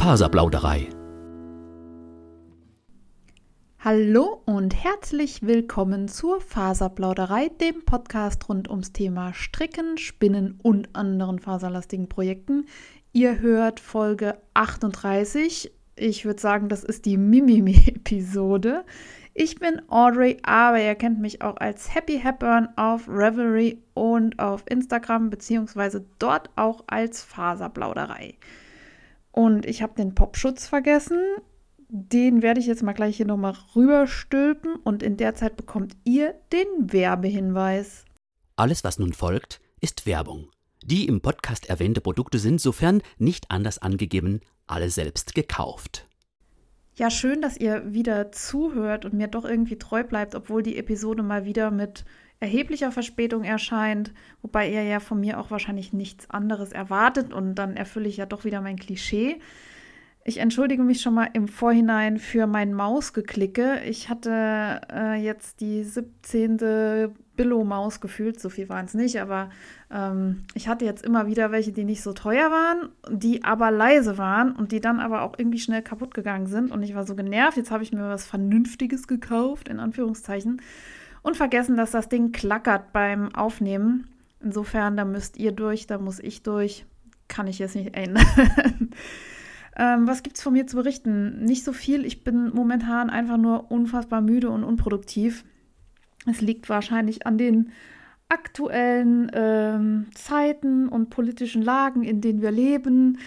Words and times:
Faserplauderei. 0.00 0.88
Hallo 3.80 4.40
und 4.46 4.74
herzlich 4.74 5.42
willkommen 5.42 6.08
zur 6.08 6.40
Faserplauderei, 6.40 7.50
dem 7.60 7.84
Podcast 7.84 8.48
rund 8.48 8.70
ums 8.70 8.94
Thema 8.94 9.34
Stricken, 9.34 9.98
Spinnen 9.98 10.58
und 10.62 10.96
anderen 10.96 11.38
faserlastigen 11.38 12.08
Projekten. 12.08 12.64
Ihr 13.12 13.40
hört 13.40 13.78
Folge 13.78 14.38
38. 14.54 15.70
Ich 15.96 16.24
würde 16.24 16.40
sagen, 16.40 16.70
das 16.70 16.82
ist 16.82 17.04
die 17.04 17.18
Mimimi-Episode. 17.18 18.86
Ich 19.34 19.56
bin 19.56 19.82
Audrey, 19.90 20.38
aber 20.42 20.80
ihr 20.80 20.94
kennt 20.94 21.20
mich 21.20 21.42
auch 21.42 21.58
als 21.58 21.94
Happy 21.94 22.18
Hepburn 22.18 22.70
auf 22.76 23.06
Revelry 23.06 23.82
und 23.92 24.38
auf 24.38 24.64
Instagram, 24.66 25.28
beziehungsweise 25.28 26.06
dort 26.18 26.48
auch 26.56 26.84
als 26.86 27.22
Faserplauderei. 27.22 28.38
Und 29.32 29.66
ich 29.66 29.82
habe 29.82 29.94
den 29.94 30.14
Popschutz 30.14 30.66
vergessen. 30.66 31.18
Den 31.88 32.42
werde 32.42 32.60
ich 32.60 32.66
jetzt 32.66 32.82
mal 32.82 32.92
gleich 32.92 33.16
hier 33.16 33.26
nochmal 33.26 33.56
rüberstülpen 33.74 34.76
und 34.76 35.02
in 35.02 35.16
der 35.16 35.34
Zeit 35.34 35.56
bekommt 35.56 35.96
ihr 36.04 36.34
den 36.52 36.92
Werbehinweis. 36.92 38.04
Alles, 38.54 38.84
was 38.84 38.98
nun 38.98 39.12
folgt, 39.12 39.60
ist 39.80 40.06
Werbung. 40.06 40.50
Die 40.84 41.06
im 41.06 41.20
Podcast 41.20 41.68
erwähnte 41.68 42.00
Produkte 42.00 42.38
sind, 42.38 42.60
sofern 42.60 43.02
nicht 43.18 43.50
anders 43.50 43.78
angegeben, 43.78 44.40
alle 44.66 44.90
selbst 44.90 45.34
gekauft. 45.34 46.06
Ja, 46.96 47.10
schön, 47.10 47.40
dass 47.42 47.56
ihr 47.56 47.92
wieder 47.92 48.30
zuhört 48.30 49.04
und 49.04 49.14
mir 49.14 49.28
doch 49.28 49.44
irgendwie 49.44 49.78
treu 49.78 50.04
bleibt, 50.04 50.34
obwohl 50.34 50.62
die 50.62 50.76
Episode 50.76 51.22
mal 51.22 51.44
wieder 51.44 51.70
mit 51.70 52.04
erheblicher 52.40 52.90
Verspätung 52.90 53.44
erscheint, 53.44 54.12
wobei 54.42 54.70
ihr 54.70 54.82
ja 54.82 54.98
von 54.98 55.20
mir 55.20 55.38
auch 55.38 55.50
wahrscheinlich 55.50 55.92
nichts 55.92 56.28
anderes 56.30 56.72
erwartet 56.72 57.32
und 57.32 57.54
dann 57.54 57.76
erfülle 57.76 58.08
ich 58.08 58.16
ja 58.16 58.26
doch 58.26 58.44
wieder 58.44 58.62
mein 58.62 58.78
Klischee. 58.78 59.38
Ich 60.22 60.38
entschuldige 60.38 60.82
mich 60.82 61.00
schon 61.00 61.14
mal 61.14 61.28
im 61.32 61.48
Vorhinein 61.48 62.18
für 62.18 62.46
mein 62.46 62.74
Mausgeklicke. 62.74 63.80
Ich 63.86 64.10
hatte 64.10 64.80
äh, 64.92 65.14
jetzt 65.22 65.60
die 65.60 65.82
17. 65.82 66.58
Billo-Maus 67.36 68.02
gefühlt, 68.02 68.38
so 68.38 68.50
viel 68.50 68.68
waren 68.68 68.84
es 68.84 68.92
nicht, 68.92 69.18
aber 69.20 69.48
ähm, 69.90 70.44
ich 70.52 70.68
hatte 70.68 70.84
jetzt 70.84 71.04
immer 71.04 71.26
wieder 71.26 71.52
welche, 71.52 71.72
die 71.72 71.84
nicht 71.84 72.02
so 72.02 72.12
teuer 72.12 72.50
waren, 72.50 72.90
die 73.10 73.44
aber 73.44 73.70
leise 73.70 74.18
waren 74.18 74.52
und 74.52 74.72
die 74.72 74.80
dann 74.80 75.00
aber 75.00 75.22
auch 75.22 75.38
irgendwie 75.38 75.58
schnell 75.58 75.80
kaputt 75.80 76.12
gegangen 76.12 76.46
sind. 76.46 76.70
Und 76.70 76.82
ich 76.82 76.94
war 76.94 77.06
so 77.06 77.14
genervt, 77.14 77.56
jetzt 77.56 77.70
habe 77.70 77.82
ich 77.82 77.92
mir 77.92 78.02
was 78.02 78.26
Vernünftiges 78.26 79.08
gekauft, 79.08 79.68
in 79.68 79.80
Anführungszeichen, 79.80 80.60
und 81.22 81.36
vergessen, 81.36 81.76
dass 81.76 81.90
das 81.90 82.08
Ding 82.08 82.32
klackert 82.32 82.92
beim 82.92 83.34
Aufnehmen. 83.34 84.08
Insofern, 84.40 84.96
da 84.96 85.04
müsst 85.04 85.36
ihr 85.36 85.52
durch, 85.52 85.86
da 85.86 85.98
muss 85.98 86.18
ich 86.18 86.42
durch. 86.42 86.86
Kann 87.28 87.46
ich 87.46 87.58
jetzt 87.58 87.76
nicht 87.76 87.94
ändern. 87.94 88.26
Ähm, 89.76 90.06
was 90.06 90.22
gibt 90.22 90.36
es 90.36 90.42
von 90.42 90.52
mir 90.52 90.66
zu 90.66 90.76
berichten? 90.76 91.44
Nicht 91.44 91.64
so 91.64 91.72
viel. 91.72 92.04
Ich 92.04 92.22
bin 92.22 92.50
momentan 92.52 93.08
einfach 93.08 93.36
nur 93.36 93.70
unfassbar 93.70 94.20
müde 94.20 94.50
und 94.50 94.64
unproduktiv. 94.64 95.44
Es 96.26 96.40
liegt 96.40 96.68
wahrscheinlich 96.68 97.26
an 97.26 97.38
den 97.38 97.72
aktuellen 98.28 99.30
ähm, 99.32 100.06
Zeiten 100.14 100.88
und 100.88 101.08
politischen 101.08 101.62
Lagen, 101.62 102.02
in 102.02 102.20
denen 102.20 102.42
wir 102.42 102.50
leben. 102.50 103.18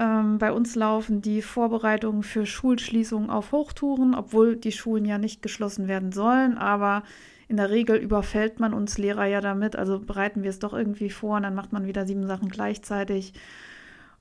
Ähm, 0.00 0.38
bei 0.38 0.50
uns 0.50 0.76
laufen 0.76 1.20
die 1.20 1.42
Vorbereitungen 1.42 2.22
für 2.22 2.46
Schulschließungen 2.46 3.28
auf 3.28 3.52
Hochtouren, 3.52 4.14
obwohl 4.14 4.56
die 4.56 4.72
Schulen 4.72 5.04
ja 5.04 5.18
nicht 5.18 5.42
geschlossen 5.42 5.88
werden 5.88 6.10
sollen. 6.10 6.56
Aber 6.56 7.02
in 7.48 7.58
der 7.58 7.68
Regel 7.68 7.96
überfällt 7.96 8.60
man 8.60 8.72
uns 8.72 8.96
Lehrer 8.96 9.26
ja 9.26 9.42
damit. 9.42 9.76
Also 9.76 10.00
bereiten 10.00 10.42
wir 10.42 10.48
es 10.48 10.58
doch 10.58 10.72
irgendwie 10.72 11.10
vor 11.10 11.36
und 11.36 11.42
dann 11.42 11.54
macht 11.54 11.72
man 11.72 11.86
wieder 11.86 12.06
sieben 12.06 12.26
Sachen 12.26 12.48
gleichzeitig. 12.48 13.34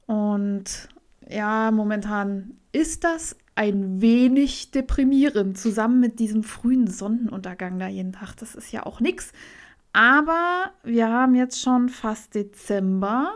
Und 0.06 0.90
ja, 1.30 1.72
momentan 1.72 2.58
ist 2.74 3.06
das 3.06 3.38
ein 3.56 4.02
wenig 4.02 4.72
deprimierend, 4.72 5.58
zusammen 5.58 6.02
mit 6.02 6.20
diesem 6.20 6.44
frühen 6.44 6.88
Sonnenuntergang 6.88 7.80
da 7.80 7.88
jeden 7.88 8.12
Tag. 8.12 8.36
Das 8.36 8.54
ist 8.54 8.74
ja 8.74 8.86
auch 8.86 9.00
nichts. 9.00 9.32
Aber 9.94 10.72
wir 10.84 11.10
haben 11.10 11.36
jetzt 11.36 11.62
schon 11.62 11.88
fast 11.88 12.36
Dezember 12.36 13.32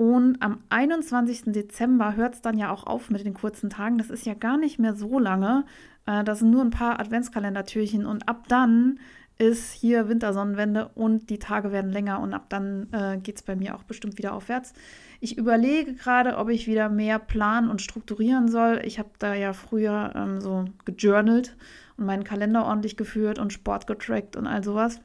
und 0.00 0.40
am 0.40 0.60
21. 0.70 1.52
Dezember 1.52 2.16
hört 2.16 2.32
es 2.32 2.40
dann 2.40 2.56
ja 2.56 2.72
auch 2.72 2.84
auf 2.84 3.10
mit 3.10 3.22
den 3.22 3.34
kurzen 3.34 3.68
Tagen. 3.68 3.98
Das 3.98 4.08
ist 4.08 4.24
ja 4.24 4.32
gar 4.32 4.56
nicht 4.56 4.78
mehr 4.78 4.94
so 4.94 5.18
lange. 5.18 5.66
Äh, 6.06 6.24
das 6.24 6.38
sind 6.38 6.50
nur 6.50 6.62
ein 6.62 6.70
paar 6.70 6.98
Adventskalendertürchen 6.98 8.06
und 8.06 8.26
ab 8.26 8.48
dann 8.48 8.98
ist 9.36 9.74
hier 9.74 10.08
Wintersonnenwende 10.08 10.88
und 10.94 11.28
die 11.28 11.38
Tage 11.38 11.70
werden 11.70 11.90
länger 11.90 12.20
und 12.20 12.32
ab 12.32 12.46
dann 12.48 12.86
äh, 12.92 13.18
geht 13.18 13.36
es 13.36 13.42
bei 13.42 13.56
mir 13.56 13.74
auch 13.74 13.82
bestimmt 13.82 14.16
wieder 14.16 14.32
aufwärts. 14.32 14.72
Ich 15.20 15.36
überlege 15.36 15.92
gerade, 15.92 16.38
ob 16.38 16.48
ich 16.48 16.66
wieder 16.66 16.88
mehr 16.88 17.18
planen 17.18 17.68
und 17.68 17.82
strukturieren 17.82 18.48
soll. 18.48 18.80
Ich 18.86 18.98
habe 18.98 19.10
da 19.18 19.34
ja 19.34 19.52
früher 19.52 20.14
ähm, 20.16 20.40
so 20.40 20.64
gejournalt 20.86 21.58
und 21.98 22.06
meinen 22.06 22.24
Kalender 22.24 22.64
ordentlich 22.64 22.96
geführt 22.96 23.38
und 23.38 23.52
Sport 23.52 23.86
getrackt 23.86 24.34
und 24.34 24.46
all 24.46 24.64
sowas. 24.64 25.02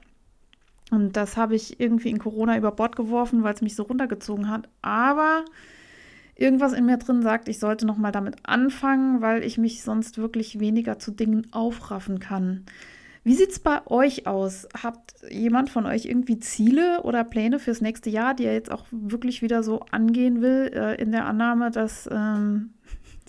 Und 0.92 1.18
das 1.18 1.36
habe 1.36 1.56
ich 1.56 1.80
irgendwie 1.80 2.10
in 2.10 2.20
Corona 2.20 2.58
über 2.58 2.72
Bord 2.72 2.96
geworfen, 2.96 3.44
weil 3.44 3.54
es 3.54 3.62
mich 3.62 3.76
so 3.76 3.84
runtergezogen 3.84 4.50
hat. 4.50 4.70
Aber 4.82 5.46
irgendwas 6.36 6.74
in 6.74 6.86
mir 6.86 6.98
drin 6.98 7.22
sagt, 7.22 7.48
ich 7.48 7.60
sollte 7.60 7.86
noch 7.86 7.98
mal 7.98 8.12
damit 8.12 8.36
anfangen, 8.44 9.22
weil 9.22 9.44
ich 9.44 9.58
mich 9.58 9.82
sonst 9.82 10.18
wirklich 10.18 10.60
weniger 10.60 11.00
zu 11.00 11.12
Dingen 11.12 11.48
aufraffen 11.52 12.20
kann. 12.20 12.66
Wie 13.24 13.34
sieht 13.34 13.50
es 13.50 13.60
bei 13.60 13.82
euch 13.88 14.28
aus? 14.28 14.68
Habt 14.84 15.16
jemand 15.32 15.72
von 15.72 15.88
euch 15.88 16.06
irgendwie 16.06 16.38
Ziele 16.38 17.02
oder 17.02 17.24
Pläne 17.24 17.58
fürs 17.58 17.82
nächste 17.82 18.12
Jahr, 18.12 18.36
die 18.36 18.46
er 18.46 18.54
jetzt 18.54 18.72
auch 18.72 18.86
wirklich 18.92 19.42
wieder 19.42 19.64
so 19.64 19.80
angehen 19.90 20.44
will, 20.44 20.70
äh, 20.72 21.02
in 21.02 21.12
der 21.12 21.26
Annahme, 21.26 21.72
dass 21.72 22.08
ähm, 22.12 22.75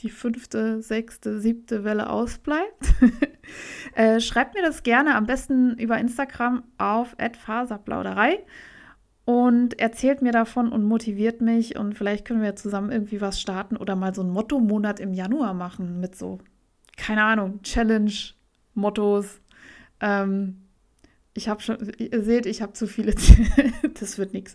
die 0.00 0.10
fünfte, 0.10 0.82
sechste, 0.82 1.40
siebte 1.40 1.84
Welle 1.84 2.10
ausbleibt? 2.10 2.94
äh, 3.94 4.20
schreibt 4.20 4.54
mir 4.54 4.62
das 4.62 4.82
gerne 4.82 5.14
am 5.14 5.26
besten 5.26 5.76
über 5.78 5.98
Instagram 5.98 6.64
auf 6.78 7.16
@faserplauderei 7.38 8.44
und 9.24 9.78
erzählt 9.80 10.22
mir 10.22 10.32
davon 10.32 10.70
und 10.70 10.84
motiviert 10.84 11.40
mich 11.40 11.76
und 11.76 11.94
vielleicht 11.94 12.24
können 12.24 12.42
wir 12.42 12.56
zusammen 12.56 12.92
irgendwie 12.92 13.20
was 13.20 13.40
starten 13.40 13.76
oder 13.76 13.96
mal 13.96 14.14
so 14.14 14.22
einen 14.22 14.30
Motto-Monat 14.30 15.00
im 15.00 15.12
Januar 15.12 15.54
machen 15.54 16.00
mit 16.00 16.16
so, 16.16 16.38
keine 16.96 17.24
Ahnung, 17.24 17.62
Challenge, 17.62 18.12
Mottos, 18.74 19.40
ähm, 20.00 20.62
ich 21.36 21.48
habe 21.48 21.60
schon, 21.60 21.76
ihr 21.98 22.22
seht, 22.22 22.46
ich 22.46 22.62
habe 22.62 22.72
zu 22.72 22.86
viele. 22.86 23.14
das 24.00 24.18
wird 24.18 24.32
nichts. 24.32 24.54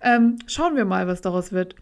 Ähm, 0.00 0.38
schauen 0.46 0.76
wir 0.76 0.84
mal, 0.84 1.06
was 1.06 1.20
daraus 1.20 1.52
wird. 1.52 1.76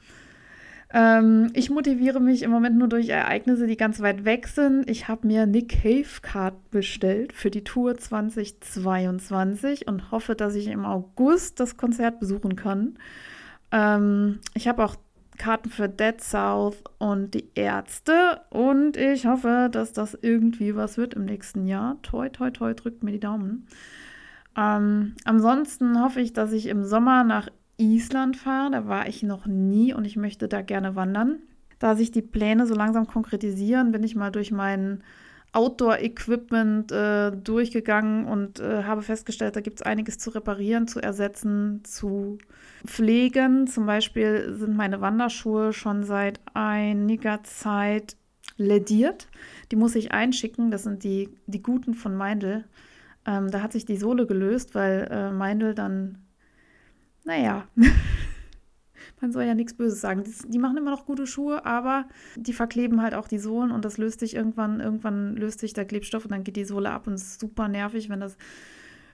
Ähm, 0.93 1.51
ich 1.55 1.71
motiviere 1.71 2.21
mich 2.21 2.43
im 2.43 2.51
Moment 2.51 2.77
nur 2.77 2.89
durch 2.89 3.09
Ereignisse, 3.09 3.67
die 3.67 3.77
ganz 3.77 4.01
weit 4.01 4.25
weg 4.25 4.49
sind. 4.49 4.91
Ich 4.91 5.07
habe 5.07 5.27
mir 5.27 5.47
Nick 5.47 5.83
Cave 5.83 6.21
Card 6.21 6.71
bestellt 6.71 7.33
für 7.33 7.51
die 7.51 7.63
Tour 7.63 7.97
2022 7.97 9.87
und 9.87 10.11
hoffe, 10.11 10.35
dass 10.35 10.55
ich 10.57 10.67
im 10.67 10.85
August 10.85 11.61
das 11.61 11.77
Konzert 11.77 12.19
besuchen 12.19 12.57
kann. 12.57 12.99
Ähm, 13.71 14.41
ich 14.55 14.67
habe 14.67 14.85
auch 14.85 14.97
Karten 15.39 15.71
für 15.71 15.89
Dead 15.89 16.21
South 16.21 16.83
und 16.99 17.33
die 17.35 17.51
Ärzte. 17.55 18.43
Und 18.51 18.97
ich 18.97 19.27
hoffe, 19.27 19.69
dass 19.71 19.93
das 19.93 20.19
irgendwie 20.21 20.75
was 20.75 20.99
wird 20.99 21.15
im 21.15 21.25
nächsten 21.25 21.67
Jahr. 21.67 21.97
Toi, 22.03 22.29
toi, 22.29 22.51
toi, 22.51 22.75
drückt 22.75 23.03
mir 23.03 23.13
die 23.13 23.21
Daumen. 23.21 23.67
Ähm, 24.57 25.15
ansonsten 25.25 26.03
hoffe 26.03 26.21
ich, 26.21 26.33
dass 26.33 26.53
ich 26.53 26.67
im 26.67 26.85
Sommer 26.85 27.25
nach 27.25 27.49
Island 27.81 28.37
fahre. 28.37 28.71
Da 28.71 28.87
war 28.87 29.09
ich 29.09 29.23
noch 29.23 29.47
nie 29.47 29.93
und 29.95 30.05
ich 30.05 30.17
möchte 30.17 30.49
da 30.49 30.63
gerne 30.63 30.97
wandern. 30.97 31.39
Da 31.79 31.97
sich 31.97 32.11
die 32.11 32.23
Pläne 32.23 32.67
so 32.67 32.75
langsam 32.75 33.07
konkretisieren, 33.07 33.93
bin 33.93 34.03
ich 34.03 34.15
mal 34.15 34.31
durch 34.31 34.53
meinen 34.53 35.03
Outdoor-Equipment 35.53 36.93
äh, 36.93 37.33
durchgegangen 37.33 38.27
und 38.27 38.61
äh, 38.61 38.85
habe 38.85 39.03
festgestellt, 39.03 39.57
da 39.57 39.61
gibt 39.61 39.81
es 39.81 39.87
einiges 39.87 40.19
zu 40.19 40.31
reparieren, 40.31 40.87
zu 40.87 41.01
ersetzen, 41.01 41.83
zu 41.85 42.39
pflegen. 42.87 43.67
Zum 43.67 43.87
Beispiel 43.87 44.55
sind 44.55 44.77
meine 44.77 45.01
Wanderschuhe 45.01 45.73
schon 45.73 46.05
seit 46.05 46.41
einiger 46.55 47.43
Zeit 47.43 48.17
lediert. 48.57 49.29
Die 49.73 49.77
muss 49.77 49.97
ich 49.97 50.13
einschicken. 50.13 50.71
Das 50.71 50.85
sind 50.85 51.03
die, 51.03 51.31
die 51.47 51.63
guten 51.63 51.95
von 51.95 52.15
Meindl. 52.15 52.65
Ähm, 53.27 53.51
da 53.51 53.63
hat 53.63 53.73
sich 53.73 53.85
die 53.85 53.97
Sohle 53.97 54.27
gelöst, 54.27 54.75
weil 54.75 55.09
äh, 55.11 55.31
Meindl 55.33 55.75
dann, 55.75 56.19
naja, 57.25 57.67
man 59.21 59.33
soll 59.33 59.45
ja 59.45 59.55
nichts 59.55 59.75
Böses 59.75 60.01
sagen. 60.01 60.25
Die, 60.25 60.49
die, 60.49 60.59
machen 60.59 60.77
immer 60.77 60.91
noch 60.91 61.07
gute 61.07 61.27
Schuhe, 61.27 61.65
aber 61.65 62.07
die 62.37 62.53
verkleben 62.53 63.03
halt 63.03 63.15
auch 63.15 63.29
die 63.29 63.39
Sohlen 63.39 63.71
und 63.71 63.85
das 63.85 63.99
löst 63.99 64.21
sich 64.21 64.35
irgendwann, 64.35 64.81
irgendwann 64.81 65.37
löst 65.37 65.61
sich 65.61 65.73
der 65.73 65.85
Klebstoff 65.85 66.25
und 66.25 66.33
dann 66.33 66.45
geht 66.45 66.57
die 66.57 66.65
Sohle 66.65 66.91
ab 66.91 67.07
und 67.07 67.15
es 67.15 67.23
ist 67.23 67.41
super 67.41 67.69
nervig, 67.69 68.09
wenn 68.09 68.21
das 68.21 68.37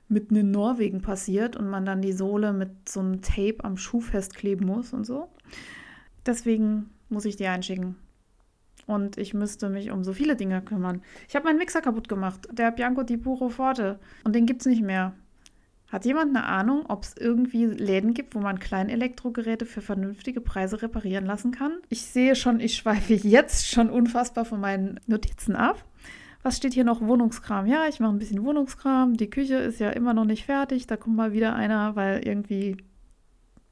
mitten 0.08 0.36
in 0.36 0.50
Norwegen 0.50 1.00
passiert 1.00 1.56
und 1.56 1.68
man 1.68 1.84
dann 1.84 2.00
die 2.00 2.12
Sohle 2.12 2.52
mit 2.52 2.88
so 2.88 3.00
einem 3.00 3.22
Tape 3.22 3.64
am 3.64 3.76
Schuh 3.76 4.00
festkleben 4.00 4.66
muss 4.66 4.92
und 4.92 5.04
so. 5.04 5.28
Deswegen 6.24 6.90
muss 7.08 7.24
ich 7.24 7.36
die 7.36 7.46
einschicken. 7.46 7.96
Und 8.86 9.18
ich 9.18 9.34
müsste 9.34 9.68
mich 9.68 9.90
um 9.90 10.04
so 10.04 10.12
viele 10.12 10.36
Dinge 10.36 10.62
kümmern. 10.62 11.02
Ich 11.28 11.34
habe 11.34 11.46
meinen 11.46 11.58
Mixer 11.58 11.80
kaputt 11.80 12.08
gemacht, 12.08 12.46
der 12.52 12.70
Bianco 12.70 13.02
di 13.02 13.16
Puro 13.16 13.48
Forte. 13.48 13.98
Und 14.22 14.34
den 14.34 14.46
gibt 14.46 14.60
es 14.60 14.66
nicht 14.66 14.82
mehr. 14.82 15.12
Hat 15.96 16.04
jemand 16.04 16.36
eine 16.36 16.44
Ahnung, 16.44 16.84
ob 16.88 17.04
es 17.04 17.14
irgendwie 17.16 17.64
Läden 17.64 18.12
gibt, 18.12 18.34
wo 18.34 18.38
man 18.38 18.58
Kleinelektrogeräte 18.58 19.64
für 19.64 19.80
vernünftige 19.80 20.42
Preise 20.42 20.82
reparieren 20.82 21.24
lassen 21.24 21.52
kann? 21.52 21.78
Ich 21.88 22.02
sehe 22.02 22.36
schon, 22.36 22.60
ich 22.60 22.76
schweife 22.76 23.14
jetzt 23.14 23.66
schon 23.66 23.88
unfassbar 23.88 24.44
von 24.44 24.60
meinen 24.60 25.00
Notizen 25.06 25.56
ab. 25.56 25.82
Was 26.42 26.58
steht 26.58 26.74
hier 26.74 26.84
noch? 26.84 27.00
Wohnungskram. 27.00 27.64
Ja, 27.64 27.88
ich 27.88 27.98
mache 27.98 28.12
ein 28.12 28.18
bisschen 28.18 28.44
Wohnungskram. 28.44 29.16
Die 29.16 29.30
Küche 29.30 29.54
ist 29.54 29.80
ja 29.80 29.88
immer 29.88 30.12
noch 30.12 30.26
nicht 30.26 30.44
fertig. 30.44 30.86
Da 30.86 30.98
kommt 30.98 31.16
mal 31.16 31.32
wieder 31.32 31.56
einer, 31.56 31.96
weil 31.96 32.28
irgendwie 32.28 32.76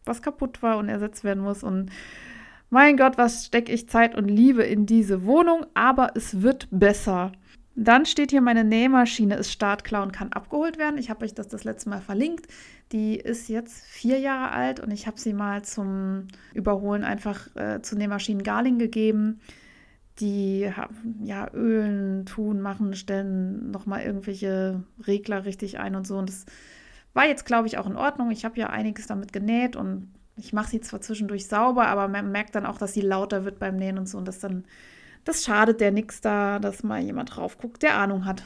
was 0.06 0.22
kaputt 0.22 0.62
war 0.62 0.78
und 0.78 0.88
ersetzt 0.88 1.24
werden 1.24 1.42
muss. 1.42 1.62
Und 1.62 1.90
mein 2.70 2.96
Gott, 2.96 3.18
was 3.18 3.44
stecke 3.44 3.70
ich 3.70 3.90
Zeit 3.90 4.14
und 4.14 4.28
Liebe 4.28 4.62
in 4.62 4.86
diese 4.86 5.26
Wohnung, 5.26 5.66
aber 5.74 6.12
es 6.14 6.40
wird 6.40 6.68
besser. 6.70 7.32
Dann 7.76 8.06
steht 8.06 8.30
hier, 8.30 8.40
meine 8.40 8.62
Nähmaschine 8.62 9.34
ist 9.34 9.50
startklar 9.50 10.04
und 10.04 10.12
kann 10.12 10.32
abgeholt 10.32 10.78
werden. 10.78 10.96
Ich 10.96 11.10
habe 11.10 11.24
euch 11.24 11.34
das 11.34 11.48
das 11.48 11.64
letzte 11.64 11.90
Mal 11.90 12.00
verlinkt. 12.00 12.46
Die 12.92 13.16
ist 13.16 13.48
jetzt 13.48 13.84
vier 13.84 14.20
Jahre 14.20 14.52
alt 14.52 14.78
und 14.78 14.92
ich 14.92 15.08
habe 15.08 15.18
sie 15.18 15.32
mal 15.32 15.64
zum 15.64 16.28
Überholen 16.52 17.02
einfach 17.02 17.54
äh, 17.56 17.82
zu 17.82 17.96
Nähmaschinen 17.96 18.44
Garling 18.44 18.78
gegeben. 18.78 19.40
Die 20.20 20.70
ja, 21.24 21.52
ölen, 21.52 22.24
tun, 22.26 22.60
machen, 22.60 22.94
stellen 22.94 23.72
nochmal 23.72 24.02
irgendwelche 24.02 24.84
Regler 25.04 25.44
richtig 25.44 25.80
ein 25.80 25.96
und 25.96 26.06
so. 26.06 26.16
Und 26.16 26.28
das 26.28 26.46
war 27.14 27.26
jetzt, 27.26 27.44
glaube 27.44 27.66
ich, 27.66 27.78
auch 27.78 27.86
in 27.86 27.96
Ordnung. 27.96 28.30
Ich 28.30 28.44
habe 28.44 28.56
ja 28.58 28.70
einiges 28.70 29.08
damit 29.08 29.32
genäht 29.32 29.74
und 29.74 30.12
ich 30.36 30.52
mache 30.52 30.70
sie 30.70 30.80
zwar 30.80 31.00
zwischendurch 31.00 31.48
sauber, 31.48 31.86
aber 31.88 32.06
man 32.06 32.30
merkt 32.30 32.54
dann 32.54 32.66
auch, 32.66 32.78
dass 32.78 32.92
sie 32.92 33.00
lauter 33.00 33.44
wird 33.44 33.58
beim 33.58 33.76
Nähen 33.76 33.98
und 33.98 34.08
so 34.08 34.18
und 34.18 34.28
das 34.28 34.38
dann 34.38 34.64
das 35.24 35.44
schadet 35.44 35.80
der 35.80 35.90
nix 35.90 36.20
da, 36.20 36.58
dass 36.58 36.82
mal 36.82 37.00
jemand 37.02 37.36
drauf 37.36 37.58
guckt, 37.58 37.82
der 37.82 37.96
Ahnung 37.96 38.24
hat. 38.24 38.44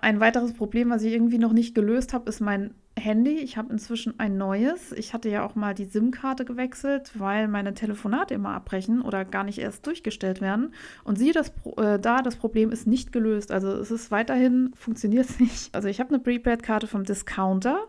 Ein 0.00 0.20
weiteres 0.20 0.52
Problem, 0.52 0.90
was 0.90 1.02
ich 1.02 1.12
irgendwie 1.12 1.38
noch 1.38 1.52
nicht 1.52 1.74
gelöst 1.74 2.12
habe, 2.12 2.28
ist 2.28 2.40
mein 2.40 2.74
Handy. 2.98 3.38
Ich 3.38 3.56
habe 3.56 3.72
inzwischen 3.72 4.18
ein 4.18 4.36
neues. 4.36 4.92
Ich 4.92 5.12
hatte 5.12 5.28
ja 5.28 5.44
auch 5.44 5.54
mal 5.54 5.74
die 5.74 5.86
SIM-Karte 5.86 6.44
gewechselt, 6.44 7.12
weil 7.14 7.48
meine 7.48 7.74
Telefonate 7.74 8.34
immer 8.34 8.50
abbrechen 8.50 9.02
oder 9.02 9.24
gar 9.24 9.44
nicht 9.44 9.58
erst 9.58 9.86
durchgestellt 9.86 10.40
werden. 10.40 10.74
Und 11.04 11.18
siehe 11.18 11.32
das, 11.32 11.52
äh, 11.76 11.98
da, 11.98 12.22
das 12.22 12.36
Problem 12.36 12.70
ist 12.70 12.86
nicht 12.86 13.12
gelöst. 13.12 13.50
Also 13.50 13.72
es 13.72 13.90
ist 13.90 14.10
weiterhin, 14.10 14.72
funktioniert 14.74 15.28
es 15.28 15.40
nicht. 15.40 15.74
Also 15.74 15.88
ich 15.88 16.00
habe 16.00 16.10
eine 16.10 16.20
Prepaid-Karte 16.20 16.86
vom 16.86 17.04
Discounter. 17.04 17.86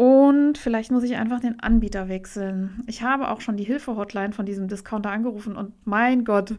Und 0.00 0.56
vielleicht 0.56 0.90
muss 0.90 1.02
ich 1.02 1.16
einfach 1.16 1.40
den 1.40 1.60
Anbieter 1.60 2.08
wechseln. 2.08 2.82
Ich 2.86 3.02
habe 3.02 3.28
auch 3.28 3.42
schon 3.42 3.58
die 3.58 3.64
Hilfe-Hotline 3.64 4.32
von 4.32 4.46
diesem 4.46 4.66
Discounter 4.66 5.10
angerufen 5.10 5.56
und 5.56 5.74
mein 5.84 6.24
Gott, 6.24 6.54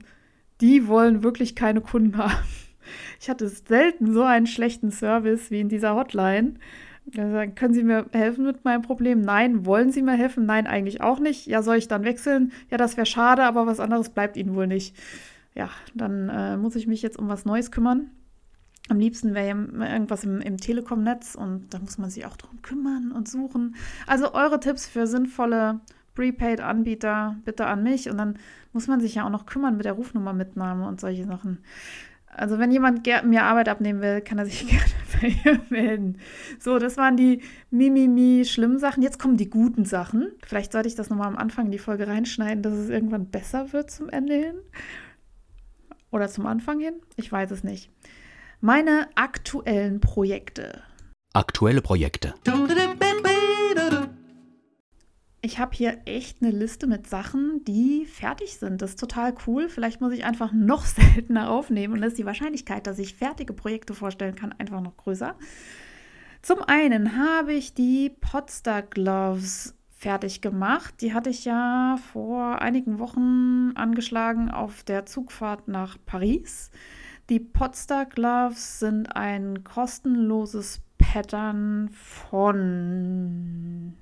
die 0.62 0.88
wollen 0.88 1.24
wirklich 1.24 1.56
keine 1.56 1.82
Kunden 1.82 2.18
haben. 2.18 2.36
Ich 3.20 3.32
hatte 3.32 3.48
selten 3.48 4.14
so 4.14 4.22
einen 4.22 4.46
schlechten 4.46 4.92
Service 4.92 5.50
wie 5.50 5.60
in 5.60 5.70
dieser 5.70 5.96
Hotline. 5.96 6.54
Sagen, 7.16 7.56
können 7.56 7.74
Sie 7.74 7.84
mir 7.84 8.06
helfen 8.12 8.46
mit 8.46 8.64
meinem 8.64 8.84
Problem? 8.84 9.22
Nein. 9.22 9.66
Wollen 9.66 9.92
Sie 9.92 10.04
mir 10.04 10.14
helfen? 10.14 10.46
Nein, 10.46 10.68
eigentlich 10.68 11.02
auch 11.02 11.20
nicht. 11.20 11.48
Ja, 11.48 11.64
soll 11.64 11.78
ich 11.78 11.88
dann 11.88 12.04
wechseln? 12.04 12.52
Ja, 12.70 12.78
das 12.78 12.96
wäre 12.96 13.08
schade, 13.08 13.44
aber 13.44 13.66
was 13.66 13.80
anderes 13.80 14.10
bleibt 14.10 14.38
Ihnen 14.38 14.54
wohl 14.54 14.68
nicht. 14.68 14.96
Ja, 15.56 15.72
dann 15.96 16.30
äh, 16.30 16.58
muss 16.58 16.76
ich 16.76 16.86
mich 16.86 17.02
jetzt 17.02 17.18
um 17.18 17.28
was 17.28 17.46
Neues 17.46 17.72
kümmern. 17.72 18.12
Am 18.90 19.00
liebsten 19.00 19.34
wäre 19.34 19.48
ja 19.48 19.94
irgendwas 19.94 20.24
im, 20.24 20.42
im 20.42 20.58
Telekom-Netz 20.58 21.36
und 21.36 21.74
da 21.74 21.80
muss 21.80 21.98
man 21.98 22.10
sich 22.10 22.26
auch 22.26 22.36
drum 22.36 22.62
kümmern 22.62 23.12
und 23.12 23.30
suchen. 23.30 23.76
Also 24.08 24.34
eure 24.34 24.60
Tipps 24.60 24.88
für 24.88 25.08
sinnvolle 25.08 25.82
Prepaid-Anbieter 26.16 27.38
bitte 27.46 27.68
an 27.68 27.84
mich 27.84 28.10
und 28.10 28.18
dann 28.18 28.38
muss 28.74 28.88
man 28.88 29.00
sich 29.00 29.16
ja 29.16 29.26
auch 29.26 29.30
noch 29.30 29.46
kümmern 29.46 29.78
mit 29.78 29.86
der 29.86 29.94
Rufnummer-Mitnahme 29.94 30.88
und 30.88 31.00
solche 31.00 31.26
Sachen. 31.26 31.60
Also 32.28 32.60
wenn 32.60 32.72
jemand 32.72 33.06
mir 33.26 33.44
Arbeit 33.44 33.68
abnehmen 33.70 34.02
will, 34.02 34.22
kann 34.22 34.40
er 34.40 34.46
sich 34.46 34.68
gerne 34.68 34.84
bei 35.22 35.36
mir 35.44 35.62
melden. 35.70 36.18
So, 36.60 36.80
das 36.80 36.98
waren 36.98 37.18
die 37.18 37.42
Mimimi 37.70 38.46
schlimmen 38.46 38.80
Sachen. 38.80 39.04
Jetzt 39.04 39.20
kommen 39.20 39.38
die 39.38 39.50
guten 39.50 39.86
Sachen. 39.86 40.32
Vielleicht 40.46 40.72
sollte 40.72 40.88
ich 40.88 40.96
das 40.96 41.10
nochmal 41.10 41.28
am 41.28 41.38
Anfang 41.38 41.66
in 41.66 41.72
die 41.72 41.80
Folge 41.80 42.08
reinschneiden, 42.08 42.64
dass 42.64 42.74
es 42.74 42.90
irgendwann 42.90 43.28
besser 43.28 43.74
wird 43.74 43.92
zum 43.92 44.10
Ende 44.10 44.36
hin. 44.36 44.56
Oder 46.10 46.28
zum 46.28 46.46
Anfang 46.46 46.80
hin. 46.80 46.96
Ich 47.16 47.32
weiß 47.32 47.52
es 47.52 47.64
nicht. 47.64 47.90
Meine 48.64 49.10
aktuellen 49.16 50.02
Projekte. 50.02 50.84
Aktuelle 51.34 51.82
Projekte. 51.82 52.36
Ich 55.42 55.58
habe 55.58 55.76
hier 55.76 55.98
echt 56.06 56.44
eine 56.44 56.52
Liste 56.52 56.86
mit 56.86 57.08
Sachen, 57.08 57.66
die 57.66 58.06
fertig 58.06 58.60
sind. 58.60 58.84
Das 58.84 58.92
ist 58.92 59.00
total 59.00 59.34
cool. 59.48 59.68
Vielleicht 59.68 60.00
muss 60.00 60.14
ich 60.14 60.26
einfach 60.26 60.52
noch 60.52 60.86
seltener 60.86 61.50
aufnehmen 61.50 61.96
und 61.96 62.04
ist 62.04 62.20
die 62.20 62.26
Wahrscheinlichkeit, 62.28 62.86
dass 62.86 63.00
ich 63.00 63.16
fertige 63.16 63.54
Projekte 63.54 63.96
vorstellen 63.96 64.36
kann, 64.36 64.54
einfach 64.60 64.80
noch 64.80 64.96
größer. 64.96 65.34
Zum 66.44 66.62
einen 66.62 67.18
habe 67.18 67.54
ich 67.54 67.74
die 67.74 68.12
Podstar 68.12 68.84
Gloves 68.84 69.74
fertig 69.90 70.40
gemacht. 70.40 71.02
Die 71.02 71.16
hatte 71.16 71.32
ich 71.32 71.46
ja 71.46 71.98
vor 72.14 72.62
einigen 72.62 73.00
Wochen 73.00 73.72
angeschlagen 73.74 74.52
auf 74.52 74.84
der 74.84 75.08
Zugfahrt 75.08 75.68
nach 75.68 75.98
Paris. 76.06 76.70
Die 77.30 77.40
Podstar 77.40 78.06
Gloves 78.06 78.80
sind 78.80 79.16
ein 79.16 79.64
kostenloses 79.64 80.82
Pattern 80.98 81.90
von. 81.90 83.94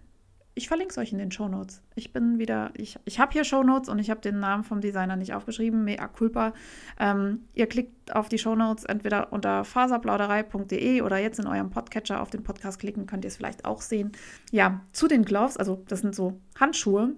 Ich 0.55 0.67
verlinke 0.67 0.91
es 0.91 0.97
euch 0.97 1.13
in 1.13 1.19
den 1.19 1.31
Show 1.31 1.47
Notes. 1.47 1.81
Ich 1.95 2.11
bin 2.11 2.37
wieder, 2.37 2.71
ich, 2.75 2.99
ich 3.05 3.19
habe 3.19 3.31
hier 3.31 3.45
Show 3.45 3.63
Notes 3.63 3.87
und 3.87 3.99
ich 3.99 4.09
habe 4.09 4.19
den 4.19 4.39
Namen 4.39 4.65
vom 4.65 4.81
Designer 4.81 5.15
nicht 5.15 5.33
aufgeschrieben, 5.33 5.85
mea 5.85 6.07
culpa. 6.07 6.53
Ähm, 6.99 7.45
ihr 7.53 7.67
klickt 7.67 8.13
auf 8.13 8.27
die 8.27 8.37
Show 8.37 8.55
Notes 8.55 8.83
entweder 8.83 9.31
unter 9.31 9.63
faserplauderei.de 9.63 11.01
oder 11.01 11.17
jetzt 11.17 11.39
in 11.39 11.47
eurem 11.47 11.69
Podcatcher 11.69 12.21
auf 12.21 12.29
den 12.29 12.43
Podcast 12.43 12.79
klicken, 12.79 13.05
könnt 13.05 13.23
ihr 13.23 13.29
es 13.29 13.37
vielleicht 13.37 13.63
auch 13.63 13.81
sehen. 13.81 14.11
Ja, 14.51 14.81
zu 14.91 15.07
den 15.07 15.23
Gloves, 15.23 15.55
also 15.55 15.83
das 15.87 16.01
sind 16.01 16.13
so 16.13 16.41
Handschuhe, 16.59 17.15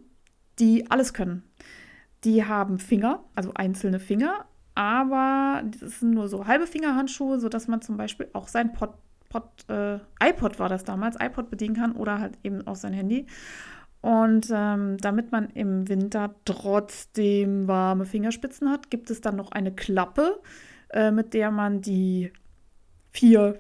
die 0.60 0.92
alles 0.92 1.14
können. 1.14 1.44
Die 2.24 2.46
haben 2.46 2.78
Finger, 2.78 3.24
also 3.34 3.52
einzelne 3.56 4.00
Finger, 4.00 4.46
aber 4.76 5.64
das 5.80 6.00
sind 6.00 6.12
nur 6.12 6.28
so 6.28 6.48
halbe 6.48 6.68
Fingerhandschuhe, 6.68 7.40
sodass 7.40 7.68
man 7.68 7.82
zum 7.82 7.98
Beispiel 7.98 8.30
auch 8.34 8.48
sein 8.48 8.74
Pod, 8.74 8.92
Pod, 9.30 9.44
äh, 9.70 10.00
iPod 10.22 10.60
war 10.60 10.70
das 10.70 10.84
damals, 10.84 11.18
iPod 11.20 11.50
bedienen 11.50 11.76
kann 11.76 11.94
oder 11.94 12.20
halt 12.20 12.38
eben 12.44 12.66
auch 12.68 12.76
sein 12.76 12.94
Handy. 12.94 13.28
Und 14.02 14.48
ähm, 14.52 14.98
damit 14.98 15.32
man 15.32 15.50
im 15.52 15.88
Winter 15.88 16.34
trotzdem 16.46 17.68
warme 17.68 18.06
Fingerspitzen 18.06 18.70
hat, 18.70 18.90
gibt 18.90 19.12
es 19.12 19.22
dann 19.22 19.36
noch 19.36 19.52
eine 19.52 19.72
Klappe, 19.72 20.42
äh, 20.90 21.12
mit 21.12 21.34
der 21.34 21.52
man 21.52 21.82
die 21.82 22.32
vier 23.12 23.60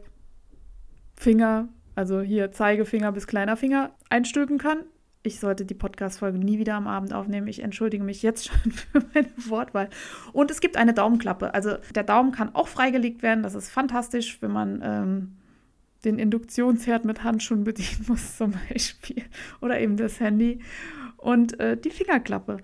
Finger, 1.16 1.68
also 1.94 2.22
hier 2.22 2.52
Zeigefinger 2.52 3.12
bis 3.12 3.28
kleiner 3.28 3.56
Finger, 3.56 3.92
einstülpen 4.10 4.58
kann 4.58 4.80
ich 5.24 5.40
sollte 5.40 5.66
die 5.66 5.74
Podcast-Folge 5.74 6.38
nie 6.38 6.58
wieder 6.58 6.76
am 6.76 6.88
Abend 6.88 7.14
aufnehmen. 7.14 7.48
Ich 7.48 7.62
entschuldige 7.62 8.04
mich 8.04 8.24
jetzt 8.24 8.46
schon 8.50 8.72
für 8.72 9.04
meine 9.14 9.30
Wortwahl. 9.48 9.90
Und 10.34 10.52
es 10.52 10.62
gibt 10.62 10.78
eine 10.78 10.94
Daumenklappe. 10.94 11.54
Also 11.54 11.76
der 11.94 12.04
Daumen 12.04 12.32
kann 12.32 12.56
auch 12.56 12.68
freigelegt 12.68 13.22
werden. 13.22 13.44
Das 13.44 13.56
ist 13.56 13.70
fantastisch, 13.70 14.42
wenn 14.42 14.52
man 14.52 14.82
ähm, 14.84 15.32
den 16.04 16.18
Induktionsherd 16.18 17.06
mit 17.06 17.24
Handschuhen 17.24 17.64
bedienen 17.64 18.06
muss, 18.08 18.38
zum 18.38 18.54
Beispiel. 18.70 19.24
Oder 19.62 19.80
eben 19.80 19.98
das 19.98 20.20
Handy. 20.20 20.60
Und 21.18 21.60
äh, 21.60 21.78
die 21.78 21.92
Fingerklappe. 21.92 22.58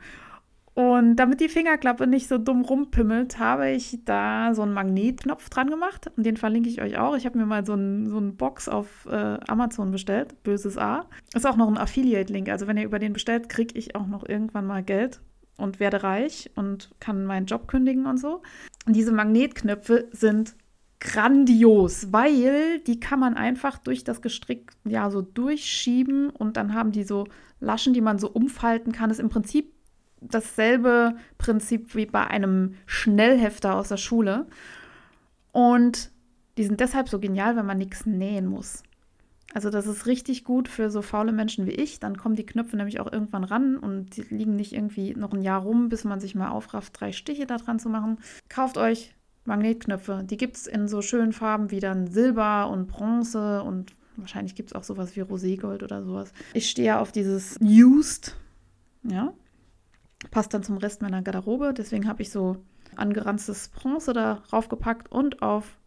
Und 0.77 1.15
damit 1.15 1.41
die 1.41 1.49
Fingerklappe 1.49 2.05
nicht 2.05 2.27
so 2.27 2.37
dumm 2.37 2.61
rumpimmelt, 2.61 3.39
habe 3.39 3.71
ich 3.71 3.97
da 4.05 4.53
so 4.53 4.61
einen 4.61 4.73
Magnetknopf 4.73 5.49
dran 5.49 5.71
gemacht. 5.71 6.11
Und 6.15 6.23
den 6.23 6.37
verlinke 6.37 6.69
ich 6.69 6.83
euch 6.83 6.99
auch. 6.99 7.17
Ich 7.17 7.25
habe 7.25 7.35
mir 7.35 7.47
mal 7.47 7.65
so 7.65 7.73
einen 7.73 8.07
so 8.07 8.21
Box 8.21 8.69
auf 8.69 9.07
äh, 9.09 9.39
Amazon 9.47 9.89
bestellt. 9.89 10.43
Böses 10.43 10.77
A. 10.77 11.07
Ist 11.33 11.47
auch 11.47 11.57
noch 11.57 11.67
ein 11.67 11.79
Affiliate-Link. 11.79 12.47
Also 12.49 12.67
wenn 12.67 12.77
ihr 12.77 12.83
über 12.83 12.99
den 12.99 13.13
bestellt, 13.13 13.49
kriege 13.49 13.75
ich 13.75 13.95
auch 13.95 14.05
noch 14.05 14.29
irgendwann 14.29 14.67
mal 14.67 14.83
Geld 14.83 15.19
und 15.57 15.79
werde 15.79 16.03
reich 16.03 16.51
und 16.53 16.91
kann 16.99 17.25
meinen 17.25 17.47
Job 17.47 17.67
kündigen 17.67 18.05
und 18.05 18.19
so. 18.19 18.43
Und 18.85 18.95
diese 18.95 19.11
Magnetknöpfe 19.11 20.09
sind 20.11 20.53
grandios, 20.99 22.13
weil 22.13 22.81
die 22.81 22.99
kann 22.99 23.19
man 23.19 23.33
einfach 23.33 23.79
durch 23.79 24.03
das 24.03 24.21
Gestrick 24.21 24.73
ja 24.83 25.09
so 25.09 25.23
durchschieben 25.23 26.29
und 26.29 26.55
dann 26.55 26.75
haben 26.75 26.91
die 26.91 27.03
so 27.03 27.25
Laschen, 27.59 27.93
die 27.93 28.01
man 28.01 28.19
so 28.19 28.29
umfalten 28.29 28.91
kann. 28.91 29.09
Das 29.09 29.17
ist 29.17 29.23
im 29.23 29.29
Prinzip 29.29 29.73
dasselbe 30.21 31.15
Prinzip 31.37 31.95
wie 31.95 32.05
bei 32.05 32.27
einem 32.27 32.75
Schnellhefter 32.85 33.75
aus 33.75 33.89
der 33.89 33.97
Schule. 33.97 34.47
Und 35.51 36.11
die 36.57 36.63
sind 36.63 36.79
deshalb 36.79 37.09
so 37.09 37.19
genial, 37.19 37.55
wenn 37.55 37.65
man 37.65 37.77
nichts 37.77 38.05
nähen 38.05 38.47
muss. 38.47 38.83
Also 39.53 39.69
das 39.69 39.87
ist 39.87 40.05
richtig 40.05 40.43
gut 40.43 40.67
für 40.67 40.89
so 40.89 41.01
faule 41.01 41.31
Menschen 41.31 41.65
wie 41.65 41.71
ich. 41.71 41.99
Dann 41.99 42.17
kommen 42.17 42.35
die 42.35 42.45
Knöpfe 42.45 42.75
nämlich 42.75 42.99
auch 42.99 43.11
irgendwann 43.11 43.43
ran 43.43 43.77
und 43.77 44.17
die 44.17 44.23
liegen 44.23 44.55
nicht 44.55 44.73
irgendwie 44.73 45.15
noch 45.15 45.33
ein 45.33 45.41
Jahr 45.41 45.61
rum, 45.61 45.89
bis 45.89 46.03
man 46.03 46.19
sich 46.19 46.35
mal 46.35 46.49
aufrafft, 46.49 46.99
drei 46.99 47.11
Stiche 47.11 47.45
da 47.45 47.57
dran 47.57 47.79
zu 47.79 47.89
machen. 47.89 48.19
Kauft 48.49 48.77
euch 48.77 49.15
Magnetknöpfe. 49.45 50.23
Die 50.25 50.37
gibt 50.37 50.57
es 50.57 50.67
in 50.67 50.87
so 50.87 51.01
schönen 51.01 51.31
Farben 51.31 51.71
wie 51.71 51.79
dann 51.79 52.07
Silber 52.07 52.69
und 52.69 52.87
Bronze 52.87 53.63
und 53.63 53.93
wahrscheinlich 54.17 54.55
gibt 54.55 54.71
es 54.71 54.75
auch 54.75 54.83
sowas 54.83 55.15
wie 55.15 55.21
Roségold 55.21 55.83
oder 55.83 56.03
sowas. 56.03 56.33
Ich 56.53 56.69
stehe 56.69 56.87
ja 56.87 56.99
auf 56.99 57.11
dieses 57.11 57.57
Used, 57.61 58.35
ja, 59.03 59.33
Passt 60.31 60.53
dann 60.53 60.63
zum 60.63 60.77
Rest 60.77 61.01
meiner 61.01 61.21
Garderobe. 61.21 61.73
Deswegen 61.73 62.07
habe 62.07 62.21
ich 62.21 62.31
so 62.31 62.57
angeranztes 62.95 63.69
Bronze 63.69 64.13
da 64.13 64.43
raufgepackt 64.51 65.11
und 65.11 65.41
auf 65.41 65.77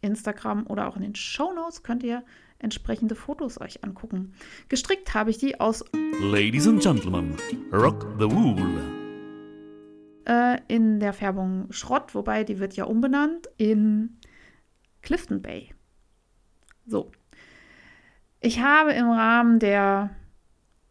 Instagram 0.00 0.66
oder 0.66 0.88
auch 0.88 0.96
in 0.96 1.02
den 1.02 1.14
Show 1.14 1.52
Notes 1.52 1.82
könnt 1.82 2.02
ihr 2.02 2.24
entsprechende 2.58 3.14
Fotos 3.14 3.60
euch 3.60 3.84
angucken. 3.84 4.32
Gestrickt 4.68 5.14
habe 5.14 5.30
ich 5.30 5.38
die 5.38 5.60
aus 5.60 5.84
Ladies 6.20 6.66
and 6.66 6.82
Gentlemen, 6.82 7.36
Rock 7.72 8.06
the 8.18 8.24
Wool. 8.24 8.80
Äh, 10.26 10.60
in 10.68 10.98
der 10.98 11.12
Färbung 11.12 11.70
Schrott, 11.70 12.14
wobei 12.14 12.44
die 12.44 12.58
wird 12.58 12.74
ja 12.74 12.84
umbenannt 12.84 13.48
in 13.58 14.18
Clifton 15.02 15.42
Bay. 15.42 15.74
So. 16.86 17.12
Ich 18.40 18.60
habe 18.60 18.92
im 18.92 19.08
Rahmen 19.08 19.58
der 19.58 20.10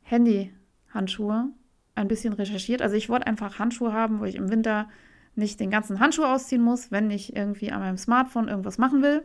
Handy-Handschuhe 0.03 1.49
ein 1.95 2.07
bisschen 2.07 2.33
recherchiert. 2.33 2.81
Also 2.81 2.95
ich 2.95 3.09
wollte 3.09 3.27
einfach 3.27 3.59
Handschuhe 3.59 3.93
haben, 3.93 4.19
wo 4.19 4.25
ich 4.25 4.35
im 4.35 4.51
Winter 4.51 4.87
nicht 5.35 5.59
den 5.59 5.71
ganzen 5.71 5.99
Handschuh 5.99 6.23
ausziehen 6.23 6.61
muss, 6.61 6.91
wenn 6.91 7.09
ich 7.09 7.35
irgendwie 7.35 7.71
an 7.71 7.79
meinem 7.79 7.97
Smartphone 7.97 8.47
irgendwas 8.47 8.77
machen 8.77 9.01
will. 9.01 9.23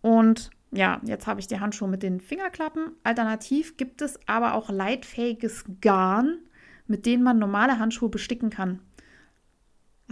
Und 0.00 0.50
ja, 0.70 1.00
jetzt 1.04 1.26
habe 1.26 1.40
ich 1.40 1.46
die 1.46 1.60
Handschuhe 1.60 1.88
mit 1.88 2.02
den 2.02 2.20
Fingerklappen. 2.20 2.92
Alternativ 3.02 3.76
gibt 3.76 4.02
es 4.02 4.18
aber 4.26 4.54
auch 4.54 4.70
leitfähiges 4.70 5.64
Garn, 5.80 6.38
mit 6.86 7.06
dem 7.06 7.22
man 7.22 7.38
normale 7.38 7.78
Handschuhe 7.78 8.08
besticken 8.08 8.50
kann. 8.50 8.80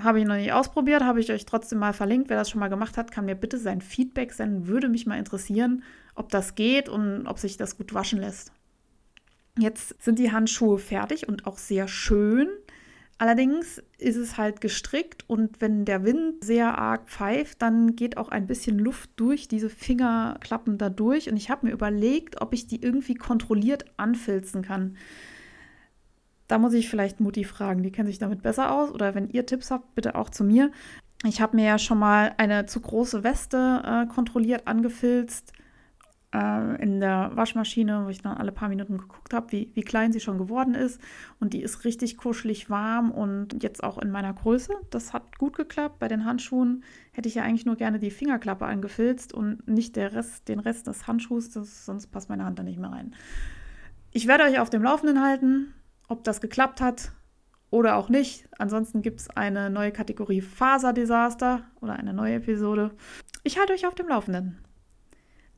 Habe 0.01 0.21
ich 0.21 0.27
noch 0.27 0.37
nicht 0.37 0.53
ausprobiert, 0.53 1.03
habe 1.03 1.21
ich 1.21 1.33
euch 1.33 1.47
trotzdem 1.47 1.79
mal 1.79 1.95
verlinkt. 1.95 2.29
Wer 2.29 2.37
das 2.37 2.51
schon 2.51 2.61
mal 2.61 2.69
gemacht 2.69 2.99
hat, 2.99 3.11
kann 3.11 3.25
mir 3.25 3.35
bitte 3.35 3.59
sein 3.59 3.81
Feedback 3.81 4.33
senden. 4.33 4.67
Würde 4.67 4.89
mich 4.89 5.07
mal 5.07 5.19
interessieren, 5.19 5.83
ob 6.15 6.29
das 6.29 6.55
geht 6.55 6.89
und 6.89 7.27
ob 7.27 7.39
sich 7.39 7.57
das 7.57 7.79
gut 7.79 7.95
waschen 7.95 8.21
lässt. 8.21 8.53
Jetzt 9.59 10.03
sind 10.03 10.19
die 10.19 10.33
Handschuhe 10.33 10.79
fertig 10.79 11.29
und 11.29 11.47
auch 11.47 11.59
sehr 11.59 11.89
schön. 11.89 12.49
Allerdings 13.19 13.83
ist 13.97 14.17
es 14.17 14.37
halt 14.37 14.61
gestrickt 14.61 15.25
und 15.27 15.63
wenn 15.63 15.87
der 15.87 16.05
Wind 16.05 16.45
sehr 16.45 16.77
arg 16.77 17.09
pfeift, 17.09 17.63
dann 17.63 17.97
geht 17.97 18.19
auch 18.19 18.29
ein 18.29 18.47
bisschen 18.47 18.79
Luft 18.79 19.09
durch 19.17 19.49
diese 19.49 19.71
Fingerklappen 19.71 20.77
da 20.77 20.91
durch. 20.91 21.31
Und 21.31 21.39
ich 21.39 21.49
habe 21.49 21.67
mir 21.67 21.73
überlegt, 21.73 22.43
ob 22.43 22.53
ich 22.53 22.67
die 22.67 22.83
irgendwie 22.83 23.15
kontrolliert 23.15 23.87
anfilzen 23.97 24.61
kann. 24.61 24.99
Da 26.47 26.59
muss 26.59 26.75
ich 26.75 26.91
vielleicht 26.91 27.21
Mutti 27.21 27.45
fragen, 27.45 27.83
die 27.83 27.91
kennt 27.91 28.09
sich 28.09 28.19
damit 28.19 28.43
besser 28.43 28.71
aus. 28.71 28.91
Oder 28.91 29.15
wenn 29.15 29.31
ihr 29.31 29.47
Tipps 29.47 29.71
habt, 29.71 29.95
bitte 29.95 30.15
auch 30.15 30.29
zu 30.29 30.45
mir. 30.45 30.71
Ich 31.25 31.41
habe 31.41 31.57
mir 31.57 31.65
ja 31.65 31.79
schon 31.79 31.99
mal 31.99 32.35
eine 32.37 32.67
zu 32.67 32.81
große 32.81 33.25
Weste 33.25 33.83
äh, 33.83 34.07
kontrolliert 34.13 34.67
angefilzt 34.67 35.55
äh, 36.37 36.83
in 36.83 37.01
der 37.01 37.31
Waschmaschine, 37.35 38.05
wo 38.05 38.09
ich 38.09 38.21
dann 38.21 38.37
alle 38.37 38.53
paar 38.53 38.69
Minuten 38.69 38.99
geguckt 38.99 39.33
habe, 39.33 39.53
wie, 39.53 39.71
wie 39.75 39.83
klein 39.83 40.13
sie 40.13 40.21
schon 40.21 40.39
geworden 40.39 40.75
ist. 40.75 41.01
Und 41.41 41.55
die 41.55 41.63
ist 41.63 41.85
richtig 41.85 42.17
kuschelig 42.17 42.69
warm 42.69 43.11
und 43.11 43.63
jetzt 43.63 43.83
auch 43.83 43.99
in 43.99 44.11
meiner 44.11 44.33
Größe. 44.33 44.75
Das 44.91 45.13
hat 45.13 45.39
gut 45.39 45.57
geklappt. 45.57 45.99
Bei 45.99 46.09
den 46.09 46.25
Handschuhen 46.25 46.85
hätte 47.13 47.29
ich 47.29 47.37
ja 47.37 47.43
eigentlich 47.43 47.67
nur 47.67 47.77
gerne 47.77 47.99
die 47.99 48.11
Fingerklappe 48.11 48.67
angefilzt 48.67 49.33
und 49.33 49.67
nicht 49.67 49.97
der 49.97 50.13
Rest, 50.13 50.49
den 50.49 50.61
Rest 50.61 50.87
des 50.87 51.07
Handschuhs, 51.07 51.51
das, 51.51 51.87
sonst 51.87 52.09
passt 52.09 52.29
meine 52.29 52.45
Hand 52.45 52.59
da 52.59 52.63
nicht 52.63 52.79
mehr 52.79 52.91
rein. 52.93 53.15
Ich 54.13 54.27
werde 54.27 54.45
euch 54.45 54.59
auf 54.59 54.71
dem 54.71 54.83
Laufenden 54.83 55.23
halten, 55.23 55.73
ob 56.09 56.25
das 56.25 56.41
geklappt 56.41 56.81
hat 56.81 57.13
oder 57.71 57.97
auch 57.97 58.09
nicht. 58.09 58.49
Ansonsten 58.59 59.03
gibt 59.03 59.21
es 59.21 59.31
eine 59.31 59.71
neue 59.71 59.93
Kategorie 59.93 60.41
Faserdesaster 60.41 61.63
oder 61.81 61.95
eine 61.95 62.13
neue 62.13 62.35
Episode. 62.35 62.93
Ich 63.43 63.59
halte 63.59 63.73
euch 63.73 63.87
auf 63.87 63.95
dem 63.95 64.09
Laufenden. 64.09 64.59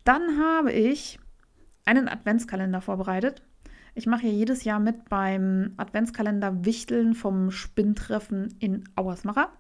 Dann 0.09 0.39
habe 0.43 0.73
ich 0.73 1.21
einen 1.85 2.09
Adventskalender 2.09 2.81
vorbereitet. 2.81 3.43
Ich 3.95 4.07
mache 4.07 4.27
ja 4.27 4.33
jedes 4.33 4.65
Jahr 4.65 4.81
mit 4.81 5.11
beim 5.11 5.75
Adventskalender 5.77 6.65
Wichteln 6.65 7.15
vom 7.15 7.51
Spinntreffen 7.51 8.55
in 8.59 8.85
Auersmacher. 8.97 9.53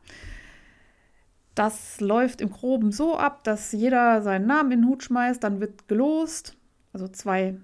Das 1.54 2.00
läuft 2.00 2.40
im 2.40 2.48
Groben 2.48 2.92
so 2.92 3.18
ab, 3.18 3.44
dass 3.44 3.72
jeder 3.72 4.22
seinen 4.22 4.46
Namen 4.46 4.72
in 4.72 4.80
den 4.80 4.88
Hut 4.88 5.02
schmeißt, 5.02 5.44
dann 5.44 5.60
wird 5.60 5.86
gelost. 5.86 6.56
Also 6.94 7.08
zwei 7.08 7.58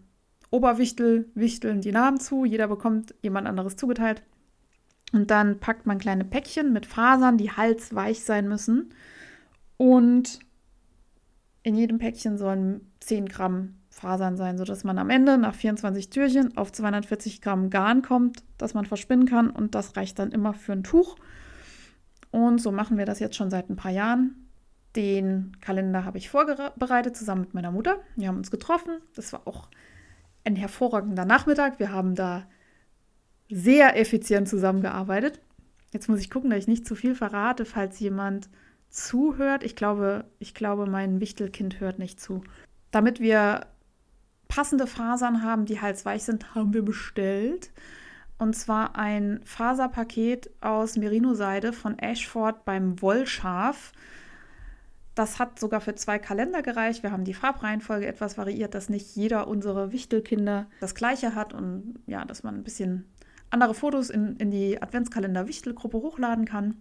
Oberwichtel 0.50 1.30
wichteln 1.34 1.80
die 1.80 1.90
Namen 1.90 2.20
zu, 2.20 2.44
jeder 2.44 2.68
bekommt 2.68 3.14
jemand 3.22 3.48
anderes 3.48 3.76
zugeteilt. 3.76 4.22
Und 5.10 5.30
dann 5.30 5.58
packt 5.58 5.86
man 5.86 5.96
kleine 5.96 6.26
Päckchen 6.26 6.74
mit 6.74 6.84
Fasern, 6.84 7.38
die 7.38 7.50
halsweich 7.50 8.24
sein 8.24 8.46
müssen. 8.46 8.92
Und 9.78 10.40
in 11.64 11.74
jedem 11.74 11.98
Päckchen 11.98 12.36
sollen 12.38 12.92
10 13.00 13.26
Gramm 13.26 13.76
Fasern 13.88 14.36
sein, 14.36 14.58
sodass 14.58 14.84
man 14.84 14.98
am 14.98 15.08
Ende 15.08 15.38
nach 15.38 15.54
24 15.54 16.10
Türchen 16.10 16.56
auf 16.56 16.70
240 16.70 17.40
Gramm 17.40 17.70
Garn 17.70 18.02
kommt, 18.02 18.44
das 18.58 18.74
man 18.74 18.84
verspinnen 18.84 19.26
kann. 19.26 19.50
Und 19.50 19.74
das 19.74 19.96
reicht 19.96 20.18
dann 20.18 20.30
immer 20.30 20.52
für 20.52 20.72
ein 20.72 20.84
Tuch. 20.84 21.16
Und 22.30 22.60
so 22.60 22.70
machen 22.70 22.98
wir 22.98 23.06
das 23.06 23.18
jetzt 23.18 23.36
schon 23.36 23.50
seit 23.50 23.70
ein 23.70 23.76
paar 23.76 23.92
Jahren. 23.92 24.50
Den 24.94 25.56
Kalender 25.60 26.04
habe 26.04 26.18
ich 26.18 26.28
vorbereitet 26.28 27.16
zusammen 27.16 27.42
mit 27.42 27.54
meiner 27.54 27.72
Mutter. 27.72 27.98
Wir 28.14 28.28
haben 28.28 28.36
uns 28.36 28.50
getroffen. 28.50 28.98
Das 29.14 29.32
war 29.32 29.48
auch 29.48 29.70
ein 30.44 30.56
hervorragender 30.56 31.24
Nachmittag. 31.24 31.78
Wir 31.78 31.90
haben 31.90 32.14
da 32.14 32.46
sehr 33.48 33.98
effizient 33.98 34.48
zusammengearbeitet. 34.48 35.40
Jetzt 35.92 36.08
muss 36.08 36.20
ich 36.20 36.30
gucken, 36.30 36.50
dass 36.50 36.58
ich 36.58 36.68
nicht 36.68 36.86
zu 36.86 36.94
viel 36.94 37.14
verrate, 37.14 37.64
falls 37.64 37.98
jemand 38.00 38.50
zuhört. 38.94 39.64
Ich 39.64 39.76
glaube, 39.76 40.24
ich 40.38 40.54
glaube, 40.54 40.86
mein 40.86 41.20
Wichtelkind 41.20 41.80
hört 41.80 41.98
nicht 41.98 42.20
zu. 42.20 42.42
Damit 42.90 43.20
wir 43.20 43.66
passende 44.48 44.86
Fasern 44.86 45.42
haben, 45.42 45.64
die 45.64 45.80
halsweich 45.80 46.22
sind, 46.22 46.54
haben 46.54 46.72
wir 46.72 46.84
bestellt. 46.84 47.72
Und 48.38 48.54
zwar 48.54 48.96
ein 48.96 49.40
Faserpaket 49.44 50.50
aus 50.60 50.96
Merino-Seide 50.96 51.72
von 51.72 51.98
Ashford 51.98 52.64
beim 52.64 53.00
Wollschaf. 53.00 53.92
Das 55.14 55.38
hat 55.38 55.58
sogar 55.58 55.80
für 55.80 55.94
zwei 55.94 56.18
Kalender 56.18 56.62
gereicht. 56.62 57.02
Wir 57.02 57.12
haben 57.12 57.24
die 57.24 57.34
Farbreihenfolge 57.34 58.06
etwas 58.06 58.36
variiert, 58.36 58.74
dass 58.74 58.88
nicht 58.88 59.14
jeder 59.14 59.46
unserer 59.46 59.92
Wichtelkinder 59.92 60.66
das 60.80 60.94
gleiche 60.94 61.34
hat 61.34 61.54
und 61.54 62.00
ja, 62.06 62.24
dass 62.24 62.42
man 62.42 62.56
ein 62.56 62.64
bisschen 62.64 63.06
andere 63.50 63.74
Fotos 63.74 64.10
in, 64.10 64.36
in 64.36 64.50
die 64.50 64.82
Adventskalender-Wichtelgruppe 64.82 65.98
hochladen 65.98 66.44
kann. 66.44 66.80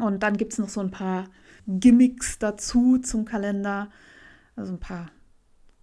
Und 0.00 0.22
dann 0.22 0.36
gibt 0.36 0.52
es 0.52 0.58
noch 0.58 0.68
so 0.68 0.80
ein 0.80 0.90
paar 0.90 1.24
Gimmicks 1.66 2.38
dazu 2.38 2.98
zum 2.98 3.24
Kalender. 3.24 3.90
Also 4.56 4.72
ein 4.72 4.80
paar 4.80 5.10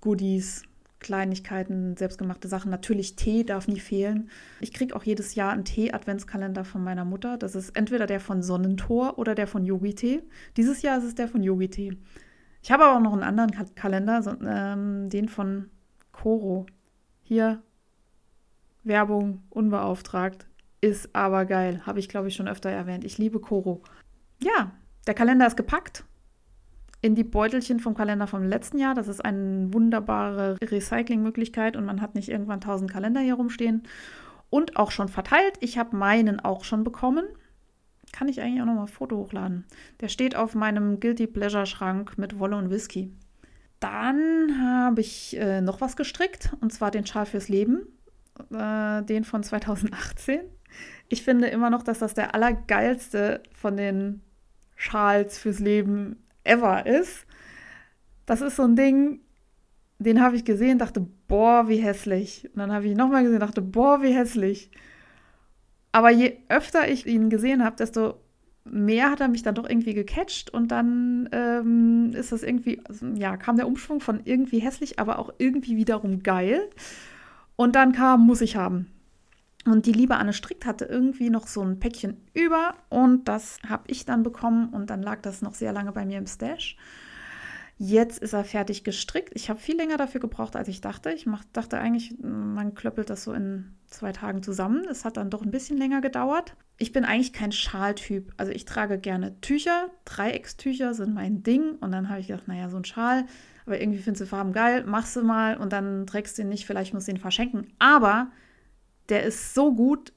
Goodies, 0.02 0.64
Kleinigkeiten, 1.00 1.98
selbstgemachte 1.98 2.48
Sachen. 2.48 2.72
Natürlich 2.72 3.16
Tee 3.16 3.44
darf 3.44 3.68
nie 3.68 3.80
fehlen. 3.80 4.30
Ich 4.60 4.74
kriege 4.74 4.96
auch 4.96 5.04
jedes 5.04 5.36
Jahr 5.36 5.52
einen 5.52 5.66
Tee-Adventskalender 5.66 6.64
von 6.64 6.84
meiner 6.84 7.06
Mutter. 7.06 7.38
Das 7.38 7.56
ist 7.56 7.76
entweder 7.76 8.06
der 8.06 8.20
von 8.20 8.44
Sonnentor 8.44 9.18
oder 9.18 9.36
der 9.36 9.48
von 9.48 9.66
Yogi-Tee. 9.66 10.22
Dieses 10.58 10.82
Jahr 10.82 10.98
ist 11.00 11.06
es 11.06 11.16
der 11.16 11.28
von 11.28 11.44
Yogi-Tee. 11.44 11.98
Ich 12.62 12.72
habe 12.72 12.86
aber 12.86 12.98
auch 12.98 13.02
noch 13.02 13.14
einen 13.14 13.24
anderen 13.24 13.52
Ka 13.52 13.66
Kalender, 13.76 14.22
so, 14.22 14.32
ähm, 14.46 15.10
den 15.10 15.28
von 15.28 15.70
Koro. 16.12 16.68
Hier 17.24 17.62
Werbung 18.84 19.44
unbeauftragt. 19.50 20.48
Ist 20.82 21.16
aber 21.16 21.46
geil. 21.46 21.82
Habe 21.86 22.00
ich, 22.00 22.10
glaube 22.10 22.28
ich, 22.28 22.36
schon 22.36 22.48
öfter 22.48 22.70
erwähnt. 22.70 23.04
Ich 23.04 23.18
liebe 23.18 23.40
Koro. 23.40 23.82
Ja, 24.44 24.72
der 25.08 25.14
Kalender 25.14 25.48
ist 25.48 25.58
gepackt 25.58 26.04
in 27.02 27.16
die 27.16 27.24
Beutelchen 27.24 27.80
vom 27.80 27.96
Kalender 27.96 28.28
vom 28.28 28.44
letzten 28.44 28.78
Jahr. 28.78 28.94
Das 28.94 29.08
ist 29.08 29.26
eine 29.26 29.74
wunderbare 29.74 30.58
Recyclingmöglichkeit 30.62 31.76
und 31.76 31.86
man 31.86 32.02
hat 32.02 32.16
nicht 32.16 32.30
irgendwann 32.30 32.62
tausend 32.62 32.92
Kalender 32.92 33.22
hier 33.22 33.34
rumstehen. 33.36 33.84
Und 34.50 34.76
auch 34.76 34.92
schon 34.92 35.08
verteilt. 35.08 35.54
Ich 35.62 35.78
habe 35.78 35.96
meinen 35.96 36.40
auch 36.40 36.64
schon 36.64 36.84
bekommen. 36.84 37.26
Kann 38.12 38.28
ich 38.28 38.42
eigentlich 38.42 38.62
auch 38.62 38.66
noch 38.66 38.76
mal 38.76 38.82
ein 38.82 38.88
Foto 38.88 39.18
hochladen. 39.18 39.66
Der 40.02 40.10
steht 40.10 40.36
auf 40.36 40.54
meinem 40.54 41.00
Guilty 41.00 41.26
Pleasure 41.28 41.66
Schrank 41.66 42.18
mit 42.18 42.38
Wolle 42.38 42.58
und 42.58 42.70
Whisky. 42.70 43.12
Dann 43.80 44.60
habe 44.62 45.02
ich 45.02 45.38
äh, 45.40 45.62
noch 45.62 45.82
was 45.82 45.96
gestrickt 45.96 46.54
und 46.60 46.72
zwar 46.72 46.92
den 46.92 47.06
Schal 47.06 47.26
fürs 47.26 47.50
Leben, 47.50 47.88
äh, 48.54 49.02
den 49.04 49.24
von 49.24 49.42
2018. 49.42 50.42
Ich 51.10 51.24
finde 51.24 51.48
immer 51.48 51.70
noch, 51.70 51.82
dass 51.82 52.00
das 52.00 52.14
der 52.14 52.36
allergeilste 52.36 53.42
von 53.54 53.78
den 53.78 54.22
Schals 54.82 55.38
fürs 55.38 55.60
Leben 55.60 56.16
ever 56.44 56.88
ist. 56.88 57.28
Das 58.26 58.42
ist 58.42 58.56
so 58.56 58.64
ein 58.64 58.76
Ding, 58.76 59.20
den 60.00 60.22
habe 60.22 60.36
ich 60.36 60.44
gesehen, 60.44 60.80
dachte, 60.80 61.06
boah, 61.28 61.68
wie 61.68 61.78
hässlich. 61.78 62.50
Und 62.52 62.58
dann 62.58 62.72
habe 62.72 62.86
ich 62.86 62.92
ihn 62.92 62.98
nochmal 62.98 63.24
gesehen, 63.24 63.40
dachte, 63.40 63.62
boah, 63.62 64.02
wie 64.02 64.12
hässlich. 64.12 64.72
Aber 65.92 66.10
je 66.10 66.38
öfter 66.50 66.90
ich 66.90 67.06
ihn 67.06 67.30
gesehen 67.30 67.64
habe, 67.64 67.76
desto 67.76 68.16
mehr 68.64 69.12
hat 69.12 69.22
er 69.22 69.28
mich 69.28 69.44
dann 69.44 69.54
doch 69.54 69.70
irgendwie 69.70 69.94
gecatcht 69.94 70.52
und 70.52 70.70
dann 70.70 71.30
ähm, 71.32 72.14
ist 72.16 72.32
das 72.32 72.42
irgendwie, 72.42 72.82
also, 72.86 73.06
ja, 73.08 73.38
kam 73.38 73.58
der 73.58 73.68
Umschwung 73.68 74.00
von 74.00 74.22
irgendwie 74.24 74.60
hässlich, 74.60 74.98
aber 74.98 75.20
auch 75.20 75.32
irgendwie 75.38 75.76
wiederum 75.76 76.24
geil. 76.24 76.70
Und 77.56 77.76
dann 77.76 77.92
kam, 77.92 78.26
muss 78.26 78.42
ich 78.42 78.56
haben. 78.56 78.88
Und 79.66 79.86
die 79.86 79.92
liebe 79.92 80.16
Anne 80.16 80.34
Strickt 80.34 80.66
hatte 80.66 80.86
irgendwie 80.86 81.30
noch 81.30 81.48
so 81.48 81.62
ein 81.62 81.80
Päckchen 81.80 82.18
über 82.34 82.76
und 82.90 83.28
das 83.28 83.60
habe 83.68 83.84
ich 83.88 84.06
dann 84.06 84.24
bekommen 84.24 84.70
und 84.70 84.90
dann 84.90 85.04
lag 85.04 85.22
das 85.22 85.42
noch 85.42 85.54
sehr 85.54 85.72
lange 85.72 85.92
bei 85.92 86.06
mir 86.06 86.18
im 86.18 86.26
Stash. 86.26 86.78
Jetzt 87.78 88.20
ist 88.20 88.34
er 88.34 88.44
fertig 88.44 88.84
gestrickt. 88.84 89.32
Ich 89.34 89.50
habe 89.50 89.60
viel 89.60 89.76
länger 89.76 89.98
dafür 89.98 90.22
gebraucht, 90.22 90.56
als 90.56 90.68
ich 90.68 90.82
dachte. 90.82 91.12
Ich 91.12 91.26
mach, 91.26 91.44
dachte 91.52 91.80
eigentlich, 91.80 92.16
man 92.22 92.76
klöppelt 92.76 93.10
das 93.10 93.24
so 93.24 93.34
in 93.34 93.74
zwei 93.88 94.12
Tagen 94.12 94.44
zusammen. 94.44 94.86
Es 94.90 95.04
hat 95.04 95.18
dann 95.18 95.32
doch 95.32 95.42
ein 95.42 95.50
bisschen 95.50 95.78
länger 95.78 96.02
gedauert. 96.02 96.56
Ich 96.78 96.92
bin 96.92 97.06
eigentlich 97.06 97.34
kein 97.34 97.52
Schaltyp. 97.52 98.34
Also 98.38 98.52
ich 98.52 98.66
trage 98.66 99.00
gerne 99.00 99.40
Tücher. 99.42 99.90
Dreieckstücher 100.06 100.94
sind 100.94 101.16
mein 101.16 101.42
Ding. 101.42 101.72
Und 101.82 101.92
dann 101.92 102.10
habe 102.10 102.20
ich 102.20 102.28
gedacht, 102.28 102.48
naja, 102.48 102.70
so 102.70 102.78
ein 102.78 102.86
Schal 102.86 103.26
aber 103.66 103.80
irgendwie 103.80 104.00
findest 104.00 104.22
du 104.22 104.26
Farben 104.26 104.54
geil, 104.54 104.84
machst 104.86 105.16
du 105.16 105.24
mal 105.24 105.58
und 105.58 105.72
dann 105.72 106.06
trägst 106.08 106.38
du 106.38 106.42
ihn 106.42 106.50
nicht, 106.50 106.66
vielleicht 106.66 106.94
musst 106.94 107.08
du 107.08 107.12
ihn 107.12 107.18
verschenken. 107.18 107.68
Aber 107.80 108.32
der 109.12 109.24
ist 109.24 109.54
so 109.54 109.76
gut, 109.76 110.14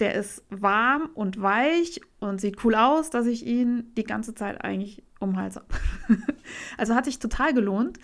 der 0.00 0.14
ist 0.14 0.44
warm 0.50 1.10
und 1.14 1.40
weich 1.40 2.00
und 2.18 2.40
sieht 2.40 2.62
cool 2.64 2.74
aus, 2.74 3.08
dass 3.08 3.26
ich 3.26 3.46
ihn 3.46 3.92
die 3.96 4.04
ganze 4.04 4.34
Zeit 4.34 4.62
eigentlich 4.64 5.02
um 5.20 5.36
habe. 5.36 5.62
also 6.76 6.94
hat 6.94 7.04
sich 7.04 7.20
total 7.20 7.54
gelohnt. 7.54 7.98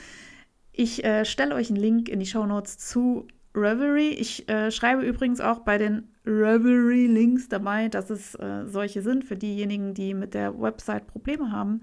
Ich 0.73 1.04
äh, 1.04 1.25
stelle 1.25 1.57
euch 1.57 1.71
einen 1.71 1.80
Link 1.80 2.09
in 2.09 2.21
die 2.21 2.26
Show 2.26 2.47
Notes 2.47 2.78
zu 2.78 3.26
Reverie. 3.52 4.11
Ich 4.11 4.49
äh, 4.49 4.71
schreibe 4.71 5.02
übrigens 5.02 5.40
auch 5.40 5.61
bei 5.61 5.76
den 5.76 6.09
Reverie-Links 6.25 7.49
dabei, 7.49 7.88
dass 7.88 8.11
es 8.11 8.37
äh, 8.37 8.64
solche 8.66 9.02
sind 9.02 9.25
für 9.25 9.37
diejenigen, 9.37 9.92
die 9.92 10.14
mit 10.14 10.35
der 10.35 10.61
Website 10.61 11.09
Probleme 11.09 11.50
haben. 11.50 11.83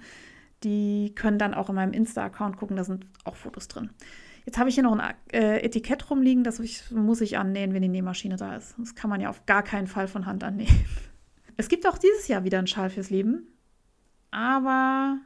Die 0.64 1.12
können 1.14 1.38
dann 1.38 1.54
auch 1.54 1.68
in 1.68 1.76
meinem 1.76 1.92
Insta-Account 1.92 2.56
gucken, 2.56 2.78
da 2.78 2.86
sind 2.86 3.06
auch 3.26 3.36
Fotos 3.36 3.68
drin. 3.68 3.90
Jetzt 4.46 4.58
habe 4.60 4.70
ich 4.70 4.75
hier 4.75 4.84
noch 4.84 4.98
ein 4.98 5.16
äh, 5.34 5.64
Etikett 5.64 6.10
rumliegen, 6.10 6.44
das 6.44 6.60
ich, 6.60 6.92
muss 6.92 7.22
ich 7.22 7.38
annähen, 7.38 7.74
wenn 7.74 7.82
die 7.82 7.88
Nähmaschine 7.88 8.36
da 8.36 8.56
ist. 8.56 8.75
Das 8.78 8.94
kann 8.94 9.10
man 9.10 9.20
ja 9.20 9.30
auf 9.30 9.46
gar 9.46 9.64
keinen 9.64 9.88
Fall 9.88 10.08
von 10.08 10.25
Hand 10.25 10.44
annähen. 10.44 10.86
Es 11.58 11.70
gibt 11.70 11.88
auch 11.88 11.98
dieses 11.98 12.28
Jahr 12.28 12.44
wieder 12.44 12.58
einen 12.58 12.68
Schal 12.68 12.90
fürs 12.90 13.10
Leben, 13.10 13.48
aber 14.30 15.20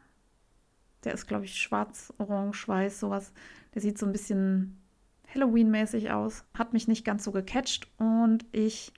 der 1.03 1.15
ist, 1.15 1.25
glaube 1.25 1.45
ich, 1.45 1.55
schwarz, 1.55 2.13
orange, 2.19 2.67
weiß, 2.67 2.99
sowas. 2.99 3.33
Der 3.73 3.81
sieht 3.81 3.97
so 3.97 4.05
ein 4.05 4.11
bisschen 4.11 4.79
Halloween-mäßig 5.33 6.11
aus. 6.11 6.43
Hat 6.53 6.73
mich 6.73 6.87
nicht 6.87 7.03
ganz 7.03 7.23
so 7.23 7.31
gecatcht 7.31 7.87
und 7.97 8.45
ich 8.51 8.93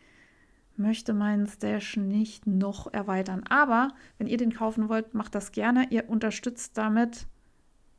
möchte 0.75 1.13
meinen 1.13 1.48
Stash 1.48 1.98
nicht 1.98 2.48
noch 2.48 2.92
erweitern. 2.92 3.44
Aber 3.50 3.90
wenn 4.18 4.28
ihr 4.28 4.38
den 4.38 4.54
kaufen 4.54 4.90
wollt, 4.90 5.13
macht 5.13 5.36
das 5.36 5.51
gerne. 5.51 5.88
Ihr 5.90 6.10
unterstützt 6.10 6.78
damit, 6.78 7.28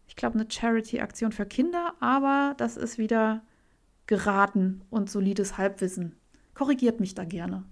ich 0.06 0.16
glaube, 0.16 0.38
eine 0.38 0.50
Charity-Aktion 0.50 1.32
für 1.32 1.46
Kinder, 1.46 1.94
aber 2.00 2.54
das 2.56 2.76
ist 2.76 2.98
wieder 2.98 3.42
geraten 4.06 4.82
und 4.90 5.10
solides 5.10 5.58
Halbwissen. 5.58 6.16
Korrigiert 6.54 7.00
mich 7.00 7.14
da 7.14 7.24
gerne. 7.24 7.64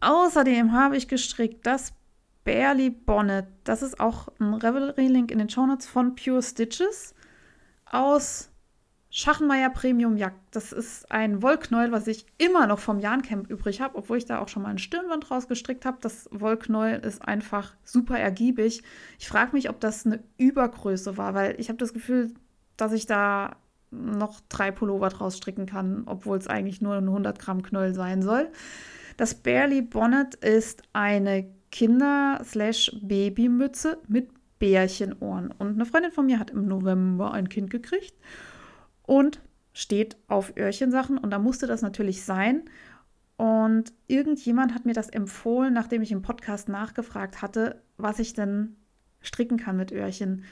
Außerdem 0.00 0.72
habe 0.72 0.96
ich 0.96 1.08
gestrickt 1.08 1.66
das 1.66 1.92
Barely 2.44 2.90
Bonnet. 2.90 3.46
Das 3.64 3.82
ist 3.82 3.98
auch 3.98 4.28
ein 4.38 4.54
Revelry-Link 4.54 5.30
in 5.30 5.38
den 5.38 5.48
Shownotes 5.48 5.86
von 5.86 6.14
Pure 6.14 6.42
Stitches 6.42 7.14
aus 7.86 8.50
Schachenmeier 9.16 9.70
Premium 9.70 10.16
Jagd. 10.16 10.40
Das 10.50 10.72
ist 10.72 11.08
ein 11.12 11.40
Wollknäuel, 11.40 11.92
was 11.92 12.08
ich 12.08 12.26
immer 12.36 12.66
noch 12.66 12.80
vom 12.80 12.98
Jahncamp 12.98 13.48
übrig 13.48 13.80
habe, 13.80 13.96
obwohl 13.96 14.18
ich 14.18 14.24
da 14.24 14.40
auch 14.40 14.48
schon 14.48 14.64
mal 14.64 14.70
ein 14.70 14.78
Stirnband 14.78 15.30
rausgestrickt 15.30 15.84
habe. 15.84 15.98
Das 16.00 16.28
Wollknäuel 16.32 16.98
ist 16.98 17.22
einfach 17.22 17.76
super 17.84 18.18
ergiebig. 18.18 18.82
Ich 19.20 19.28
frage 19.28 19.52
mich, 19.52 19.70
ob 19.70 19.78
das 19.78 20.04
eine 20.04 20.24
Übergröße 20.36 21.16
war, 21.16 21.32
weil 21.32 21.54
ich 21.60 21.68
habe 21.68 21.78
das 21.78 21.92
Gefühl, 21.92 22.34
dass 22.76 22.90
ich 22.90 23.06
da 23.06 23.54
noch 23.92 24.40
drei 24.48 24.72
Pullover 24.72 25.10
draus 25.10 25.36
stricken 25.36 25.66
kann, 25.66 26.02
obwohl 26.06 26.36
es 26.36 26.48
eigentlich 26.48 26.82
nur 26.82 26.96
ein 26.96 27.06
100 27.06 27.38
Gramm 27.38 27.62
Knäuel 27.62 27.94
sein 27.94 28.20
soll. 28.20 28.48
Das 29.16 29.36
Barely 29.36 29.82
Bonnet 29.82 30.34
ist 30.34 30.82
eine 30.92 31.48
Kinder-Babymütze 31.70 33.98
mit 34.08 34.30
Bärchenohren. 34.58 35.54
Und 35.56 35.74
eine 35.74 35.86
Freundin 35.86 36.10
von 36.10 36.26
mir 36.26 36.40
hat 36.40 36.50
im 36.50 36.66
November 36.66 37.32
ein 37.32 37.48
Kind 37.48 37.70
gekriegt 37.70 38.14
und 39.06 39.40
steht 39.72 40.16
auf 40.28 40.56
Öhrchensachen 40.56 41.18
und 41.18 41.30
da 41.30 41.38
musste 41.38 41.66
das 41.66 41.82
natürlich 41.82 42.24
sein. 42.24 42.62
Und 43.36 43.92
irgendjemand 44.06 44.74
hat 44.74 44.86
mir 44.86 44.92
das 44.92 45.08
empfohlen, 45.08 45.74
nachdem 45.74 46.02
ich 46.02 46.12
im 46.12 46.22
Podcast 46.22 46.68
nachgefragt 46.68 47.42
hatte, 47.42 47.82
was 47.96 48.20
ich 48.20 48.32
denn 48.32 48.76
stricken 49.20 49.58
kann 49.58 49.76
mit 49.76 49.90
Öhrchen. 49.90 50.44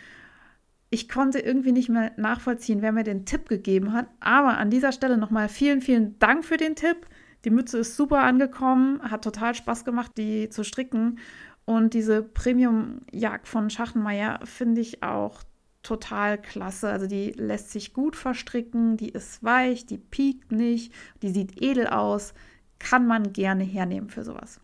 Ich 0.91 1.09
konnte 1.09 1.39
irgendwie 1.39 1.73
nicht 1.73 1.89
mehr 1.89 2.13
nachvollziehen, 2.17 2.83
wer 2.83 2.93
mir 2.93 3.05
den 3.05 3.25
Tipp 3.25 3.49
gegeben 3.49 3.93
hat. 3.93 4.09
Aber 4.21 4.59
an 4.59 4.71
dieser 4.71 4.93
Stelle 4.93 5.17
nochmal 5.17 5.49
vielen, 5.49 5.81
vielen 5.81 6.19
Dank 6.19 6.45
für 6.45 6.57
den 6.57 6.75
Tipp. 6.75 7.07
Die 7.45 7.51
Mütze 7.51 7.79
ist 7.79 7.97
super 7.97 8.21
angekommen, 8.21 9.01
hat 9.03 9.25
total 9.25 9.55
Spaß 9.55 9.85
gemacht, 9.85 10.13
die 10.17 10.49
zu 10.49 10.65
stricken. 10.65 11.19
Und 11.65 11.95
diese 11.95 12.23
Premium-Jagd 12.23 13.47
von 13.47 13.71
Schachenmeier 13.71 14.41
finde 14.45 14.81
ich 14.81 15.03
auch 15.03 15.43
total 15.83 16.41
klasse. 16.41 16.91
Also 16.91 17.07
die 17.07 17.33
lässt 17.33 17.71
sich 17.71 17.93
gut 17.93 18.17
verstricken, 18.17 18.97
die 18.97 19.11
ist 19.11 19.43
weich, 19.43 19.85
die 19.87 19.99
piekt 19.99 20.53
nicht, 20.53 20.95
die 21.23 21.31
sieht 21.31 21.61
edel 21.61 21.89
aus. 21.89 22.35
Kann 22.79 23.07
man 23.07 23.33
gerne 23.33 23.65
hernehmen 23.65 24.09
für 24.09 24.23
sowas. 24.25 24.61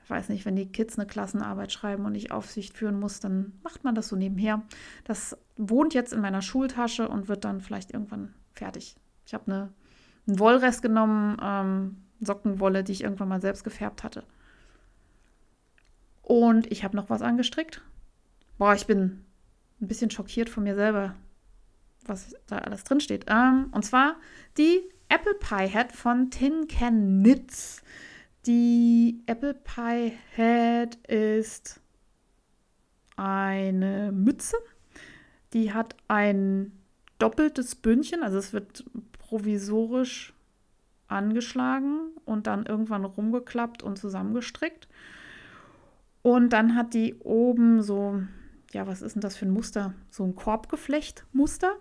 Ich 0.04 0.10
weiß 0.10 0.30
nicht, 0.30 0.46
wenn 0.46 0.56
die 0.56 0.72
Kids 0.72 0.98
eine 0.98 1.08
Klassenarbeit 1.08 1.72
schreiben 1.72 2.06
und 2.06 2.16
ich 2.16 2.32
Aufsicht 2.32 2.78
führen 2.78 3.00
muss, 3.00 3.20
dann 3.20 3.54
macht 3.64 3.84
man 3.84 3.96
das 3.96 4.10
so 4.10 4.16
nebenher. 4.16 4.64
Das 5.06 5.38
wohnt 5.56 5.94
jetzt 5.94 6.14
in 6.14 6.22
meiner 6.22 6.42
Schultasche 6.42 7.08
und 7.08 7.28
wird 7.28 7.46
dann 7.46 7.62
vielleicht 7.62 7.92
irgendwann 7.92 8.34
fertig. 8.54 8.96
Ich 9.26 9.34
habe 9.34 9.46
eine, 9.48 9.70
einen 10.28 10.40
Wollrest 10.40 10.82
genommen, 10.82 11.38
ähm, 11.42 11.98
Sockenwolle, 12.22 12.84
die 12.84 12.92
ich 12.92 13.04
irgendwann 13.04 13.30
mal 13.30 13.42
selbst 13.42 13.64
gefärbt 13.64 14.04
hatte. 14.04 14.24
Und 16.22 16.72
ich 16.72 16.84
habe 16.84 16.98
noch 16.98 17.10
was 17.10 17.22
angestrickt. 17.22 17.82
Boah, 18.58 18.74
ich 18.74 18.88
bin 18.88 19.24
ein 19.82 19.88
bisschen 19.88 20.12
schockiert 20.12 20.50
von 20.50 20.64
mir 20.64 20.76
selber 20.76 21.16
was 22.10 22.36
da 22.48 22.58
alles 22.58 22.84
drin 22.84 23.00
steht. 23.00 23.26
Ähm, 23.28 23.70
und 23.72 23.86
zwar 23.86 24.16
die 24.58 24.82
Apple 25.10 25.36
Pie 25.36 25.74
Hat 25.74 25.92
von 25.92 26.30
Tin 26.30 26.68
Can 26.68 27.24
Knits. 27.24 27.82
Die 28.46 29.22
Apple 29.26 29.54
Pie 29.54 30.14
Hat 30.38 30.96
ist 31.08 31.80
eine 33.16 34.12
Mütze. 34.12 34.58
Die 35.54 35.74
hat 35.74 35.96
ein 36.08 36.72
doppeltes 37.18 37.76
Bündchen, 37.76 38.24
also 38.24 38.38
es 38.38 38.54
wird 38.54 38.86
provisorisch 39.18 40.34
angeschlagen 41.08 42.12
und 42.26 42.48
dann 42.48 42.66
irgendwann 42.66 43.04
rumgeklappt 43.04 43.84
und 43.84 43.98
zusammengestrickt. 43.98 44.88
Und 46.22 46.54
dann 46.54 46.76
hat 46.76 46.94
die 46.94 47.16
oben 47.20 47.82
so, 47.82 48.22
ja, 48.72 48.88
was 48.88 49.02
ist 49.02 49.16
denn 49.16 49.22
das 49.22 49.36
für 49.36 49.46
ein 49.46 49.52
Muster? 49.52 49.94
So 50.10 50.24
ein 50.24 50.36
Korbgeflecht-Muster. 50.36 51.74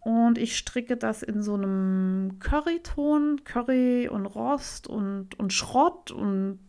Und 0.00 0.38
ich 0.38 0.56
stricke 0.56 0.96
das 0.96 1.22
in 1.22 1.42
so 1.42 1.54
einem 1.54 2.38
Curryton, 2.38 3.42
Curry 3.44 4.08
und 4.08 4.26
Rost 4.26 4.86
und, 4.86 5.38
und 5.38 5.52
Schrott 5.52 6.10
und 6.10 6.60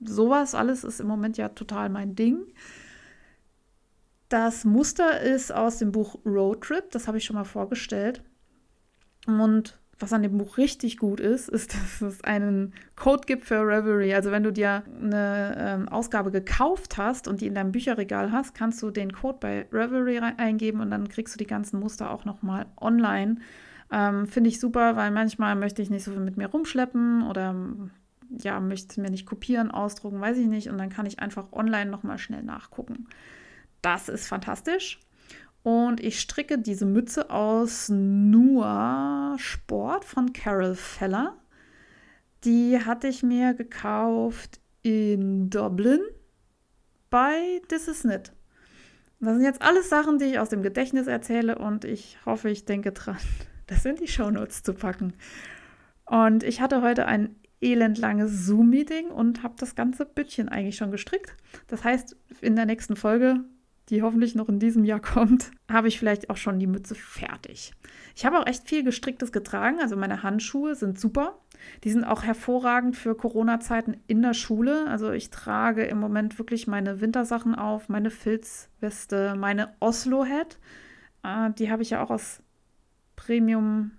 sowas. 0.00 0.54
Alles 0.54 0.84
ist 0.84 1.00
im 1.00 1.06
Moment 1.06 1.36
ja 1.36 1.50
total 1.50 1.88
mein 1.88 2.14
Ding. 2.14 2.46
Das 4.28 4.64
Muster 4.64 5.20
ist 5.20 5.52
aus 5.52 5.78
dem 5.78 5.92
Buch 5.92 6.18
Road 6.24 6.62
Trip, 6.62 6.90
das 6.90 7.08
habe 7.08 7.18
ich 7.18 7.24
schon 7.24 7.36
mal 7.36 7.44
vorgestellt. 7.44 8.22
Und 9.26 9.78
was 10.00 10.12
an 10.12 10.22
dem 10.22 10.38
Buch 10.38 10.56
richtig 10.58 10.96
gut 10.96 11.20
ist, 11.20 11.48
ist, 11.50 11.74
dass 11.74 12.00
es 12.00 12.24
einen 12.24 12.72
Code 12.96 13.22
gibt 13.26 13.44
für 13.44 13.60
Reverie. 13.60 14.14
Also 14.14 14.30
wenn 14.30 14.42
du 14.42 14.52
dir 14.52 14.82
eine 15.00 15.56
ähm, 15.58 15.88
Ausgabe 15.88 16.30
gekauft 16.30 16.96
hast 16.96 17.28
und 17.28 17.40
die 17.40 17.46
in 17.46 17.54
deinem 17.54 17.72
Bücherregal 17.72 18.32
hast, 18.32 18.54
kannst 18.54 18.82
du 18.82 18.90
den 18.90 19.12
Code 19.12 19.38
bei 19.40 19.66
Reverie 19.72 20.20
eingeben 20.20 20.80
und 20.80 20.90
dann 20.90 21.08
kriegst 21.08 21.34
du 21.34 21.38
die 21.38 21.46
ganzen 21.46 21.80
Muster 21.80 22.10
auch 22.10 22.24
nochmal 22.24 22.66
online. 22.80 23.36
Ähm, 23.92 24.26
Finde 24.26 24.48
ich 24.48 24.60
super, 24.60 24.96
weil 24.96 25.10
manchmal 25.10 25.56
möchte 25.56 25.82
ich 25.82 25.90
nicht 25.90 26.04
so 26.04 26.12
viel 26.12 26.20
mit 26.20 26.36
mir 26.36 26.48
rumschleppen 26.48 27.22
oder 27.28 27.54
ja, 28.30 28.60
möchte 28.60 29.00
mir 29.00 29.10
nicht 29.10 29.26
kopieren, 29.26 29.70
ausdrucken, 29.70 30.20
weiß 30.20 30.38
ich 30.38 30.46
nicht. 30.46 30.68
Und 30.68 30.78
dann 30.78 30.88
kann 30.88 31.06
ich 31.06 31.18
einfach 31.18 31.52
online 31.52 31.90
nochmal 31.90 32.18
schnell 32.18 32.42
nachgucken. 32.42 33.08
Das 33.82 34.08
ist 34.08 34.28
fantastisch. 34.28 35.00
Und 35.62 36.00
ich 36.00 36.20
stricke 36.20 36.58
diese 36.58 36.86
Mütze 36.86 37.30
aus 37.30 37.88
Nur 37.90 39.36
Sport 39.38 40.04
von 40.04 40.32
Carol 40.32 40.74
Feller. 40.74 41.36
Die 42.44 42.78
hatte 42.78 43.08
ich 43.08 43.22
mir 43.22 43.52
gekauft 43.52 44.60
in 44.82 45.50
Dublin 45.50 46.00
bei 47.10 47.60
This 47.68 47.88
Is 47.88 48.02
Knit. 48.02 48.32
Das 49.20 49.34
sind 49.34 49.44
jetzt 49.44 49.60
alles 49.60 49.90
Sachen, 49.90 50.18
die 50.18 50.24
ich 50.24 50.38
aus 50.38 50.48
dem 50.48 50.62
Gedächtnis 50.62 51.06
erzähle 51.06 51.58
und 51.58 51.84
ich 51.84 52.16
hoffe, 52.24 52.48
ich 52.48 52.64
denke 52.64 52.92
dran, 52.92 53.18
das 53.66 53.84
in 53.84 53.96
die 53.96 54.08
Shownotes 54.08 54.62
zu 54.62 54.72
packen. 54.72 55.12
Und 56.06 56.42
ich 56.42 56.62
hatte 56.62 56.80
heute 56.80 57.06
ein 57.06 57.36
elendlanges 57.60 58.46
Zoom-Meeting 58.46 59.10
und 59.10 59.42
habe 59.42 59.54
das 59.58 59.74
ganze 59.74 60.06
Büttchen 60.06 60.48
eigentlich 60.48 60.76
schon 60.76 60.90
gestrickt. 60.90 61.36
Das 61.66 61.84
heißt, 61.84 62.16
in 62.40 62.56
der 62.56 62.64
nächsten 62.64 62.96
Folge 62.96 63.44
die 63.90 64.02
hoffentlich 64.02 64.34
noch 64.34 64.48
in 64.48 64.60
diesem 64.60 64.84
Jahr 64.84 65.00
kommt, 65.00 65.50
habe 65.70 65.88
ich 65.88 65.98
vielleicht 65.98 66.30
auch 66.30 66.36
schon 66.36 66.58
die 66.58 66.66
Mütze 66.66 66.94
fertig. 66.94 67.72
Ich 68.14 68.24
habe 68.24 68.38
auch 68.38 68.46
echt 68.46 68.68
viel 68.68 68.84
gestricktes 68.84 69.32
getragen. 69.32 69.78
Also 69.80 69.96
meine 69.96 70.22
Handschuhe 70.22 70.74
sind 70.74 70.98
super. 70.98 71.38
Die 71.84 71.90
sind 71.90 72.04
auch 72.04 72.22
hervorragend 72.22 72.96
für 72.96 73.14
Corona-Zeiten 73.14 73.96
in 74.06 74.22
der 74.22 74.34
Schule. 74.34 74.86
Also 74.86 75.10
ich 75.10 75.30
trage 75.30 75.84
im 75.84 75.98
Moment 75.98 76.38
wirklich 76.38 76.66
meine 76.66 77.00
Wintersachen 77.00 77.54
auf, 77.54 77.88
meine 77.88 78.10
Filzweste, 78.10 79.34
meine 79.36 79.74
Oslo-Hat. 79.80 80.58
Äh, 81.22 81.50
die 81.58 81.70
habe 81.70 81.82
ich 81.82 81.90
ja 81.90 82.02
auch 82.02 82.10
aus 82.10 82.42
Premium, 83.16 83.90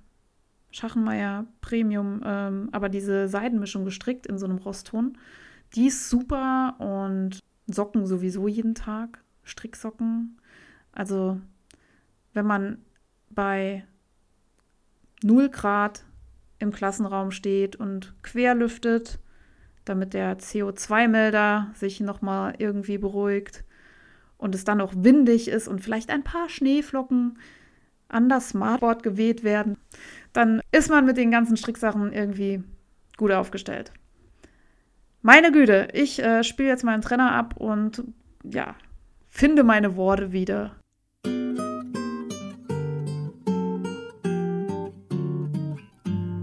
Schachenmeier 0.71 1.45
Premium, 1.59 2.21
ähm, 2.25 2.69
aber 2.71 2.89
diese 2.89 3.27
Seidenmischung 3.27 3.85
gestrickt 3.85 4.25
in 4.25 4.37
so 4.37 4.45
einem 4.45 4.57
Rostton. 4.57 5.17
Die 5.75 5.87
ist 5.87 6.09
super 6.09 6.75
und 6.79 7.39
Socken 7.67 8.05
sowieso 8.05 8.47
jeden 8.47 8.75
Tag. 8.75 9.20
Stricksocken. 9.43 10.37
Also 10.91 11.39
wenn 12.33 12.45
man 12.45 12.79
bei 13.29 13.85
0 15.23 15.49
Grad 15.49 16.03
im 16.59 16.71
Klassenraum 16.71 17.31
steht 17.31 17.75
und 17.75 18.13
querlüftet, 18.23 19.19
damit 19.85 20.13
der 20.13 20.37
CO2-Melder 20.37 21.71
sich 21.73 21.99
nochmal 21.99 22.55
irgendwie 22.59 22.97
beruhigt 22.97 23.63
und 24.37 24.55
es 24.55 24.63
dann 24.63 24.81
auch 24.81 24.93
windig 24.95 25.47
ist 25.47 25.67
und 25.67 25.81
vielleicht 25.81 26.09
ein 26.09 26.23
paar 26.23 26.49
Schneeflocken 26.49 27.39
an 28.09 28.29
das 28.29 28.49
Smartboard 28.49 29.03
geweht 29.03 29.43
werden, 29.43 29.77
dann 30.33 30.61
ist 30.71 30.89
man 30.89 31.05
mit 31.05 31.17
den 31.17 31.31
ganzen 31.31 31.57
Stricksachen 31.57 32.11
irgendwie 32.11 32.63
gut 33.17 33.31
aufgestellt. 33.31 33.91
Meine 35.21 35.51
Güte, 35.51 35.87
ich 35.93 36.21
äh, 36.21 36.43
spiele 36.43 36.69
jetzt 36.69 36.83
meinen 36.83 37.01
Trainer 37.01 37.31
ab 37.33 37.55
und 37.57 38.03
ja, 38.43 38.75
finde 39.31 39.63
meine 39.63 39.95
Worte 39.95 40.31
wieder. 40.31 40.75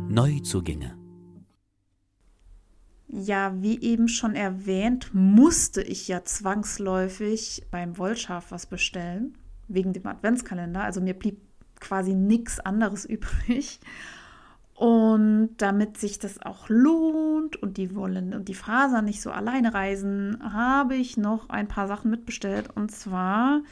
Neuzugänge. 0.09 0.97
Ja, 3.07 3.55
wie 3.63 3.81
eben 3.81 4.09
schon 4.09 4.35
erwähnt, 4.35 5.11
musste 5.13 5.83
ich 5.83 6.09
ja 6.09 6.25
zwangsläufig 6.25 7.67
beim 7.71 7.97
Wollschaf 7.99 8.51
was 8.51 8.67
bestellen, 8.67 9.39
wegen 9.69 9.93
dem 9.93 10.07
Adventskalender. 10.07 10.83
Also 10.83 11.01
mir 11.01 11.15
blieb 11.15 11.41
quasi 11.79 12.15
nichts 12.15 12.59
anderes 12.59 13.05
übrig. 13.05 13.79
Und 14.79 15.57
damit 15.57 15.99
sich 15.99 16.21
das 16.21 16.41
auch 16.41 16.69
lohnt 16.69 17.57
und 17.57 17.79
die 17.79 17.97
Wollen 17.97 18.33
und 18.33 18.47
die 18.47 18.55
Fasern 18.55 19.07
nicht 19.07 19.21
so 19.21 19.33
alleine 19.33 19.75
reisen, 19.75 20.39
habe 20.55 20.95
ich 20.95 21.17
noch 21.17 21.49
ein 21.49 21.67
paar 21.67 21.89
Sachen 21.89 22.13
mitbestellt. 22.13 22.69
Und 22.77 22.93
zwar 22.93 23.63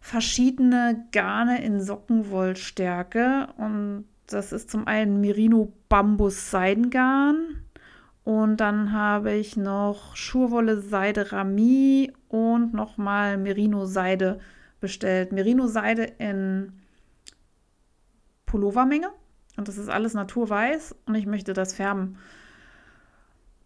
verschiedene 0.00 1.04
Garne 1.10 1.64
in 1.64 1.80
Sockenwollstärke. 1.80 3.48
Und 3.56 4.04
das 4.28 4.52
ist 4.52 4.70
zum 4.70 4.86
einen 4.86 5.20
Merino 5.20 5.72
Bambus 5.88 6.52
Seidengarn. 6.52 7.64
Und 8.22 8.58
dann 8.58 8.92
habe 8.92 9.32
ich 9.32 9.56
noch 9.56 10.14
Schurwolle 10.14 10.80
Seide 10.80 11.32
Rami 11.32 12.12
und 12.28 12.72
nochmal 12.72 13.36
Merino 13.36 13.84
Seide 13.84 14.38
bestellt. 14.78 15.32
Merino 15.32 15.66
Seide 15.66 16.04
in 16.04 16.72
Pullovermenge. 18.46 19.08
Und 19.60 19.68
das 19.68 19.76
ist 19.76 19.90
alles 19.90 20.14
naturweiß 20.14 20.96
und 21.04 21.14
ich 21.16 21.26
möchte 21.26 21.52
das 21.52 21.74
färben. 21.74 22.16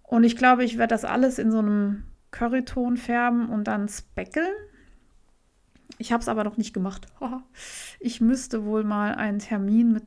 Und 0.02 0.24
ich 0.24 0.36
glaube, 0.36 0.64
ich 0.64 0.76
werde 0.76 0.92
das 0.92 1.04
alles 1.04 1.38
in 1.38 1.52
so 1.52 1.60
einem 1.60 2.02
Curryton 2.32 2.96
färben 2.96 3.48
und 3.48 3.68
dann 3.68 3.88
speckeln. 3.88 4.52
Ich 5.98 6.10
habe 6.10 6.20
es 6.20 6.26
aber 6.26 6.42
noch 6.42 6.56
nicht 6.56 6.74
gemacht. 6.74 7.06
Ich 8.00 8.20
müsste 8.20 8.64
wohl 8.64 8.82
mal 8.82 9.14
einen 9.14 9.38
Termin 9.38 9.92
mit 9.92 10.02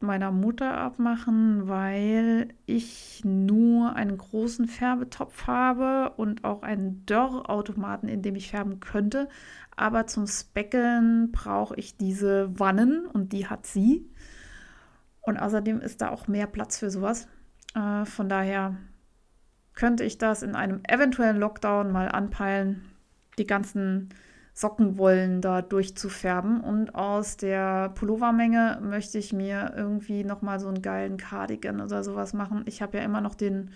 meiner 0.00 0.30
Mutter 0.30 0.76
abmachen, 0.76 1.66
weil 1.66 2.48
ich 2.66 3.22
nur 3.24 3.96
einen 3.96 4.18
großen 4.18 4.68
Färbetopf 4.68 5.46
habe 5.46 6.12
und 6.18 6.44
auch 6.44 6.62
einen 6.62 7.06
Dörrautomaten, 7.06 8.10
in 8.10 8.20
dem 8.20 8.36
ich 8.36 8.50
färben 8.50 8.78
könnte. 8.78 9.26
Aber 9.74 10.06
zum 10.06 10.26
Speckeln 10.26 11.32
brauche 11.32 11.76
ich 11.76 11.96
diese 11.96 12.58
Wannen 12.60 13.06
und 13.06 13.32
die 13.32 13.46
hat 13.46 13.64
sie. 13.64 14.06
Und 15.22 15.38
außerdem 15.38 15.80
ist 15.80 16.00
da 16.00 16.10
auch 16.10 16.28
mehr 16.28 16.46
Platz 16.46 16.78
für 16.78 16.90
sowas. 16.90 17.28
Äh, 17.74 18.04
von 18.04 18.28
daher 18.28 18.76
könnte 19.74 20.04
ich 20.04 20.18
das 20.18 20.42
in 20.42 20.54
einem 20.54 20.80
eventuellen 20.88 21.38
Lockdown 21.38 21.92
mal 21.92 22.08
anpeilen, 22.08 22.82
die 23.38 23.46
ganzen 23.46 24.10
Sockenwollen 24.52 25.40
da 25.40 25.62
durchzufärben. 25.62 26.60
Und 26.60 26.94
aus 26.94 27.36
der 27.36 27.90
Pullovermenge 27.90 28.80
möchte 28.82 29.18
ich 29.18 29.32
mir 29.32 29.72
irgendwie 29.76 30.24
nochmal 30.24 30.60
so 30.60 30.68
einen 30.68 30.82
geilen 30.82 31.16
Cardigan 31.16 31.80
oder 31.80 32.02
sowas 32.02 32.32
machen. 32.32 32.62
Ich 32.66 32.82
habe 32.82 32.98
ja 32.98 33.04
immer 33.04 33.20
noch 33.20 33.34
den 33.34 33.70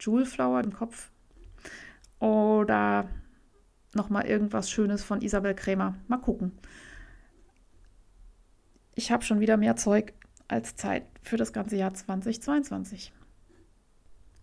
Jewel 0.00 0.24
Flower 0.24 0.60
im 0.62 0.72
Kopf. 0.72 1.10
Oder 2.18 3.08
nochmal 3.94 4.26
irgendwas 4.26 4.70
Schönes 4.70 5.02
von 5.02 5.20
Isabel 5.20 5.54
Krämer. 5.54 5.96
Mal 6.08 6.18
gucken. 6.18 6.52
Ich 8.94 9.10
habe 9.10 9.24
schon 9.24 9.40
wieder 9.40 9.56
mehr 9.56 9.76
Zeug 9.76 10.12
als 10.52 10.76
Zeit 10.76 11.04
für 11.22 11.36
das 11.36 11.52
ganze 11.52 11.76
Jahr 11.76 11.94
2022. 11.94 13.12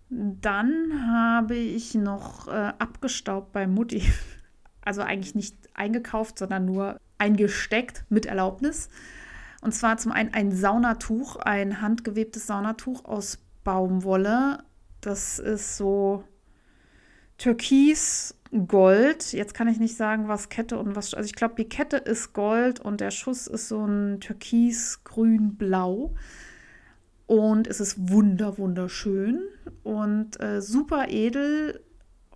Dann 0.09 1.07
habe 1.07 1.55
ich 1.55 1.93
noch 1.93 2.47
äh, 2.47 2.73
abgestaubt 2.79 3.51
bei 3.51 3.67
Mutti. 3.67 4.03
Also 4.81 5.01
eigentlich 5.01 5.35
nicht 5.35 5.55
eingekauft, 5.75 6.39
sondern 6.39 6.65
nur 6.65 6.99
eingesteckt 7.19 8.05
mit 8.09 8.25
Erlaubnis. 8.25 8.89
Und 9.61 9.73
zwar 9.73 9.97
zum 9.97 10.13
einen 10.13 10.33
ein 10.33 10.51
Saunatuch, 10.51 11.35
ein 11.35 11.81
handgewebtes 11.81 12.47
Saunatuch 12.47 13.05
aus 13.05 13.37
Baumwolle. 13.63 14.63
Das 15.01 15.37
ist 15.37 15.77
so 15.77 16.23
türkis 17.39 18.35
Gold. 18.67 19.33
Jetzt 19.33 19.53
kann 19.53 19.67
ich 19.67 19.79
nicht 19.79 19.95
sagen, 19.95 20.27
was 20.27 20.49
Kette 20.49 20.77
und 20.77 20.95
was. 20.95 21.13
Also 21.13 21.25
ich 21.25 21.35
glaube, 21.35 21.55
die 21.57 21.69
Kette 21.69 21.97
ist 21.97 22.33
Gold 22.33 22.79
und 22.79 23.01
der 23.01 23.11
Schuss 23.11 23.47
ist 23.47 23.67
so 23.67 23.85
ein 23.85 24.19
Türkis, 24.19 25.03
Grün, 25.03 25.55
Blau. 25.55 26.15
Und 27.27 27.67
es 27.67 27.79
ist 27.79 28.09
wunder, 28.09 28.57
wunderschön 28.57 29.41
und 29.83 30.41
äh, 30.41 30.61
super 30.61 31.09
edel. 31.09 31.79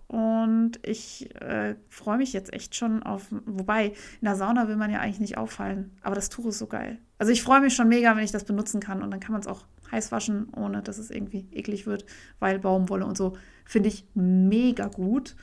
Und 0.06 0.74
ich 0.84 1.34
äh, 1.42 1.76
freue 1.90 2.20
mich 2.20 2.32
jetzt 2.32 2.54
echt 2.54 2.76
schon 2.76 3.02
auf. 3.02 3.26
Wobei, 3.32 3.88
in 3.88 4.26
der 4.26 4.36
Sauna 4.36 4.68
will 4.68 4.76
man 4.76 4.92
ja 4.92 5.00
eigentlich 5.00 5.20
nicht 5.20 5.38
auffallen. 5.40 5.98
Aber 6.04 6.14
das 6.14 6.30
Tuch 6.30 6.46
ist 6.46 6.60
so 6.60 6.68
geil. 6.68 7.00
Also 7.18 7.32
ich 7.32 7.42
freue 7.42 7.62
mich 7.62 7.74
schon 7.74 7.88
mega, 7.88 8.16
wenn 8.16 8.24
ich 8.24 8.32
das 8.32 8.44
benutzen 8.44 8.80
kann. 8.80 9.02
Und 9.02 9.10
dann 9.10 9.20
kann 9.20 9.32
man 9.32 9.42
es 9.42 9.48
auch 9.48 9.66
heiß 9.92 10.12
waschen, 10.12 10.48
ohne 10.56 10.82
dass 10.82 10.98
es 10.98 11.12
irgendwie 11.12 11.48
eklig 11.52 11.86
wird, 11.86 12.06
weil 12.40 12.60
Baumwolle 12.60 13.06
und 13.06 13.18
so 13.18 13.38
finde 13.66 13.90
ich 13.90 14.06
mega 14.14 14.88
gut. 14.88 15.36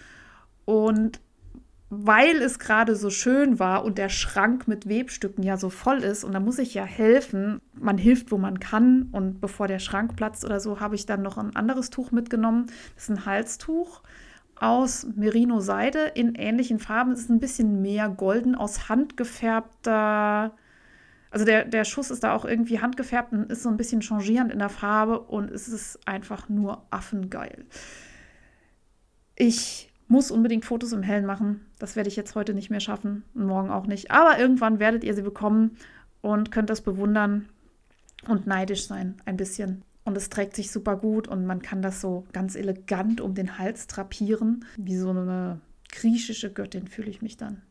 Und 0.65 1.21
weil 1.93 2.37
es 2.41 2.61
gerade 2.61 2.95
so 2.95 3.11
schön 3.11 3.59
war 3.59 3.85
und 3.85 3.99
der 3.99 4.09
Schrank 4.09 4.69
mit 4.69 4.89
Webstücken 4.89 5.43
ja 5.43 5.57
so 5.57 5.71
voll 5.71 5.99
ist 5.99 6.23
und 6.23 6.33
da 6.33 6.39
muss 6.39 6.61
ich 6.61 6.73
ja 6.73 6.85
helfen, 6.85 7.61
man 7.75 7.99
hilft, 7.99 8.31
wo 8.31 8.39
man 8.39 8.61
kann 8.61 9.09
und 9.11 9.41
bevor 9.41 9.67
der 9.67 9.81
Schrank 9.81 10.15
platzt 10.15 10.45
oder 10.45 10.61
so, 10.61 10.79
habe 10.79 10.95
ich 10.95 11.07
dann 11.07 11.23
noch 11.23 11.37
ein 11.37 11.57
anderes 11.57 11.91
Tuch 11.91 12.13
mitgenommen. 12.13 12.67
Das 12.95 13.05
ist 13.05 13.11
ein 13.11 13.27
Halstuch 13.27 14.03
aus 14.55 15.05
Merino 15.17 15.59
Seide 15.59 16.13
in 16.15 16.37
ähnlichen 16.37 16.79
Farben. 16.79 17.11
Es 17.11 17.21
ist 17.21 17.31
ein 17.31 17.41
bisschen 17.41 17.83
mehr 17.83 18.09
golden 18.09 18.55
aus 18.55 18.89
handgefärbter, 18.89 20.55
also 21.31 21.45
der, 21.45 21.65
der 21.65 21.85
Schuss 21.85 22.11
ist 22.11 22.25
da 22.25 22.35
auch 22.35 22.45
irgendwie 22.45 22.81
handgefärbt 22.81 23.33
und 23.33 23.51
ist 23.51 23.63
so 23.63 23.69
ein 23.69 23.77
bisschen 23.77 24.03
changierend 24.03 24.53
in 24.53 24.59
der 24.59 24.69
Farbe 24.69 25.21
und 25.21 25.51
es 25.51 25.69
ist 25.69 25.99
einfach 26.07 26.49
nur 26.49 26.85
affengeil. 26.91 27.65
Ich 29.37 29.91
muss 30.09 30.33
unbedingt 30.33 30.65
Fotos 30.65 30.93
im 30.93 31.05
Hellen 31.05 31.25
machen. 31.25 31.67
Das 31.79 31.95
werde 31.95 32.09
ich 32.09 32.17
jetzt 32.17 32.35
heute 32.35 32.53
nicht 32.53 32.69
mehr 32.69 32.81
schaffen 32.81 33.23
und 33.35 33.47
morgen 33.47 33.71
auch 33.71 33.87
nicht. 33.87 34.11
Aber 34.11 34.39
irgendwann 34.41 34.81
werdet 34.81 35.05
ihr 35.05 35.15
sie 35.15 35.23
bekommen 35.23 35.77
und 36.21 36.51
könnt 36.51 36.69
das 36.69 36.81
bewundern 36.81 37.49
und 38.27 38.47
neidisch 38.47 38.87
sein, 38.87 39.15
ein 39.25 39.37
bisschen. 39.37 39.83
Und 40.05 40.17
es 40.17 40.29
trägt 40.29 40.57
sich 40.57 40.73
super 40.73 40.97
gut 40.97 41.29
und 41.29 41.47
man 41.47 41.63
kann 41.63 41.81
das 41.81 42.01
so 42.01 42.27
ganz 42.33 42.57
elegant 42.57 43.21
um 43.21 43.35
den 43.35 43.59
Hals 43.59 43.87
trapieren. 43.87 44.65
Wie 44.77 44.97
so 44.97 45.11
eine 45.11 45.61
griechische 45.93 46.53
Göttin 46.53 46.89
fühle 46.89 47.11
ich 47.11 47.23
mich 47.23 47.37
dann. 47.37 47.63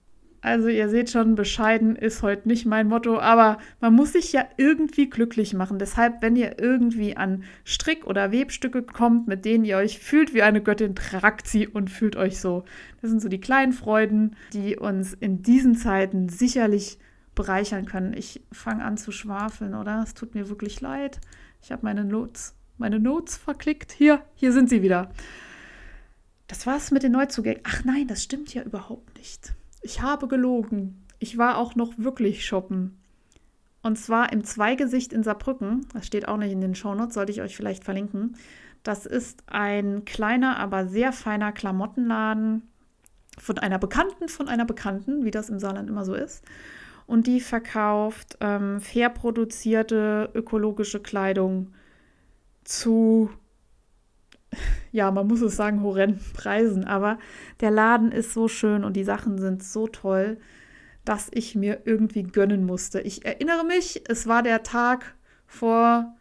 Also 0.41 0.69
ihr 0.69 0.87
seht 0.87 1.09
schon, 1.09 1.35
bescheiden 1.35 1.97
ist 1.97 2.21
heute 2.21 2.47
nicht 2.47 2.65
mein 2.65 2.87
Motto, 2.87 3.19
aber 3.19 3.57
man 3.81 3.93
muss 3.93 4.13
sich 4.13 4.31
ja 4.31 4.45
irgendwie 4.55 5.09
glücklich 5.09 5.53
machen. 5.53 5.79
Deshalb, 5.79 6.21
wenn 6.21 6.37
ihr 6.37 6.59
irgendwie 6.59 7.17
an 7.17 7.43
Strick- 7.65 8.07
oder 8.07 8.31
Webstücke 8.31 8.83
kommt, 8.83 9.27
mit 9.27 9.43
denen 9.43 9.65
ihr 9.65 9.77
euch 9.77 9.99
fühlt 9.99 10.33
wie 10.33 10.41
eine 10.41 10.61
Göttin, 10.61 10.95
tragt 10.95 11.47
sie 11.47 11.67
und 11.67 11.89
fühlt 11.89 12.15
euch 12.15 12.39
so. 12.39 12.63
Das 13.01 13.09
sind 13.09 13.21
so 13.21 13.27
die 13.27 13.41
kleinen 13.41 13.73
Freuden, 13.73 14.35
die 14.53 14.77
uns 14.77 15.13
in 15.13 15.41
diesen 15.41 15.75
Zeiten 15.75 16.29
sicherlich 16.29 16.99
bereichern 17.35 17.85
können. 17.85 18.13
Ich 18.13 18.41
fange 18.51 18.85
an 18.85 18.97
zu 18.97 19.11
schwafeln, 19.11 19.75
oder? 19.75 20.03
Es 20.03 20.13
tut 20.13 20.35
mir 20.35 20.47
wirklich 20.47 20.79
leid. 20.79 21.19
Ich 21.61 21.73
habe 21.73 21.83
meine 21.83 22.05
Notes, 22.05 22.55
meine 22.77 22.99
Notes 22.99 23.35
verklickt. 23.35 23.91
Hier, 23.91 24.23
hier 24.35 24.53
sind 24.53 24.69
sie 24.69 24.81
wieder. 24.81 25.11
Das 26.47 26.65
war's 26.65 26.91
mit 26.91 27.03
den 27.03 27.11
Neuzugängen. 27.11 27.61
Ach 27.65 27.83
nein, 27.83 28.07
das 28.07 28.23
stimmt 28.23 28.53
ja 28.53 28.63
überhaupt 28.63 29.17
nicht. 29.17 29.53
Ich 29.89 30.01
habe 30.01 30.27
gelogen. 30.27 31.03
Ich 31.17 31.39
war 31.39 31.57
auch 31.57 31.75
noch 31.75 31.93
wirklich 31.97 32.45
shoppen. 32.45 33.01
Und 33.81 33.97
zwar 33.97 34.31
im 34.31 34.43
Zweigesicht 34.43 35.13
in 35.13 35.23
Saarbrücken. 35.23 35.87
Das 35.93 36.05
steht 36.05 36.27
auch 36.27 36.37
nicht 36.37 36.51
in 36.51 36.61
den 36.61 36.75
Shownotes, 36.75 37.15
sollte 37.15 37.31
ich 37.31 37.41
euch 37.41 37.55
vielleicht 37.55 37.83
verlinken. 37.83 38.35
Das 38.83 39.07
ist 39.07 39.41
ein 39.47 40.05
kleiner, 40.05 40.57
aber 40.57 40.85
sehr 40.85 41.11
feiner 41.11 41.51
Klamottenladen 41.51 42.69
von 43.39 43.57
einer 43.57 43.79
Bekannten 43.79 44.29
von 44.29 44.47
einer 44.47 44.65
Bekannten, 44.65 45.25
wie 45.25 45.31
das 45.31 45.49
im 45.49 45.57
Saarland 45.57 45.89
immer 45.89 46.05
so 46.05 46.13
ist. 46.13 46.45
Und 47.07 47.25
die 47.25 47.39
verkauft 47.39 48.37
ähm, 48.41 48.81
fair 48.81 49.09
produzierte 49.09 50.29
ökologische 50.35 50.99
Kleidung 50.99 51.73
zu, 52.63 53.31
ja, 54.91 55.11
man 55.11 55.27
muss 55.27 55.41
es 55.41 55.55
sagen, 55.55 55.83
horrenden 55.83 56.23
Preisen. 56.33 56.85
Aber 56.85 57.19
der 57.61 57.71
Laden 57.71 58.11
ist 58.11 58.33
so 58.33 58.47
schön 58.47 58.83
und 58.83 58.95
die 58.95 59.03
Sachen 59.03 59.37
sind 59.37 59.63
so 59.63 59.87
toll 59.87 60.37
das 61.09 61.27
ich 61.31 61.55
mir 61.55 61.81
irgendwie 61.85 62.21
gönnen 62.21 62.65
musste. 62.65 63.01
Ich 63.01 63.25
erinnere 63.25 63.65
mich, 63.65 64.03
es 64.07 64.27
war 64.27 64.43
der 64.43 64.61
Tag 64.61 65.15
vor 65.47 66.15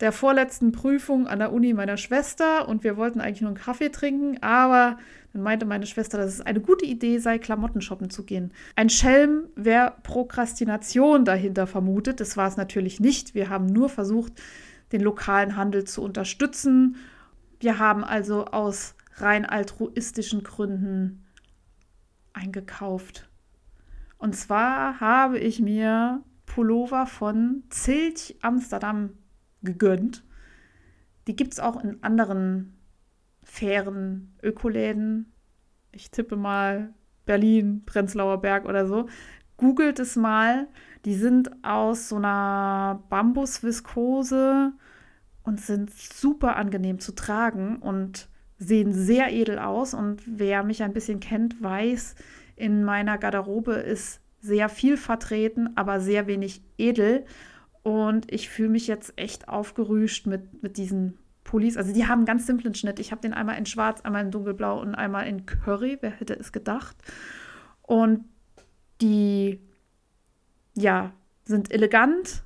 der 0.00 0.12
vorletzten 0.12 0.72
Prüfung 0.72 1.26
an 1.26 1.38
der 1.38 1.54
Uni 1.54 1.72
meiner 1.72 1.96
Schwester 1.96 2.68
und 2.68 2.84
wir 2.84 2.98
wollten 2.98 3.20
eigentlich 3.20 3.40
nur 3.40 3.48
einen 3.48 3.56
Kaffee 3.56 3.88
trinken, 3.88 4.42
aber 4.42 4.98
dann 5.32 5.42
meinte 5.42 5.64
meine 5.64 5.86
Schwester, 5.86 6.18
dass 6.18 6.34
es 6.34 6.40
eine 6.42 6.60
gute 6.60 6.84
Idee 6.84 7.18
sei, 7.18 7.38
Klamotten 7.38 7.80
shoppen 7.80 8.10
zu 8.10 8.24
gehen. 8.24 8.52
Ein 8.76 8.90
Schelm, 8.90 9.44
wer 9.56 9.96
Prokrastination 10.02 11.24
dahinter 11.24 11.66
vermutet, 11.66 12.20
das 12.20 12.36
war 12.36 12.48
es 12.48 12.58
natürlich 12.58 13.00
nicht. 13.00 13.34
Wir 13.34 13.48
haben 13.48 13.66
nur 13.66 13.88
versucht, 13.88 14.34
den 14.92 15.00
lokalen 15.00 15.56
Handel 15.56 15.84
zu 15.84 16.02
unterstützen. 16.02 16.96
Wir 17.64 17.78
haben 17.78 18.04
also 18.04 18.44
aus 18.44 18.94
rein 19.14 19.46
altruistischen 19.46 20.42
Gründen 20.42 21.24
eingekauft. 22.34 23.30
Und 24.18 24.36
zwar 24.36 25.00
habe 25.00 25.38
ich 25.38 25.62
mir 25.62 26.22
Pullover 26.44 27.06
von 27.06 27.62
Zilch 27.70 28.36
Amsterdam 28.42 29.14
gegönnt. 29.62 30.26
Die 31.26 31.34
gibt 31.34 31.54
es 31.54 31.58
auch 31.58 31.82
in 31.82 32.02
anderen 32.02 32.76
fairen 33.42 34.36
Ökoläden. 34.42 35.32
Ich 35.90 36.10
tippe 36.10 36.36
mal 36.36 36.92
Berlin, 37.24 37.82
Prenzlauer 37.86 38.42
Berg 38.42 38.66
oder 38.66 38.86
so. 38.86 39.08
Googelt 39.56 40.00
es 40.00 40.16
mal. 40.16 40.68
Die 41.06 41.14
sind 41.14 41.64
aus 41.64 42.10
so 42.10 42.16
einer 42.16 43.02
Bambusviskose 43.08 44.74
und 45.44 45.60
sind 45.60 45.90
super 45.90 46.56
angenehm 46.56 46.98
zu 46.98 47.14
tragen 47.14 47.76
und 47.76 48.28
sehen 48.58 48.92
sehr 48.92 49.32
edel 49.32 49.58
aus. 49.58 49.94
Und 49.94 50.22
wer 50.26 50.64
mich 50.64 50.82
ein 50.82 50.92
bisschen 50.92 51.20
kennt, 51.20 51.62
weiß, 51.62 52.16
in 52.56 52.84
meiner 52.84 53.18
Garderobe 53.18 53.74
ist 53.74 54.20
sehr 54.40 54.68
viel 54.68 54.96
vertreten, 54.96 55.76
aber 55.76 56.00
sehr 56.00 56.26
wenig 56.26 56.62
edel. 56.78 57.24
Und 57.82 58.32
ich 58.32 58.48
fühle 58.48 58.70
mich 58.70 58.86
jetzt 58.86 59.12
echt 59.16 59.48
aufgerüscht 59.48 60.26
mit, 60.26 60.62
mit 60.62 60.76
diesen 60.78 61.18
Pullis. 61.44 61.76
Also 61.76 61.92
die 61.92 62.06
haben 62.06 62.20
einen 62.20 62.26
ganz 62.26 62.46
simplen 62.46 62.74
Schnitt. 62.74 62.98
Ich 62.98 63.10
habe 63.10 63.20
den 63.20 63.34
einmal 63.34 63.58
in 63.58 63.66
schwarz, 63.66 64.00
einmal 64.00 64.24
in 64.24 64.30
dunkelblau 64.30 64.80
und 64.80 64.94
einmal 64.94 65.26
in 65.26 65.44
Curry. 65.44 65.98
Wer 66.00 66.10
hätte 66.10 66.34
es 66.34 66.52
gedacht? 66.52 66.96
Und 67.82 68.24
die, 69.02 69.60
ja, 70.74 71.12
sind 71.44 71.70
elegant, 71.70 72.43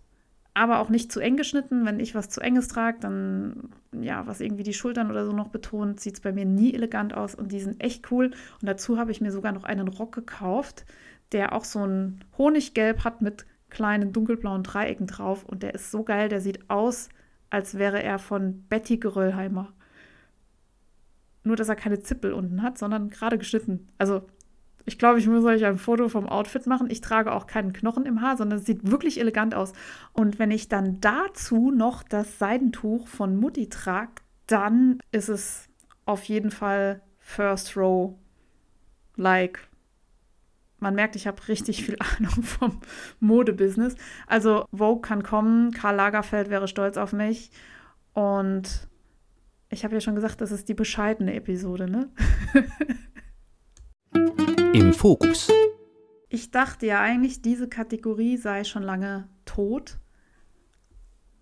aber 0.59 0.81
auch 0.81 0.89
nicht 0.89 1.13
zu 1.13 1.21
eng 1.21 1.37
geschnitten. 1.37 1.87
Wenn 1.87 2.01
ich 2.01 2.15
was 2.15 2.29
zu 2.29 2.41
enges 2.41 2.67
trage, 2.69 2.99
dann, 3.01 3.71
ja, 3.93 4.27
was 4.27 4.41
irgendwie 4.41 4.65
die 4.65 4.75
Schultern 4.75 5.11
oder 5.11 5.25
so 5.25 5.33
noch 5.33 5.49
betont, 5.49 6.01
sieht 6.01 6.15
es 6.15 6.21
bei 6.21 6.33
mir 6.33 6.45
nie 6.45 6.75
elegant 6.75 7.15
aus 7.15 7.35
und 7.35 7.53
die 7.53 7.61
sind 7.61 7.83
echt 7.83 8.11
cool. 8.11 8.33
Und 8.61 8.67
dazu 8.67 8.99
habe 8.99 9.13
ich 9.13 9.21
mir 9.21 9.31
sogar 9.31 9.53
noch 9.53 9.65
einen 9.65 9.87
Rock 9.87 10.15
gekauft, 10.15 10.85
der 11.31 11.53
auch 11.53 11.65
so 11.65 11.87
ein 11.87 12.25
Honiggelb 12.37 13.05
hat 13.05 13.23
mit 13.23 13.47
kleinen 13.71 14.13
dunkelblauen 14.13 14.65
Dreiecken 14.65 15.07
drauf 15.07 15.45
und 15.45 15.63
der 15.63 15.75
ist 15.75 15.91
so 15.91 16.03
geil, 16.03 16.29
der 16.29 16.41
sieht 16.41 16.69
aus, 16.69 17.09
als 17.51 17.79
wäre 17.79 18.03
er 18.03 18.19
von 18.19 18.65
Betty 18.69 18.97
Geröllheimer. 18.97 19.73
Nur, 21.45 21.55
dass 21.55 21.69
er 21.69 21.77
keine 21.77 22.01
Zippel 22.01 22.33
unten 22.33 22.63
hat, 22.63 22.79
sondern 22.79 23.11
gerade 23.11 23.39
geschnitten. 23.39 23.87
Also 23.97 24.27
ich 24.89 24.99
glaube, 24.99 25.19
ich 25.19 25.27
muss 25.27 25.45
euch 25.45 25.67
ein 25.67 25.77
Foto 25.77 26.09
vom 26.09 26.27
Outfit 26.27 26.67
machen. 26.67 26.89
Ich 26.91 27.03
trage 27.03 27.33
auch 27.33 27.47
keinen 27.47 27.75
Knochen 27.75 28.07
im 28.07 28.23
Haar, 28.23 28.39
sondern 28.39 28.59
es 28.59 28.65
sieht 28.65 28.91
wirklich 28.91 29.21
elegant 29.21 29.55
aus. 29.55 29.75
Und 30.15 30.39
wenn 30.39 30.51
ich 30.51 30.69
dann 30.69 30.99
dazu 31.03 31.71
noch 31.71 32.03
das 32.03 32.39
Seidentuch 32.39 33.07
von 33.07 33.37
Mutti 33.37 33.69
trage, 33.69 34.13
dann 34.47 35.01
ist 35.13 35.29
es 35.29 35.69
auf 36.07 36.25
jeden 36.25 36.51
Fall 36.51 37.03
First 37.19 37.77
Row 37.77 38.15
like. 39.17 39.69
Man 40.81 40.95
merkt, 40.95 41.17
ich 41.17 41.27
habe 41.27 41.47
richtig 41.49 41.85
viel 41.85 41.99
Ahnung 42.17 42.43
vom 42.43 42.81
Modebusiness. 43.21 43.95
Also 44.27 44.65
Vogue 44.75 45.03
kann 45.03 45.23
kommen, 45.23 45.73
Karl 45.73 45.97
Lagerfeld 45.97 46.49
wäre 46.49 46.67
stolz 46.67 46.97
auf 46.97 47.13
mich. 47.13 47.51
Und 48.15 48.89
ich 49.69 49.85
habe 49.85 49.93
ja 49.93 50.01
schon 50.01 50.15
gesagt, 50.15 50.41
das 50.41 50.51
ist 50.51 50.67
die 50.71 50.75
bescheidene 50.75 51.35
Episode, 51.35 51.91
ne? 51.91 52.09
Im 54.75 54.93
Fokus. 54.93 55.51
Ich 56.29 56.51
dachte 56.51 56.87
ja 56.87 57.01
eigentlich, 57.01 57.41
diese 57.41 57.69
Kategorie 57.69 58.37
sei 58.37 58.65
schon 58.65 58.83
lange 58.83 59.29
tot, 59.45 59.99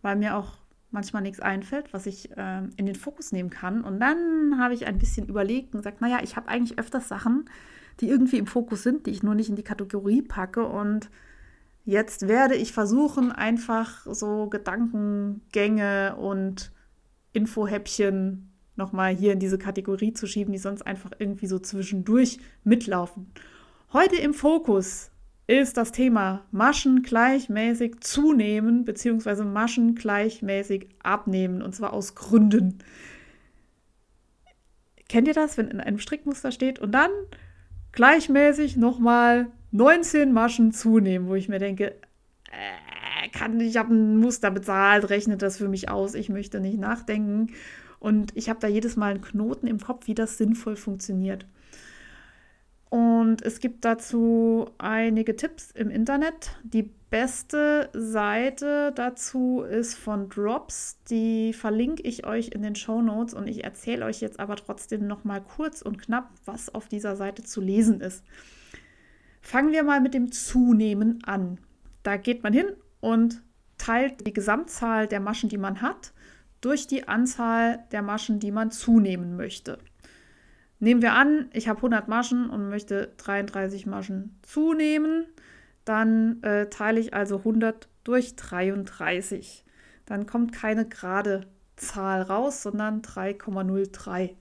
weil 0.02 0.16
mir 0.16 0.36
auch 0.36 0.58
manchmal 0.90 1.22
nichts 1.22 1.40
einfällt, 1.40 1.92
was 1.92 2.06
ich 2.06 2.30
äh, 2.36 2.62
in 2.76 2.86
den 2.86 2.94
Fokus 2.94 3.32
nehmen 3.32 3.50
kann. 3.50 3.82
Und 3.82 4.00
dann 4.00 4.58
habe 4.58 4.74
ich 4.74 4.86
ein 4.86 4.98
bisschen 4.98 5.26
überlegt 5.26 5.74
und 5.74 5.80
gesagt, 5.80 6.00
naja, 6.00 6.20
ich 6.22 6.36
habe 6.36 6.48
eigentlich 6.48 6.78
öfters 6.78 7.08
Sachen, 7.08 7.50
die 8.00 8.08
irgendwie 8.08 8.38
im 8.38 8.46
Fokus 8.46 8.82
sind, 8.82 9.06
die 9.06 9.10
ich 9.10 9.22
nur 9.22 9.34
nicht 9.34 9.48
in 9.48 9.56
die 9.56 9.64
Kategorie 9.64 10.22
packe. 10.22 10.64
Und 10.64 11.10
jetzt 11.84 12.28
werde 12.28 12.54
ich 12.54 12.72
versuchen, 12.72 13.32
einfach 13.32 14.06
so 14.08 14.48
Gedankengänge 14.48 16.16
und 16.16 16.72
Infohäppchen 17.32 18.55
nochmal 18.76 19.14
hier 19.14 19.32
in 19.32 19.38
diese 19.38 19.58
Kategorie 19.58 20.12
zu 20.12 20.26
schieben, 20.26 20.52
die 20.52 20.58
sonst 20.58 20.82
einfach 20.82 21.10
irgendwie 21.18 21.46
so 21.46 21.58
zwischendurch 21.58 22.38
mitlaufen. 22.64 23.30
Heute 23.92 24.16
im 24.16 24.34
Fokus 24.34 25.10
ist 25.46 25.76
das 25.76 25.92
Thema 25.92 26.44
Maschen 26.50 27.02
gleichmäßig 27.02 28.00
zunehmen 28.00 28.84
bzw. 28.84 29.44
Maschen 29.44 29.94
gleichmäßig 29.94 30.88
abnehmen 31.02 31.62
und 31.62 31.74
zwar 31.74 31.92
aus 31.92 32.14
Gründen. 32.14 32.78
Kennt 35.08 35.28
ihr 35.28 35.34
das, 35.34 35.56
wenn 35.56 35.68
in 35.68 35.80
einem 35.80 35.98
Strickmuster 35.98 36.50
steht 36.50 36.80
und 36.80 36.92
dann 36.92 37.10
gleichmäßig 37.92 38.76
nochmal 38.76 39.46
19 39.70 40.32
Maschen 40.32 40.72
zunehmen, 40.72 41.28
wo 41.28 41.36
ich 41.36 41.48
mir 41.48 41.60
denke, 41.60 41.94
äh, 42.50 43.28
kann, 43.32 43.60
ich 43.60 43.76
habe 43.76 43.94
ein 43.94 44.16
Muster 44.16 44.50
bezahlt, 44.50 45.10
rechnet 45.10 45.42
das 45.42 45.58
für 45.58 45.68
mich 45.68 45.88
aus, 45.88 46.14
ich 46.14 46.28
möchte 46.28 46.60
nicht 46.60 46.78
nachdenken. 46.78 47.52
Und 48.06 48.36
ich 48.36 48.48
habe 48.48 48.60
da 48.60 48.68
jedes 48.68 48.94
Mal 48.94 49.14
einen 49.14 49.20
Knoten 49.20 49.66
im 49.66 49.80
Kopf, 49.80 50.06
wie 50.06 50.14
das 50.14 50.38
sinnvoll 50.38 50.76
funktioniert. 50.76 51.44
Und 52.88 53.42
es 53.42 53.58
gibt 53.58 53.84
dazu 53.84 54.70
einige 54.78 55.34
Tipps 55.34 55.72
im 55.72 55.90
Internet. 55.90 56.56
Die 56.62 56.88
beste 57.10 57.90
Seite 57.94 58.92
dazu 58.94 59.62
ist 59.62 59.96
von 59.96 60.28
Drops. 60.28 60.98
Die 61.10 61.52
verlinke 61.52 62.04
ich 62.04 62.24
euch 62.24 62.50
in 62.50 62.62
den 62.62 62.76
Show 62.76 63.02
Notes 63.02 63.34
und 63.34 63.48
ich 63.48 63.64
erzähle 63.64 64.04
euch 64.04 64.20
jetzt 64.20 64.38
aber 64.38 64.54
trotzdem 64.54 65.08
noch 65.08 65.24
mal 65.24 65.40
kurz 65.40 65.82
und 65.82 66.00
knapp, 66.00 66.30
was 66.44 66.72
auf 66.72 66.86
dieser 66.86 67.16
Seite 67.16 67.42
zu 67.42 67.60
lesen 67.60 68.00
ist. 68.00 68.22
Fangen 69.42 69.72
wir 69.72 69.82
mal 69.82 70.00
mit 70.00 70.14
dem 70.14 70.30
Zunehmen 70.30 71.24
an. 71.24 71.58
Da 72.04 72.18
geht 72.18 72.44
man 72.44 72.52
hin 72.52 72.66
und 73.00 73.42
teilt 73.78 74.24
die 74.24 74.32
Gesamtzahl 74.32 75.08
der 75.08 75.18
Maschen, 75.18 75.48
die 75.48 75.58
man 75.58 75.82
hat, 75.82 76.12
durch 76.66 76.88
die 76.88 77.06
Anzahl 77.06 77.84
der 77.92 78.02
Maschen, 78.02 78.40
die 78.40 78.50
man 78.50 78.72
zunehmen 78.72 79.36
möchte. 79.36 79.78
Nehmen 80.80 81.00
wir 81.00 81.12
an, 81.12 81.48
ich 81.52 81.68
habe 81.68 81.78
100 81.78 82.08
Maschen 82.08 82.50
und 82.50 82.68
möchte 82.68 83.12
33 83.18 83.86
Maschen 83.86 84.36
zunehmen, 84.42 85.26
dann 85.84 86.42
äh, 86.42 86.68
teile 86.68 86.98
ich 86.98 87.14
also 87.14 87.38
100 87.38 87.88
durch 88.02 88.34
33. 88.34 89.64
Dann 90.06 90.26
kommt 90.26 90.52
keine 90.52 90.88
gerade 90.88 91.46
Zahl 91.76 92.22
raus, 92.22 92.64
sondern 92.64 93.00
3,03. 93.00 94.34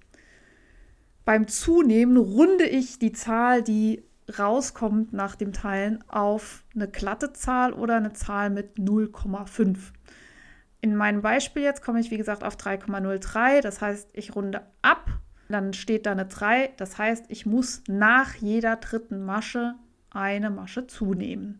Beim 1.26 1.48
Zunehmen 1.48 2.18
runde 2.18 2.66
ich 2.66 2.98
die 2.98 3.12
Zahl, 3.12 3.62
die 3.62 4.04
rauskommt 4.40 5.14
nach 5.14 5.36
dem 5.36 5.54
Teilen, 5.54 6.04
auf 6.08 6.64
eine 6.74 6.88
glatte 6.88 7.34
Zahl 7.34 7.72
oder 7.72 7.98
eine 7.98 8.14
Zahl 8.14 8.50
mit 8.50 8.80
0,5. 8.80 9.78
In 10.86 10.96
meinem 10.96 11.24
Beispiel 11.24 11.64
jetzt 11.64 11.82
komme 11.82 12.00
ich, 12.00 12.12
wie 12.12 12.18
gesagt, 12.18 12.44
auf 12.44 12.58
3,03. 12.58 13.62
Das 13.62 13.82
heißt, 13.82 14.12
ich 14.14 14.36
runde 14.36 14.62
ab. 14.84 15.10
Dann 15.50 15.74
steht 15.74 16.06
da 16.06 16.12
eine 16.12 16.28
3. 16.28 16.74
Das 16.78 17.00
heißt, 17.00 17.26
ich 17.30 17.48
muss 17.48 17.82
nach 17.88 18.36
jeder 18.36 18.76
dritten 18.76 19.26
Masche 19.26 19.74
eine 20.12 20.52
Masche 20.52 20.86
zunehmen. 20.86 21.60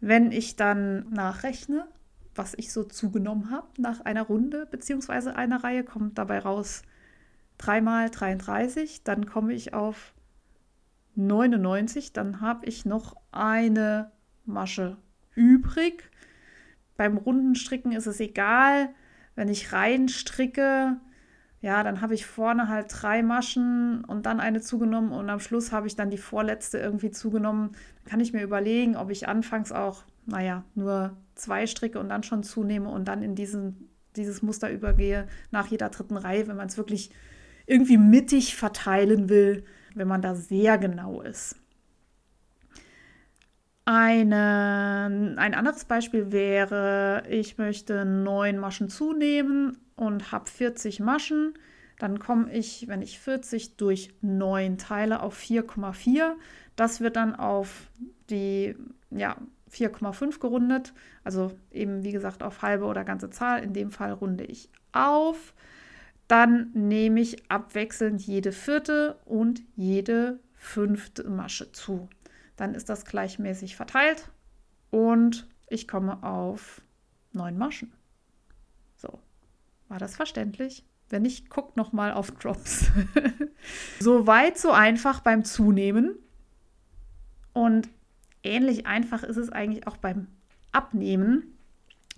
Wenn 0.00 0.32
ich 0.32 0.56
dann 0.56 1.08
nachrechne, 1.14 1.88
was 2.34 2.52
ich 2.52 2.74
so 2.74 2.84
zugenommen 2.84 3.50
habe 3.50 3.68
nach 3.78 4.02
einer 4.02 4.24
Runde 4.24 4.68
bzw. 4.70 5.30
einer 5.30 5.64
Reihe, 5.64 5.82
kommt 5.82 6.18
dabei 6.18 6.40
raus 6.40 6.82
3 7.56 7.80
mal 7.80 8.10
33. 8.10 9.02
Dann 9.04 9.24
komme 9.24 9.54
ich 9.54 9.72
auf 9.72 10.12
99. 11.14 12.12
Dann 12.12 12.42
habe 12.42 12.66
ich 12.66 12.84
noch 12.84 13.16
eine 13.32 14.12
Masche 14.44 14.98
übrig. 15.34 16.10
Beim 16.96 17.16
runden 17.16 17.54
Stricken 17.54 17.92
ist 17.92 18.06
es 18.06 18.20
egal. 18.20 18.90
Wenn 19.34 19.48
ich 19.48 19.72
rein 19.72 20.08
stricke, 20.08 20.96
ja, 21.60 21.82
dann 21.82 22.00
habe 22.00 22.14
ich 22.14 22.26
vorne 22.26 22.68
halt 22.68 22.88
drei 22.90 23.22
Maschen 23.22 24.04
und 24.04 24.26
dann 24.26 24.38
eine 24.38 24.60
zugenommen 24.60 25.12
und 25.12 25.30
am 25.30 25.40
Schluss 25.40 25.72
habe 25.72 25.86
ich 25.86 25.96
dann 25.96 26.10
die 26.10 26.18
vorletzte 26.18 26.78
irgendwie 26.78 27.10
zugenommen. 27.10 27.72
Dann 28.02 28.10
kann 28.10 28.20
ich 28.20 28.32
mir 28.32 28.42
überlegen, 28.42 28.96
ob 28.96 29.10
ich 29.10 29.28
anfangs 29.28 29.72
auch, 29.72 30.04
naja, 30.26 30.64
nur 30.74 31.16
zwei 31.34 31.66
stricke 31.66 31.98
und 31.98 32.10
dann 32.10 32.22
schon 32.22 32.42
zunehme 32.42 32.90
und 32.90 33.08
dann 33.08 33.22
in 33.22 33.34
diesen, 33.34 33.88
dieses 34.14 34.42
Muster 34.42 34.70
übergehe 34.70 35.26
nach 35.50 35.66
jeder 35.68 35.88
dritten 35.88 36.16
Reihe, 36.16 36.46
wenn 36.48 36.56
man 36.56 36.68
es 36.68 36.76
wirklich 36.76 37.10
irgendwie 37.66 37.96
mittig 37.96 38.56
verteilen 38.56 39.28
will, 39.28 39.64
wenn 39.94 40.06
man 40.06 40.22
da 40.22 40.34
sehr 40.34 40.76
genau 40.76 41.22
ist. 41.22 41.56
Eine, 43.86 45.34
ein 45.36 45.54
anderes 45.54 45.84
Beispiel 45.84 46.32
wäre, 46.32 47.24
ich 47.28 47.58
möchte 47.58 48.06
neun 48.06 48.58
Maschen 48.58 48.88
zunehmen 48.88 49.76
und 49.96 50.32
habe 50.32 50.48
40 50.48 51.00
Maschen. 51.00 51.54
Dann 51.98 52.18
komme 52.18 52.50
ich, 52.52 52.88
wenn 52.88 53.02
ich 53.02 53.18
40 53.18 53.76
durch 53.76 54.14
9 54.22 54.78
teile, 54.78 55.20
auf 55.20 55.38
4,4. 55.38 56.32
Das 56.76 57.00
wird 57.00 57.16
dann 57.16 57.34
auf 57.34 57.90
die 58.30 58.74
ja, 59.10 59.36
4,5 59.70 60.40
gerundet. 60.40 60.94
Also 61.22 61.52
eben 61.70 62.02
wie 62.04 62.12
gesagt 62.12 62.42
auf 62.42 62.62
halbe 62.62 62.86
oder 62.86 63.04
ganze 63.04 63.28
Zahl. 63.28 63.62
In 63.62 63.74
dem 63.74 63.90
Fall 63.90 64.12
runde 64.12 64.44
ich 64.44 64.70
auf. 64.92 65.52
Dann 66.26 66.70
nehme 66.72 67.20
ich 67.20 67.50
abwechselnd 67.50 68.22
jede 68.22 68.52
vierte 68.52 69.18
und 69.26 69.62
jede 69.76 70.40
fünfte 70.54 71.28
Masche 71.28 71.70
zu. 71.72 72.08
Dann 72.56 72.74
ist 72.74 72.88
das 72.88 73.04
gleichmäßig 73.04 73.76
verteilt 73.76 74.30
und 74.90 75.48
ich 75.68 75.88
komme 75.88 76.22
auf 76.22 76.82
neun 77.32 77.58
Maschen. 77.58 77.92
So, 78.96 79.20
war 79.88 79.98
das 79.98 80.16
verständlich? 80.16 80.84
Wenn 81.08 81.22
nicht, 81.22 81.50
guckt 81.50 81.76
noch 81.76 81.92
mal 81.92 82.12
auf 82.12 82.30
Drops. 82.40 82.90
so 84.00 84.26
weit, 84.26 84.58
so 84.58 84.70
einfach 84.70 85.20
beim 85.20 85.44
Zunehmen. 85.44 86.16
Und 87.52 87.88
ähnlich 88.42 88.86
einfach 88.86 89.22
ist 89.22 89.36
es 89.36 89.50
eigentlich 89.50 89.86
auch 89.86 89.96
beim 89.96 90.28
Abnehmen. 90.72 91.56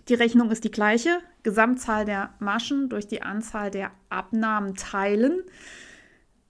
Die 0.09 0.15
Rechnung 0.15 0.51
ist 0.51 0.65
die 0.65 0.71
gleiche. 0.71 1.19
Gesamtzahl 1.43 2.05
der 2.05 2.35
Maschen 2.39 2.89
durch 2.89 3.07
die 3.07 3.23
Anzahl 3.23 3.71
der 3.71 3.91
Abnahmen 4.09 4.75
teilen. 4.75 5.43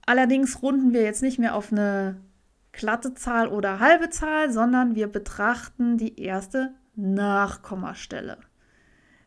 Allerdings 0.05 0.61
runden 0.61 0.93
wir 0.93 1.01
jetzt 1.03 1.21
nicht 1.21 1.37
mehr 1.37 1.55
auf 1.55 1.71
eine 1.71 2.19
glatte 2.77 3.13
Zahl 3.13 3.49
oder 3.49 3.79
halbe 3.79 4.09
Zahl, 4.09 4.51
sondern 4.51 4.95
wir 4.95 5.07
betrachten 5.07 5.97
die 5.97 6.21
erste 6.21 6.73
Nachkommastelle. 6.95 8.37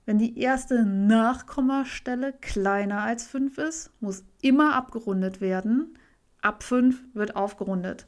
Wenn 0.07 0.19
die 0.19 0.39
erste 0.39 0.85
Nachkommastelle 0.85 2.33
kleiner 2.41 3.03
als 3.03 3.27
5 3.27 3.59
ist, 3.59 3.93
muss 4.01 4.25
immer 4.41 4.75
abgerundet 4.75 5.41
werden. 5.41 5.99
Ab 6.41 6.63
5 6.63 7.15
wird 7.15 7.37
aufgerundet. 7.37 8.07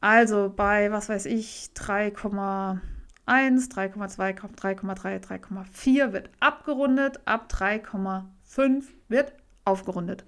Also 0.00 0.52
bei, 0.54 0.90
was 0.90 1.08
weiß 1.08 1.26
ich, 1.26 1.70
3,1, 1.76 2.80
3,2, 3.26 4.36
3,3, 4.56 5.20
3,4 5.20 6.12
wird 6.12 6.30
abgerundet. 6.40 7.20
Ab 7.26 7.48
3,5 7.52 8.84
wird 9.08 9.34
aufgerundet. 9.64 10.24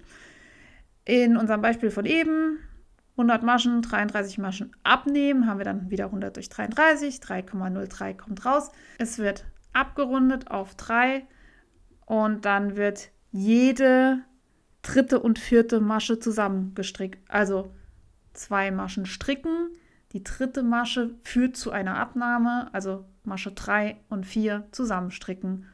In 1.05 1.35
unserem 1.35 1.61
Beispiel 1.61 1.91
von 1.91 2.05
eben 2.05 2.59
100 3.13 3.43
Maschen, 3.43 3.81
33 3.81 4.37
Maschen 4.39 4.75
abnehmen, 4.83 5.47
haben 5.47 5.59
wir 5.59 5.65
dann 5.65 5.89
wieder 5.89 6.05
100 6.05 6.35
durch 6.35 6.49
33, 6.49 7.17
3,03 7.17 8.15
kommt 8.15 8.45
raus. 8.45 8.71
Es 8.97 9.19
wird 9.19 9.45
abgerundet 9.71 10.49
auf 10.49 10.75
3 10.75 11.25
und 12.05 12.45
dann 12.45 12.75
wird 12.75 13.11
jede 13.31 14.23
dritte 14.81 15.19
und 15.19 15.39
vierte 15.39 15.79
Masche 15.79 16.19
zusammengestrickt. 16.19 17.19
Also 17.29 17.73
zwei 18.33 18.71
Maschen 18.71 19.05
stricken, 19.05 19.69
die 20.11 20.23
dritte 20.23 20.63
Masche 20.63 21.15
führt 21.23 21.55
zu 21.55 21.71
einer 21.71 21.97
Abnahme, 21.97 22.69
also 22.73 23.05
Masche 23.23 23.51
3 23.51 23.97
und 24.09 24.25
4 24.25 24.67
zusammenstricken 24.71 25.65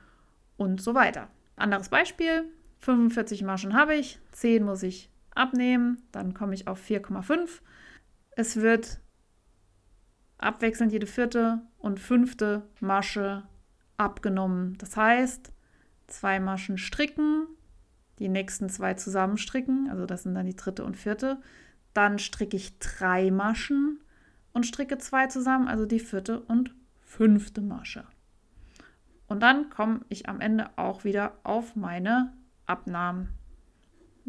und 0.57 0.81
so 0.81 0.93
weiter. 0.93 1.27
Anderes 1.55 1.89
Beispiel, 1.89 2.45
45 2.79 3.43
Maschen 3.43 3.73
habe 3.73 3.95
ich, 3.95 4.19
10 4.31 4.63
muss 4.63 4.83
ich 4.83 5.08
abnehmen, 5.39 6.03
dann 6.11 6.33
komme 6.33 6.53
ich 6.53 6.67
auf 6.67 6.81
4,5. 6.81 7.61
Es 8.31 8.57
wird 8.57 8.99
abwechselnd 10.37 10.91
jede 10.91 11.07
vierte 11.07 11.61
und 11.77 11.99
fünfte 11.99 12.67
Masche 12.79 13.43
abgenommen. 13.97 14.77
Das 14.77 14.95
heißt, 14.95 15.51
zwei 16.07 16.39
Maschen 16.39 16.77
stricken, 16.77 17.47
die 18.19 18.29
nächsten 18.29 18.69
zwei 18.69 18.93
zusammenstricken, 18.93 19.89
also 19.89 20.05
das 20.05 20.23
sind 20.23 20.35
dann 20.35 20.45
die 20.45 20.55
dritte 20.55 20.83
und 20.83 20.97
vierte. 20.97 21.41
Dann 21.93 22.19
stricke 22.19 22.57
ich 22.57 22.77
drei 22.79 23.31
Maschen 23.31 23.99
und 24.53 24.65
stricke 24.65 24.97
zwei 24.97 25.27
zusammen, 25.27 25.67
also 25.67 25.85
die 25.85 25.99
vierte 25.99 26.41
und 26.41 26.75
fünfte 27.01 27.61
Masche. 27.61 28.05
Und 29.27 29.41
dann 29.41 29.69
komme 29.69 30.01
ich 30.09 30.27
am 30.27 30.41
Ende 30.41 30.69
auch 30.75 31.03
wieder 31.03 31.33
auf 31.43 31.75
meine 31.75 32.33
Abnahmen. 32.65 33.38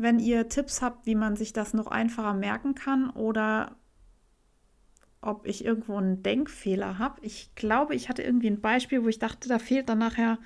Wenn 0.01 0.19
ihr 0.19 0.49
Tipps 0.49 0.83
habt, 0.83 1.07
wie 1.07 1.15
man 1.15 1.37
sich 1.37 1.53
das 1.53 1.75
noch 1.75 1.87
einfacher 1.87 2.35
merken 2.35 2.75
kann 2.75 3.11
oder 3.11 3.77
ob 5.23 5.47
ich 5.47 5.65
irgendwo 5.65 5.97
einen 5.97 6.23
Denkfehler 6.23 6.99
habe. 6.99 7.21
Ich 7.23 7.55
glaube, 7.55 7.95
ich 7.95 8.09
hatte 8.09 8.23
irgendwie 8.23 8.49
ein 8.49 8.61
Beispiel, 8.61 9.05
wo 9.05 9.09
ich 9.09 9.19
dachte, 9.19 9.49
da 9.49 9.59
fehlt 9.59 9.89
dann 9.89 9.99
nachher 9.99 10.39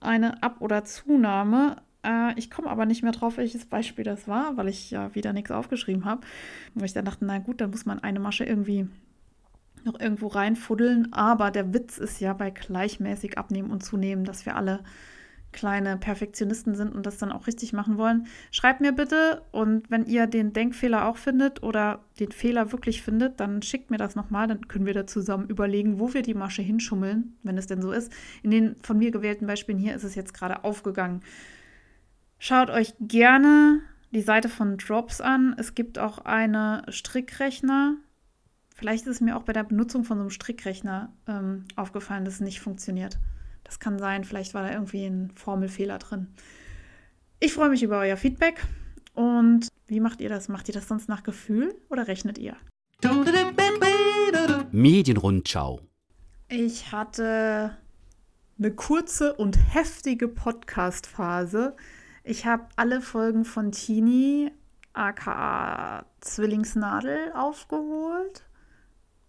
eine 0.00 0.42
Ab- 0.42 0.60
oder 0.60 0.84
Zunahme. 0.84 1.76
Äh, 2.04 2.36
ich 2.36 2.50
komme 2.50 2.68
aber 2.68 2.86
nicht 2.86 3.02
mehr 3.02 3.12
drauf, 3.12 3.36
welches 3.36 3.66
Beispiel 3.66 4.04
das 4.04 4.26
war, 4.26 4.56
weil 4.56 4.68
ich 4.68 4.90
ja 4.90 5.14
wieder 5.14 5.32
nichts 5.32 5.50
aufgeschrieben 5.50 6.04
habe. 6.04 6.22
Und 6.74 6.84
ich 6.84 6.92
dann 6.92 7.04
dachte, 7.04 7.24
na 7.24 7.38
gut, 7.38 7.60
dann 7.60 7.70
muss 7.70 7.86
man 7.86 8.00
eine 8.00 8.20
Masche 8.20 8.44
irgendwie 8.44 8.88
noch 9.84 10.00
irgendwo 10.00 10.26
reinfuddeln. 10.26 11.12
Aber 11.12 11.52
der 11.52 11.72
Witz 11.72 11.98
ist 11.98 12.20
ja 12.20 12.32
bei 12.32 12.50
gleichmäßig 12.50 13.38
abnehmen 13.38 13.70
und 13.70 13.84
zunehmen, 13.84 14.24
dass 14.24 14.46
wir 14.46 14.56
alle 14.56 14.82
kleine 15.52 15.96
Perfektionisten 15.96 16.74
sind 16.74 16.94
und 16.94 17.06
das 17.06 17.18
dann 17.18 17.32
auch 17.32 17.46
richtig 17.46 17.72
machen 17.72 17.96
wollen, 17.96 18.26
schreibt 18.50 18.80
mir 18.80 18.92
bitte 18.92 19.42
und 19.50 19.90
wenn 19.90 20.04
ihr 20.06 20.26
den 20.26 20.52
Denkfehler 20.52 21.06
auch 21.06 21.16
findet 21.16 21.62
oder 21.62 22.04
den 22.20 22.32
Fehler 22.32 22.72
wirklich 22.72 23.02
findet, 23.02 23.40
dann 23.40 23.62
schickt 23.62 23.90
mir 23.90 23.96
das 23.96 24.14
nochmal, 24.14 24.46
dann 24.46 24.68
können 24.68 24.86
wir 24.86 24.94
da 24.94 25.06
zusammen 25.06 25.48
überlegen, 25.48 25.98
wo 25.98 26.12
wir 26.12 26.22
die 26.22 26.34
Masche 26.34 26.62
hinschummeln, 26.62 27.36
wenn 27.42 27.58
es 27.58 27.66
denn 27.66 27.82
so 27.82 27.92
ist. 27.92 28.12
In 28.42 28.50
den 28.50 28.76
von 28.82 28.98
mir 28.98 29.10
gewählten 29.10 29.46
Beispielen 29.46 29.78
hier 29.78 29.94
ist 29.94 30.04
es 30.04 30.14
jetzt 30.14 30.34
gerade 30.34 30.64
aufgegangen. 30.64 31.22
Schaut 32.38 32.70
euch 32.70 32.94
gerne 33.00 33.80
die 34.12 34.22
Seite 34.22 34.48
von 34.48 34.76
Drops 34.76 35.20
an. 35.20 35.54
Es 35.58 35.74
gibt 35.74 35.98
auch 35.98 36.18
eine 36.18 36.82
Strickrechner. 36.88 37.96
Vielleicht 38.74 39.06
ist 39.06 39.16
es 39.16 39.20
mir 39.20 39.36
auch 39.36 39.42
bei 39.42 39.52
der 39.52 39.64
Benutzung 39.64 40.04
von 40.04 40.18
so 40.18 40.22
einem 40.22 40.30
Strickrechner 40.30 41.12
ähm, 41.26 41.64
aufgefallen, 41.74 42.24
dass 42.24 42.34
es 42.34 42.40
nicht 42.40 42.60
funktioniert. 42.60 43.18
Das 43.68 43.78
kann 43.78 43.98
sein, 43.98 44.24
vielleicht 44.24 44.54
war 44.54 44.62
da 44.62 44.72
irgendwie 44.72 45.04
ein 45.04 45.30
Formelfehler 45.34 45.98
drin. 45.98 46.28
Ich 47.38 47.52
freue 47.52 47.68
mich 47.68 47.82
über 47.82 47.98
euer 47.98 48.16
Feedback. 48.16 48.64
Und 49.12 49.68
wie 49.86 50.00
macht 50.00 50.22
ihr 50.22 50.30
das? 50.30 50.48
Macht 50.48 50.68
ihr 50.68 50.74
das 50.74 50.88
sonst 50.88 51.06
nach 51.06 51.22
Gefühl 51.22 51.74
oder 51.90 52.08
rechnet 52.08 52.38
ihr? 52.38 52.56
Medienrundschau. 54.72 55.82
Ich 56.48 56.92
hatte 56.92 57.76
eine 58.58 58.70
kurze 58.70 59.34
und 59.34 59.58
heftige 59.74 60.28
Podcast-Phase. 60.28 61.76
Ich 62.24 62.46
habe 62.46 62.64
alle 62.76 63.02
Folgen 63.02 63.44
von 63.44 63.70
Tini, 63.70 64.50
aka 64.94 66.06
Zwillingsnadel, 66.22 67.32
aufgeholt 67.34 68.47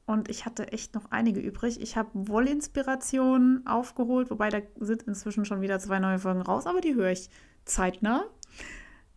und 0.10 0.28
ich 0.28 0.48
hatte 0.48 0.72
echt 0.72 0.96
noch 0.96 1.12
einige 1.12 1.40
übrig. 1.40 1.80
Ich 1.80 1.96
habe 1.96 2.10
Wollinspiration 2.14 3.62
aufgeholt, 3.68 4.32
wobei 4.32 4.50
da 4.50 4.58
sind 4.80 5.04
inzwischen 5.04 5.46
schon 5.46 5.62
wieder 5.62 5.78
zwei 5.78 6.00
neue 6.00 6.18
Folgen 6.18 6.42
raus, 6.42 6.66
aber 6.66 6.82
die 6.82 6.96
höre 6.96 7.12
ich 7.12 7.30
zeitnah. 7.64 8.24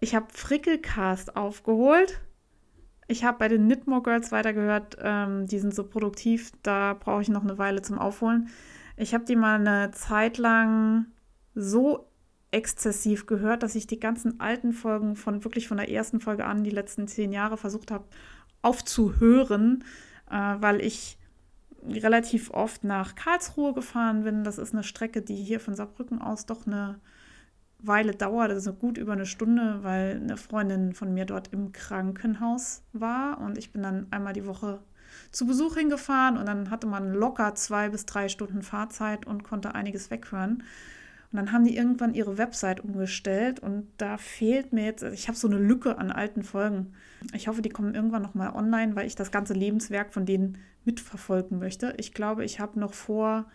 Ich 0.01 0.14
habe 0.14 0.26
Frickelcast 0.34 1.34
aufgeholt. 1.34 2.20
Ich 3.09 3.24
habe 3.24 3.38
bei 3.38 3.49
den 3.49 3.64
Knitmore 3.64 4.03
Girls 4.03 4.32
weitergehört. 4.32 4.99
Ähm, 5.01 5.47
die 5.47 5.61
sind 5.61 5.74
so 5.74 5.84
produktiv, 5.84 6.53
da 6.62 6.93
brauche 6.93 7.22
ich 7.22 7.30
noch 7.30 7.43
eine 7.43 7.57
Weile 7.57 7.80
zum 7.80 7.99
Aufholen. 7.99 8.51
Ich 8.99 9.14
habe 9.14 9.24
die 9.24 9.36
mal 9.36 9.61
eine 9.61 9.93
Zeit 9.93 10.36
lang 10.36 11.07
so 11.55 12.07
exzessiv 12.51 13.24
gehört, 13.24 13.62
dass 13.62 13.76
ich 13.76 13.86
die 13.86 13.99
ganzen 13.99 14.40
alten 14.40 14.74
Folgen 14.74 15.16
von 15.16 15.43
wirklich 15.43 15.68
von 15.68 15.78
der 15.78 15.90
ersten 15.90 16.20
Folge 16.20 16.45
an, 16.45 16.64
die 16.64 16.70
letzten 16.70 17.09
zehn 17.09 17.32
Jahre 17.32 17.57
versucht 17.57 17.90
habe 17.90 18.05
aufzuhören 18.61 19.82
weil 20.33 20.80
ich 20.80 21.18
relativ 21.87 22.51
oft 22.51 22.85
nach 22.85 23.14
Karlsruhe 23.14 23.74
gefahren 23.74 24.24
bin. 24.24 24.45
Das 24.45 24.59
ist 24.59 24.72
eine 24.72 24.85
Strecke, 24.85 25.22
die 25.22 25.37
hier 25.37 25.61
von 25.61 25.74
Saarbrücken 25.74 26.20
aus 26.20 26.47
doch 26.47 26.66
eine 26.66 27.01
Weile 27.78 28.12
dauert, 28.12 28.51
also 28.51 28.72
gut 28.72 28.97
über 28.97 29.12
eine 29.12 29.26
Stunde, 29.26 29.80
weil 29.83 30.20
eine 30.22 30.37
Freundin 30.37 30.95
von 30.95 31.12
mir 31.12 31.24
dort 31.24 31.53
im 31.53 31.72
Krankenhaus 31.72 32.83
war 32.93 33.41
und 33.41 33.59
ich 33.59 33.72
bin 33.72 33.83
dann 33.83 34.07
einmal 34.11 34.33
die 34.33 34.47
Woche 34.47 34.80
zu 35.33 35.47
Besuch 35.47 35.76
hingefahren 35.76 36.37
und 36.37 36.47
dann 36.47 36.70
hatte 36.70 36.87
man 36.87 37.12
locker 37.12 37.55
zwei 37.57 37.89
bis 37.89 38.07
drei 38.07 38.28
Stunden 38.28 38.62
Fahrzeit 38.62 39.26
und 39.26 39.43
konnte 39.43 39.74
einiges 39.74 40.11
weghören. 40.11 40.62
Und 41.33 41.39
dann 41.39 41.53
haben 41.53 41.64
die 41.64 41.76
irgendwann 41.76 42.12
ihre 42.12 42.37
Website 42.37 42.80
umgestellt 42.80 43.59
und 43.59 43.89
da 43.97 44.18
fehlt 44.18 44.74
mir 44.74 44.85
jetzt, 44.85 45.03
ich 45.03 45.28
habe 45.28 45.39
so 45.39 45.49
eine 45.49 45.57
Lücke 45.57 45.97
an 45.97 46.11
alten 46.11 46.43
Folgen. 46.43 46.93
Ich 47.33 47.49
hoffe, 47.49 47.62
die 47.62 47.70
kommen 47.70 47.95
irgendwann 47.95 48.20
nochmal 48.20 48.55
online, 48.55 48.97
weil 48.97 49.07
ich 49.07 49.14
das 49.14 49.30
ganze 49.30 49.55
Lebenswerk 49.55 50.12
von 50.12 50.26
denen 50.26 50.59
mitverfolgen 50.85 51.59
möchte. 51.59 51.95
Ich 51.97 52.12
glaube, 52.12 52.45
ich 52.45 52.61
habe 52.61 52.78
noch 52.78 52.93
vor, 52.93 53.47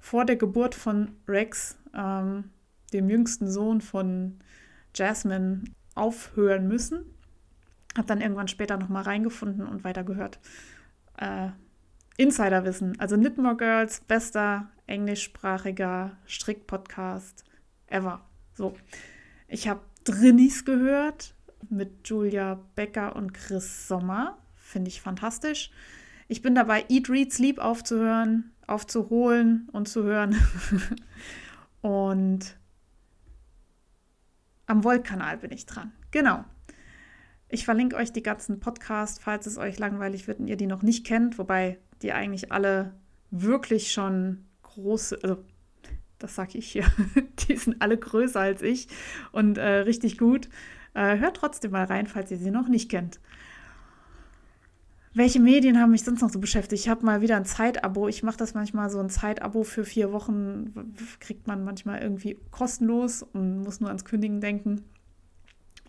vor 0.00 0.24
der 0.24 0.34
Geburt 0.34 0.74
von 0.74 1.12
Rex, 1.28 1.78
ähm, 1.94 2.50
dem 2.92 3.08
jüngsten 3.08 3.48
Sohn 3.48 3.80
von 3.80 4.40
Jasmine, 4.92 5.62
aufhören 5.94 6.66
müssen. 6.66 7.04
Habe 7.96 8.08
dann 8.08 8.20
irgendwann 8.20 8.48
später 8.48 8.76
nochmal 8.76 9.04
reingefunden 9.04 9.68
und 9.68 9.84
weitergehört. 9.84 10.40
Äh, 11.16 11.50
Insiderwissen, 12.16 12.98
also 12.98 13.16
Knitmore 13.16 13.56
Girls, 13.56 14.00
bester 14.00 14.68
englischsprachiger 14.86 16.16
Strick-Podcast 16.26 17.44
ever. 17.86 18.24
So, 18.54 18.74
ich 19.48 19.68
habe 19.68 19.80
Drinnies 20.04 20.64
gehört 20.64 21.34
mit 21.70 22.08
Julia 22.08 22.60
Becker 22.74 23.16
und 23.16 23.32
Chris 23.32 23.88
Sommer. 23.88 24.38
Finde 24.54 24.88
ich 24.88 25.00
fantastisch. 25.00 25.70
Ich 26.28 26.42
bin 26.42 26.54
dabei, 26.54 26.84
Eat, 26.88 27.08
Read, 27.10 27.32
Sleep 27.32 27.58
aufzuhören, 27.58 28.52
aufzuholen 28.66 29.68
und 29.72 29.88
zu 29.88 30.04
hören. 30.04 30.36
und 31.80 32.56
am 34.66 34.84
Volt-Kanal 34.84 35.38
bin 35.38 35.52
ich 35.52 35.66
dran. 35.66 35.92
Genau. 36.10 36.44
Ich 37.48 37.64
verlinke 37.64 37.96
euch 37.96 38.12
die 38.12 38.22
ganzen 38.22 38.58
Podcasts, 38.58 39.20
falls 39.22 39.46
es 39.46 39.58
euch 39.58 39.78
langweilig 39.78 40.26
wird 40.26 40.40
und 40.40 40.48
ihr 40.48 40.56
die 40.56 40.66
noch 40.66 40.82
nicht 40.82 41.06
kennt, 41.06 41.38
wobei 41.38 41.78
die 42.02 42.12
eigentlich 42.12 42.50
alle 42.50 42.94
wirklich 43.30 43.92
schon 43.92 44.44
große, 44.74 45.18
also 45.22 45.38
das 46.18 46.34
sage 46.34 46.58
ich 46.58 46.70
hier, 46.70 46.84
die 47.48 47.56
sind 47.56 47.80
alle 47.80 47.96
größer 47.96 48.40
als 48.40 48.62
ich 48.62 48.88
und 49.32 49.58
äh, 49.58 49.78
richtig 49.78 50.18
gut. 50.18 50.48
Äh, 50.94 51.18
hört 51.18 51.36
trotzdem 51.36 51.72
mal 51.72 51.84
rein, 51.84 52.06
falls 52.06 52.30
ihr 52.30 52.38
sie 52.38 52.50
noch 52.50 52.68
nicht 52.68 52.90
kennt. 52.90 53.20
Welche 55.16 55.38
Medien 55.40 55.80
haben 55.80 55.92
mich 55.92 56.02
sonst 56.02 56.22
noch 56.22 56.30
so 56.30 56.40
beschäftigt? 56.40 56.82
Ich 56.82 56.88
habe 56.88 57.06
mal 57.06 57.20
wieder 57.20 57.36
ein 57.36 57.44
Zeitabo. 57.44 58.08
Ich 58.08 58.24
mache 58.24 58.36
das 58.36 58.54
manchmal 58.54 58.90
so 58.90 58.98
ein 58.98 59.10
Zeitabo 59.10 59.62
für 59.62 59.84
vier 59.84 60.12
Wochen. 60.12 60.92
Kriegt 61.20 61.46
man 61.46 61.62
manchmal 61.62 62.02
irgendwie 62.02 62.36
kostenlos 62.50 63.22
und 63.22 63.60
muss 63.60 63.78
nur 63.78 63.90
ans 63.90 64.04
Kündigen 64.04 64.40
denken. 64.40 64.82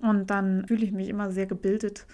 Und 0.01 0.29
dann 0.29 0.67
fühle 0.67 0.86
ich 0.86 0.91
mich 0.91 1.09
immer 1.09 1.31
sehr 1.31 1.47
gebildet 1.47 2.05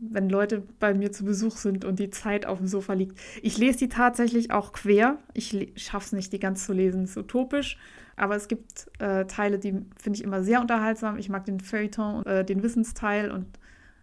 wenn 0.00 0.28
Leute 0.28 0.62
bei 0.78 0.94
mir 0.94 1.12
zu 1.12 1.24
Besuch 1.24 1.56
sind 1.56 1.84
und 1.84 1.98
die 1.98 2.10
Zeit 2.10 2.46
auf 2.46 2.58
dem 2.58 2.66
Sofa 2.66 2.92
liegt. 2.92 3.18
Ich 3.42 3.58
lese 3.58 3.78
die 3.78 3.88
tatsächlich 3.88 4.50
auch 4.50 4.72
quer. 4.72 5.18
Ich 5.34 5.72
schaffe 5.76 6.06
es 6.06 6.12
nicht, 6.12 6.32
die 6.32 6.38
ganz 6.38 6.66
zu 6.66 6.72
lesen, 6.72 7.02
das 7.02 7.10
ist 7.10 7.16
utopisch. 7.16 7.78
Aber 8.16 8.34
es 8.36 8.48
gibt 8.48 8.90
äh, 8.98 9.26
Teile, 9.26 9.58
die 9.58 9.72
finde 9.96 10.18
ich 10.18 10.24
immer 10.24 10.42
sehr 10.42 10.60
unterhaltsam. 10.60 11.18
Ich 11.18 11.28
mag 11.28 11.44
den 11.44 11.60
Feuilleton, 11.60 12.24
äh, 12.24 12.44
den 12.44 12.62
Wissensteil 12.62 13.30
und 13.30 13.46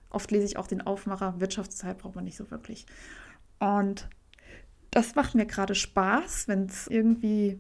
oft 0.10 0.30
lese 0.32 0.46
ich 0.46 0.58
auch 0.58 0.68
den 0.68 0.82
Aufmacher. 0.82 1.36
Wirtschaftsteil 1.40 1.96
braucht 1.96 2.16
man 2.16 2.24
nicht 2.24 2.38
so 2.38 2.52
wirklich. 2.52 2.86
Und 3.60 4.08
das 4.92 5.16
macht 5.16 5.34
mir 5.34 5.48
gerade 5.48 5.74
Spaß, 5.74 6.48
wenn 6.48 6.66
es 6.66 6.88
irgendwie 6.88 7.60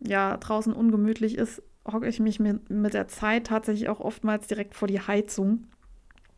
ja 0.00 0.36
draußen 0.36 0.72
ungemütlich 0.72 1.38
ist, 1.38 1.62
hocke 1.86 2.08
ich 2.08 2.18
mich 2.20 2.40
mit, 2.40 2.70
mit 2.70 2.94
der 2.94 3.08
Zeit 3.08 3.46
tatsächlich 3.46 3.88
auch 3.88 4.00
oftmals 4.00 4.46
direkt 4.48 4.74
vor 4.74 4.88
die 4.88 5.00
Heizung 5.00 5.68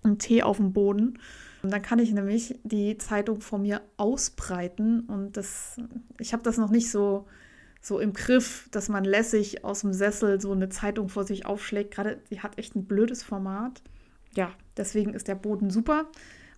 einen 0.05 0.19
Tee 0.19 0.43
auf 0.43 0.59
dem 0.59 0.73
Boden. 0.73 1.19
Und 1.63 1.73
dann 1.73 1.83
kann 1.83 1.99
ich 1.99 2.13
nämlich 2.13 2.59
die 2.63 2.99
Zeitung 2.99 3.41
vor 3.41 3.59
mir 3.59 3.81
ausbreiten. 3.97 5.01
Und 5.01 5.37
das, 5.37 5.81
ich 6.19 6.33
habe 6.33 6.43
das 6.43 6.59
noch 6.59 6.71
nicht 6.71 6.91
so, 6.91 7.27
so 7.81 7.99
im 7.99 8.13
Griff, 8.13 8.69
dass 8.71 8.89
man 8.89 9.05
lässig 9.05 9.65
aus 9.65 9.81
dem 9.81 9.93
Sessel 9.93 10.41
so 10.41 10.53
eine 10.53 10.69
Zeitung 10.69 11.09
vor 11.09 11.25
sich 11.25 11.47
aufschlägt. 11.47 11.95
Gerade 11.95 12.19
die 12.31 12.41
hat 12.41 12.59
echt 12.59 12.77
ein 12.77 12.85
blödes 12.85 13.23
Format. 13.23 13.83
Ja, 14.35 14.51
deswegen 14.77 15.15
ist 15.15 15.29
der 15.29 15.37
Boden 15.37 15.71
super. 15.71 16.07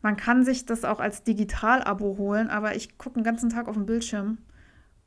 Man 0.02 0.16
kann 0.16 0.44
sich 0.44 0.66
das 0.66 0.84
auch 0.84 1.00
als 1.00 1.22
Digital-Abo 1.22 2.16
holen, 2.18 2.48
aber 2.48 2.74
ich 2.76 2.98
gucke 2.98 3.14
den 3.14 3.24
ganzen 3.24 3.50
Tag 3.50 3.68
auf 3.68 3.74
den 3.74 3.86
Bildschirm 3.86 4.38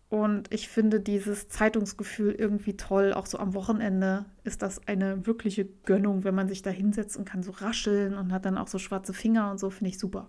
und 0.09 0.51
ich 0.51 0.69
finde 0.69 0.99
dieses 0.99 1.49
Zeitungsgefühl 1.49 2.31
irgendwie 2.31 2.75
toll. 2.75 3.13
Auch 3.13 3.27
so 3.27 3.37
am 3.37 3.53
Wochenende 3.53 4.25
ist 4.43 4.63
das 4.63 4.87
eine 4.87 5.27
wirkliche 5.27 5.65
Gönnung, 5.65 6.23
wenn 6.23 6.33
man 6.33 6.47
sich 6.47 6.63
da 6.63 6.71
hinsetzt 6.71 7.15
und 7.15 7.25
kann 7.25 7.43
so 7.43 7.51
rascheln 7.51 8.15
und 8.15 8.33
hat 8.33 8.45
dann 8.45 8.57
auch 8.57 8.67
so 8.67 8.79
schwarze 8.79 9.13
Finger 9.13 9.51
und 9.51 9.59
so, 9.59 9.69
finde 9.69 9.89
ich 9.89 9.99
super. 9.99 10.27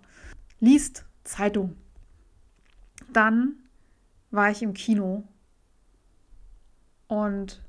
Liest 0.59 1.05
Zeitung. 1.23 1.75
Dann 3.11 3.55
war 4.29 4.51
ich 4.51 4.61
im 4.61 4.73
Kino 4.73 5.23
und 7.07 7.61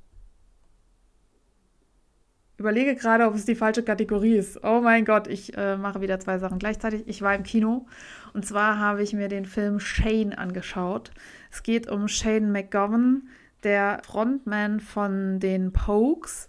überlege 2.58 2.94
gerade, 2.94 3.26
ob 3.26 3.34
es 3.34 3.46
die 3.46 3.54
falsche 3.54 3.82
Kategorie 3.82 4.36
ist. 4.36 4.62
Oh 4.62 4.82
mein 4.82 5.06
Gott, 5.06 5.26
ich 5.26 5.56
äh, 5.56 5.78
mache 5.78 6.02
wieder 6.02 6.20
zwei 6.20 6.38
Sachen 6.38 6.58
gleichzeitig. 6.58 7.04
Ich 7.06 7.22
war 7.22 7.34
im 7.34 7.42
Kino 7.42 7.86
und 8.34 8.46
zwar 8.46 8.78
habe 8.78 9.02
ich 9.02 9.12
mir 9.12 9.28
den 9.28 9.44
Film 9.44 9.80
Shane 9.80 10.32
angeschaut. 10.32 11.10
Es 11.50 11.62
geht 11.62 11.88
um 11.88 12.08
Shane 12.08 12.50
McGovern, 12.50 13.28
der 13.62 14.00
Frontman 14.04 14.80
von 14.80 15.38
den 15.38 15.72
Pokes. 15.72 16.48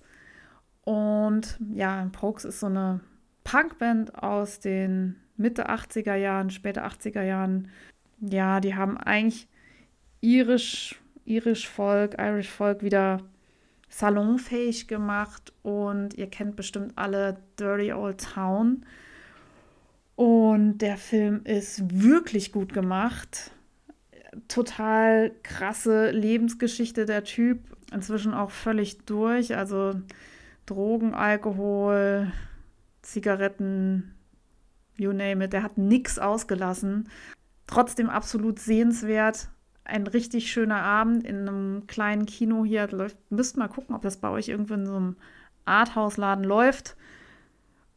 Und 0.83 1.59
ja, 1.73 2.07
Pokes 2.11 2.45
ist 2.45 2.59
so 2.59 2.67
eine 2.67 3.01
Punkband 3.43 4.21
aus 4.21 4.59
den 4.59 5.17
Mitte 5.35 5.69
80er 5.69 6.15
Jahren, 6.15 6.49
späte 6.49 6.85
80er 6.85 7.23
Jahren. 7.23 7.69
Ja, 8.19 8.59
die 8.59 8.75
haben 8.75 8.97
eigentlich 8.97 9.47
irisch, 10.21 11.01
irisch 11.25 11.67
Volk, 11.67 12.15
Irish 12.17 12.49
Folk 12.49 12.81
wieder 12.81 13.19
salonfähig 13.89 14.87
gemacht 14.87 15.53
und 15.61 16.15
ihr 16.15 16.27
kennt 16.27 16.55
bestimmt 16.55 16.93
alle 16.95 17.37
Dirty 17.59 17.93
Old 17.93 18.23
Town. 18.33 18.85
Und 20.15 20.79
der 20.79 20.97
Film 20.97 21.41
ist 21.43 21.81
wirklich 21.91 22.51
gut 22.51 22.73
gemacht 22.73 23.51
total 24.47 25.31
krasse 25.43 26.11
Lebensgeschichte 26.11 27.05
der 27.05 27.23
Typ. 27.23 27.59
Inzwischen 27.91 28.33
auch 28.33 28.51
völlig 28.51 29.05
durch. 29.05 29.55
Also 29.55 29.93
Drogen, 30.65 31.13
Alkohol, 31.13 32.31
Zigaretten, 33.01 34.15
you 34.97 35.11
name 35.11 35.45
it. 35.45 35.53
Der 35.53 35.63
hat 35.63 35.77
nichts 35.77 36.19
ausgelassen. 36.19 37.09
Trotzdem 37.67 38.09
absolut 38.09 38.59
sehenswert. 38.59 39.49
Ein 39.85 40.07
richtig 40.07 40.51
schöner 40.51 40.81
Abend 40.81 41.25
in 41.25 41.47
einem 41.47 41.87
kleinen 41.87 42.25
Kino 42.25 42.65
hier. 42.65 42.87
Läuft, 42.89 43.17
müsst 43.29 43.57
mal 43.57 43.67
gucken, 43.67 43.95
ob 43.95 44.01
das 44.01 44.17
bei 44.17 44.29
euch 44.29 44.47
irgendwo 44.47 44.73
in 44.75 44.85
so 44.85 44.95
einem 44.95 45.15
Arthouse-Laden 45.65 46.43
läuft. 46.43 46.95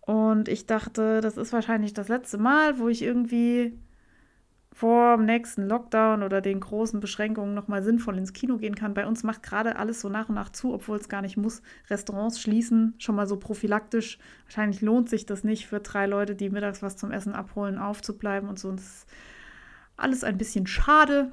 Und 0.07 0.48
ich 0.48 0.66
dachte, 0.66 1.20
das 1.20 1.36
ist 1.36 1.52
wahrscheinlich 1.52 1.92
das 1.92 2.09
letzte 2.09 2.38
Mal, 2.38 2.78
wo 2.78 2.88
ich 2.88 3.02
irgendwie 3.02 3.76
vor 4.72 5.16
dem 5.16 5.26
nächsten 5.26 5.66
Lockdown 5.66 6.22
oder 6.22 6.40
den 6.40 6.61
großen 6.61 7.00
Beschränkungen 7.00 7.54
nochmal 7.54 7.82
sinnvoll 7.82 8.16
ins 8.16 8.32
Kino 8.32 8.59
gehen 8.59 8.76
kann. 8.76 8.94
Bei 8.94 9.07
uns 9.07 9.24
macht 9.24 9.42
gerade 9.42 9.76
alles 9.76 10.00
so 10.00 10.09
nach 10.09 10.28
und 10.28 10.36
nach 10.36 10.50
zu, 10.50 10.72
obwohl 10.72 10.98
es 10.98 11.09
gar 11.09 11.22
nicht 11.22 11.36
muss. 11.36 11.61
Restaurants 11.90 12.40
schließen, 12.40 12.94
schon 12.98 13.16
mal 13.16 13.26
so 13.26 13.36
prophylaktisch. 13.36 14.18
Wahrscheinlich 14.44 14.80
lohnt 14.80 15.09
sich 15.09 15.26
das 15.26 15.44
nicht 15.44 15.66
für 15.66 15.80
drei 15.80 16.07
Leute, 16.07 16.36
die 16.36 16.50
mittags 16.50 16.82
was 16.82 16.96
zum 16.96 17.11
Essen 17.11 17.32
abholen, 17.32 17.78
aufzubleiben 17.78 18.48
und 18.48 18.61
so. 18.61 18.70
Das 18.70 18.84
ist 18.84 19.07
alles 19.96 20.22
ein 20.22 20.38
bisschen 20.38 20.66
schade. 20.68 21.32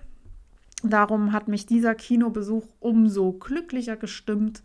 Darum 0.82 1.32
hat 1.32 1.48
mich 1.48 1.66
dieser 1.66 1.94
Kinobesuch 1.94 2.66
umso 2.80 3.34
glücklicher 3.34 3.98
gestimmt. 3.98 4.64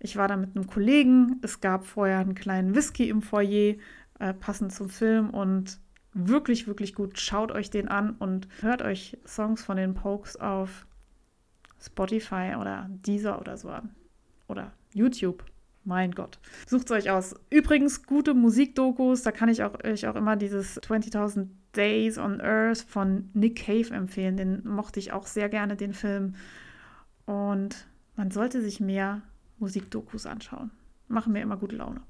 Ich 0.00 0.16
war 0.16 0.28
da 0.28 0.36
mit 0.36 0.54
einem 0.54 0.66
Kollegen. 0.66 1.40
Es 1.42 1.60
gab 1.60 1.86
vorher 1.86 2.18
einen 2.18 2.34
kleinen 2.34 2.74
Whisky 2.74 3.08
im 3.08 3.22
Foyer, 3.22 3.76
äh, 4.18 4.34
passend 4.34 4.72
zum 4.72 4.88
Film 4.88 5.30
und 5.30 5.80
wirklich, 6.14 6.66
wirklich 6.66 6.94
gut. 6.94 7.18
Schaut 7.18 7.52
euch 7.52 7.70
den 7.70 7.88
an 7.88 8.12
und 8.18 8.48
hört 8.60 8.82
euch 8.82 9.18
Songs 9.26 9.62
von 9.62 9.76
den 9.76 9.94
Pokes 9.94 10.36
auf 10.36 10.86
Spotify 11.80 12.56
oder 12.58 12.88
Deezer 12.90 13.40
oder 13.40 13.56
so 13.56 13.70
an. 13.70 13.94
Oder 14.48 14.72
YouTube. 14.94 15.44
Mein 15.84 16.12
Gott. 16.12 16.38
Sucht 16.66 16.90
es 16.90 16.92
euch 16.92 17.10
aus. 17.10 17.34
Übrigens, 17.50 18.02
gute 18.04 18.34
Musikdokus. 18.34 19.22
Da 19.22 19.32
kann 19.32 19.48
ich 19.48 19.62
auch, 19.62 19.82
euch 19.84 20.06
auch 20.06 20.16
immer 20.16 20.36
dieses 20.36 20.80
20.000 20.82 21.48
Days 21.74 22.18
on 22.18 22.40
Earth 22.40 22.82
von 22.82 23.30
Nick 23.32 23.64
Cave 23.64 23.94
empfehlen. 23.94 24.36
Den 24.36 24.66
mochte 24.66 25.00
ich 25.00 25.12
auch 25.12 25.26
sehr 25.26 25.48
gerne, 25.48 25.76
den 25.76 25.94
Film. 25.94 26.34
Und 27.24 27.86
man 28.16 28.30
sollte 28.30 28.60
sich 28.60 28.80
mehr 28.80 29.22
Musikdokus 29.58 30.26
anschauen. 30.26 30.70
Machen 31.08 31.32
mir 31.32 31.42
immer 31.42 31.56
gute 31.56 31.76
Laune. 31.76 32.02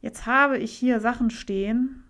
Jetzt 0.00 0.26
habe 0.26 0.58
ich 0.58 0.72
hier 0.72 1.00
Sachen 1.00 1.30
stehen, 1.30 2.04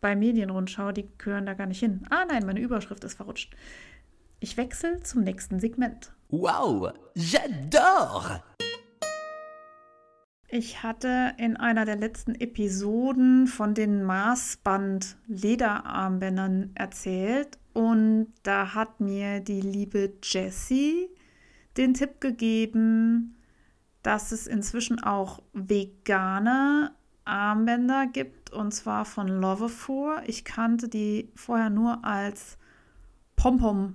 bei 0.00 0.14
Medienrundschau, 0.14 0.92
die 0.92 1.08
gehören 1.16 1.46
da 1.46 1.54
gar 1.54 1.66
nicht 1.66 1.80
hin. 1.80 2.06
Ah 2.10 2.26
nein, 2.26 2.44
meine 2.44 2.60
Überschrift 2.60 3.02
ist 3.04 3.14
verrutscht. 3.14 3.56
Ich 4.38 4.58
wechsle 4.58 5.02
zum 5.02 5.22
nächsten 5.22 5.60
Segment. 5.60 6.12
Wow, 6.28 6.92
j'adore! 7.16 8.42
Ich 10.48 10.82
hatte 10.82 11.32
in 11.38 11.56
einer 11.56 11.86
der 11.86 11.96
letzten 11.96 12.34
Episoden 12.34 13.46
von 13.46 13.72
den 13.72 14.04
Maßband 14.04 15.16
Lederarmbändern 15.26 16.72
erzählt 16.74 17.58
und 17.72 18.28
da 18.42 18.74
hat 18.74 19.00
mir 19.00 19.40
die 19.40 19.62
liebe 19.62 20.12
Jessie 20.22 21.08
den 21.76 21.94
Tipp 21.94 22.20
gegeben, 22.20 23.36
dass 24.02 24.32
es 24.32 24.46
inzwischen 24.46 25.02
auch 25.02 25.42
vegane 25.52 26.92
Armbänder 27.24 28.06
gibt 28.06 28.52
und 28.52 28.72
zwar 28.72 29.04
von 29.04 29.28
Lovefour. 29.28 30.22
Ich 30.26 30.44
kannte 30.44 30.88
die 30.88 31.30
vorher 31.34 31.70
nur 31.70 32.04
als 32.04 32.58
Pompom, 33.36 33.94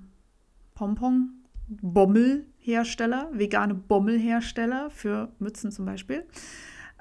Pompon, 0.73 1.31
Bommelhersteller, 1.67 3.29
vegane 3.31 3.75
Bommelhersteller 3.75 4.89
für 4.89 5.31
Mützen 5.39 5.71
zum 5.71 5.85
Beispiel. 5.85 6.25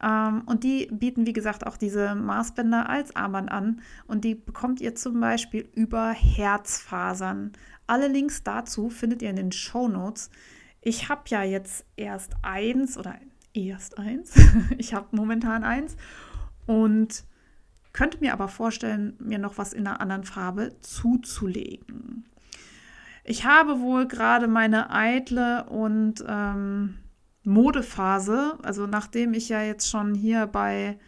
Ähm, 0.02 0.42
und 0.46 0.64
die 0.64 0.88
bieten, 0.92 1.26
wie 1.26 1.32
gesagt, 1.32 1.66
auch 1.66 1.76
diese 1.76 2.14
Maßbänder 2.14 2.88
als 2.88 3.16
Armband 3.16 3.50
an. 3.50 3.80
Und 4.06 4.24
die 4.24 4.34
bekommt 4.34 4.80
ihr 4.80 4.94
zum 4.94 5.18
Beispiel 5.18 5.68
über 5.74 6.10
Herzfasern. 6.10 7.52
Alle 7.86 8.08
Links 8.08 8.42
dazu 8.42 8.90
findet 8.90 9.22
ihr 9.22 9.30
in 9.30 9.36
den 9.36 9.52
Show 9.52 9.88
Notes. 9.88 10.30
Ich 10.88 11.10
habe 11.10 11.20
ja 11.26 11.42
jetzt 11.42 11.84
erst 11.96 12.32
eins 12.40 12.96
oder 12.96 13.14
erst 13.52 13.98
eins. 13.98 14.32
ich 14.78 14.94
habe 14.94 15.14
momentan 15.14 15.62
eins 15.62 15.98
und 16.64 17.24
könnte 17.92 18.20
mir 18.20 18.32
aber 18.32 18.48
vorstellen, 18.48 19.14
mir 19.18 19.38
noch 19.38 19.58
was 19.58 19.74
in 19.74 19.86
einer 19.86 20.00
anderen 20.00 20.24
Farbe 20.24 20.80
zuzulegen. 20.80 22.24
Ich 23.22 23.44
habe 23.44 23.80
wohl 23.80 24.08
gerade 24.08 24.48
meine 24.48 24.90
eitle 24.90 25.64
und 25.64 26.24
ähm, 26.26 26.94
Modephase, 27.44 28.56
also 28.62 28.86
nachdem 28.86 29.34
ich 29.34 29.50
ja 29.50 29.60
jetzt 29.60 29.90
schon 29.90 30.14
hier 30.14 30.46
bei 30.46 30.98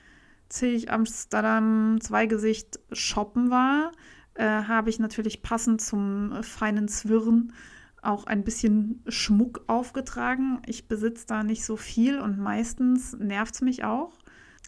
Zilch 0.50 0.90
Amsterdam 0.90 2.02
Zweigesicht 2.02 2.80
shoppen 2.92 3.50
war, 3.50 3.92
äh, 4.34 4.44
habe 4.44 4.90
ich 4.90 4.98
natürlich 4.98 5.40
passend 5.40 5.80
zum 5.80 6.42
feinen 6.42 6.86
Zwirren 6.86 7.54
auch 8.02 8.24
ein 8.24 8.44
bisschen 8.44 9.02
Schmuck 9.08 9.64
aufgetragen. 9.66 10.60
Ich 10.66 10.88
besitze 10.88 11.26
da 11.26 11.42
nicht 11.42 11.64
so 11.64 11.76
viel 11.76 12.18
und 12.20 12.38
meistens 12.38 13.14
nervt 13.18 13.54
es 13.54 13.60
mich 13.60 13.84
auch. 13.84 14.12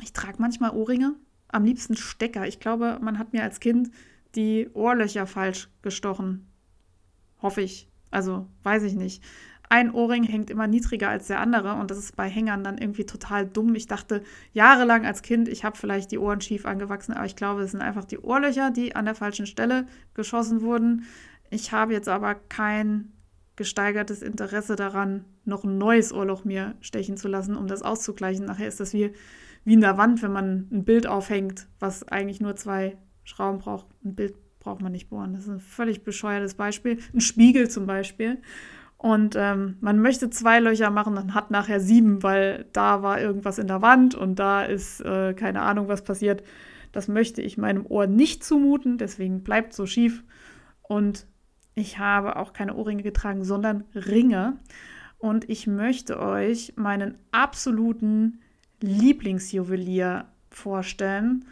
Ich 0.03 0.12
trage 0.12 0.37
manchmal 0.39 0.70
Ohrringe, 0.70 1.14
am 1.49 1.64
liebsten 1.64 1.97
Stecker. 1.97 2.47
Ich 2.47 2.61
glaube, 2.61 2.99
man 3.01 3.18
hat 3.18 3.33
mir 3.33 3.43
als 3.43 3.61
Kind 3.61 3.91
die 4.35 4.68
Ohrlöcher 4.72 5.26
falsch 5.26 5.68
gestochen. 5.83 6.47
Hoffe 7.41 7.61
ich. 7.61 7.89
Also, 8.11 8.47
weiß 8.62 8.83
ich 8.85 8.95
nicht. 8.95 9.22
Ein 9.68 9.95
Ohrring 9.95 10.24
hängt 10.24 10.51
immer 10.51 10.66
niedriger 10.66 11.09
als 11.09 11.28
der 11.28 11.41
andere 11.41 11.74
und 11.76 11.91
das 11.91 11.97
ist 11.97 12.14
bei 12.14 12.28
Hängern 12.28 12.62
dann 12.62 12.76
irgendwie 12.76 13.07
total 13.07 13.47
dumm. 13.47 13.74
Ich 13.74 13.87
dachte 13.87 14.22
jahrelang 14.53 15.07
als 15.07 15.22
Kind, 15.22 15.49
ich 15.49 15.64
habe 15.64 15.78
vielleicht 15.78 16.12
die 16.12 16.18
Ohren 16.18 16.43
schief 16.43 16.66
angewachsen, 16.66 17.14
aber 17.14 17.24
ich 17.24 17.37
glaube, 17.37 17.62
es 17.62 17.70
sind 17.70 17.80
einfach 17.80 18.05
die 18.05 18.18
Ohrlöcher, 18.18 18.70
die 18.70 18.95
an 18.95 19.07
der 19.07 19.14
falschen 19.14 19.47
Stelle 19.47 19.87
geschossen 20.12 20.61
wurden. 20.61 21.07
Ich 21.49 21.72
habe 21.72 21.95
jetzt 21.95 22.09
aber 22.09 22.35
kein 22.35 23.12
gesteigertes 23.63 24.23
Interesse 24.23 24.75
daran, 24.75 25.25
noch 25.45 25.63
ein 25.63 25.79
neues 25.79 26.13
Ohrloch 26.13 26.45
mir 26.45 26.75
stechen 26.81 27.17
zu 27.17 27.29
lassen, 27.29 27.57
um 27.57 27.69
das 27.69 27.83
auszugleichen. 27.83 28.45
Nachher 28.45 28.67
ist 28.67 28.81
das 28.81 28.93
wie, 28.93 29.13
wie 29.65 29.75
in 29.75 29.81
der 29.81 29.99
Wand, 29.99 30.21
wenn 30.23 30.33
man 30.33 30.69
ein 30.73 30.85
Bild 30.85 31.07
aufhängt, 31.07 31.69
was 31.79 32.07
eigentlich 32.09 32.41
nur 32.41 32.57
zwei 32.57 32.97
Schrauben 33.23 33.59
braucht. 33.59 33.87
Ein 34.05 34.17
Bild 34.17 34.35
braucht 34.59 34.81
man 34.81 34.91
nicht 34.91 35.11
bohren. 35.11 35.33
Das 35.33 35.43
ist 35.43 35.51
ein 35.51 35.61
völlig 35.61 36.03
bescheuertes 36.03 36.55
Beispiel. 36.55 36.99
Ein 37.15 37.21
Spiegel 37.21 37.71
zum 37.71 37.87
Beispiel. 37.87 38.39
Und 38.99 39.37
ähm, 39.37 39.77
man 39.81 40.01
möchte 40.01 40.31
zwei 40.31 40.59
Löcher 40.59 40.91
machen, 40.91 41.15
dann 41.15 41.35
hat 41.35 41.51
nachher 41.51 41.81
sieben, 41.81 42.23
weil 42.23 42.67
da 42.73 43.03
war 43.03 43.21
irgendwas 43.21 43.59
in 43.59 43.69
der 43.69 43.83
Wand 43.83 44.15
und 44.15 44.39
da 44.39 44.65
ist 44.65 45.01
äh, 45.01 45.35
keine 45.35 45.63
Ahnung, 45.63 45.89
was 45.89 46.03
passiert. 46.03 46.43
Das 46.93 47.09
möchte 47.09 47.43
ich 47.43 47.59
meinem 47.59 47.87
Ohr 47.87 48.07
nicht 48.07 48.45
zumuten, 48.45 48.99
deswegen 48.99 49.43
bleibt 49.43 49.73
so 49.73 49.87
schief. 49.87 50.23
Und 50.83 51.27
ich 51.75 51.99
habe 51.99 52.37
auch 52.37 52.53
keine 52.53 52.75
Ohrringe 52.75 53.03
getragen, 53.03 53.45
sondern 53.45 53.85
Ringe. 53.95 54.59
Und 55.18 55.49
ich 55.49 55.66
möchte 55.66 56.18
euch 56.18 56.75
meinen 56.77 57.16
absoluten 57.31 58.41
Lieblingsjuwelier 58.81 60.27
vorstellen. 60.51 61.45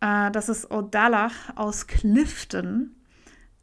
Äh, 0.00 0.30
das 0.30 0.48
ist 0.48 0.70
Odalach 0.70 1.56
aus 1.56 1.86
Clifton. 1.86 2.94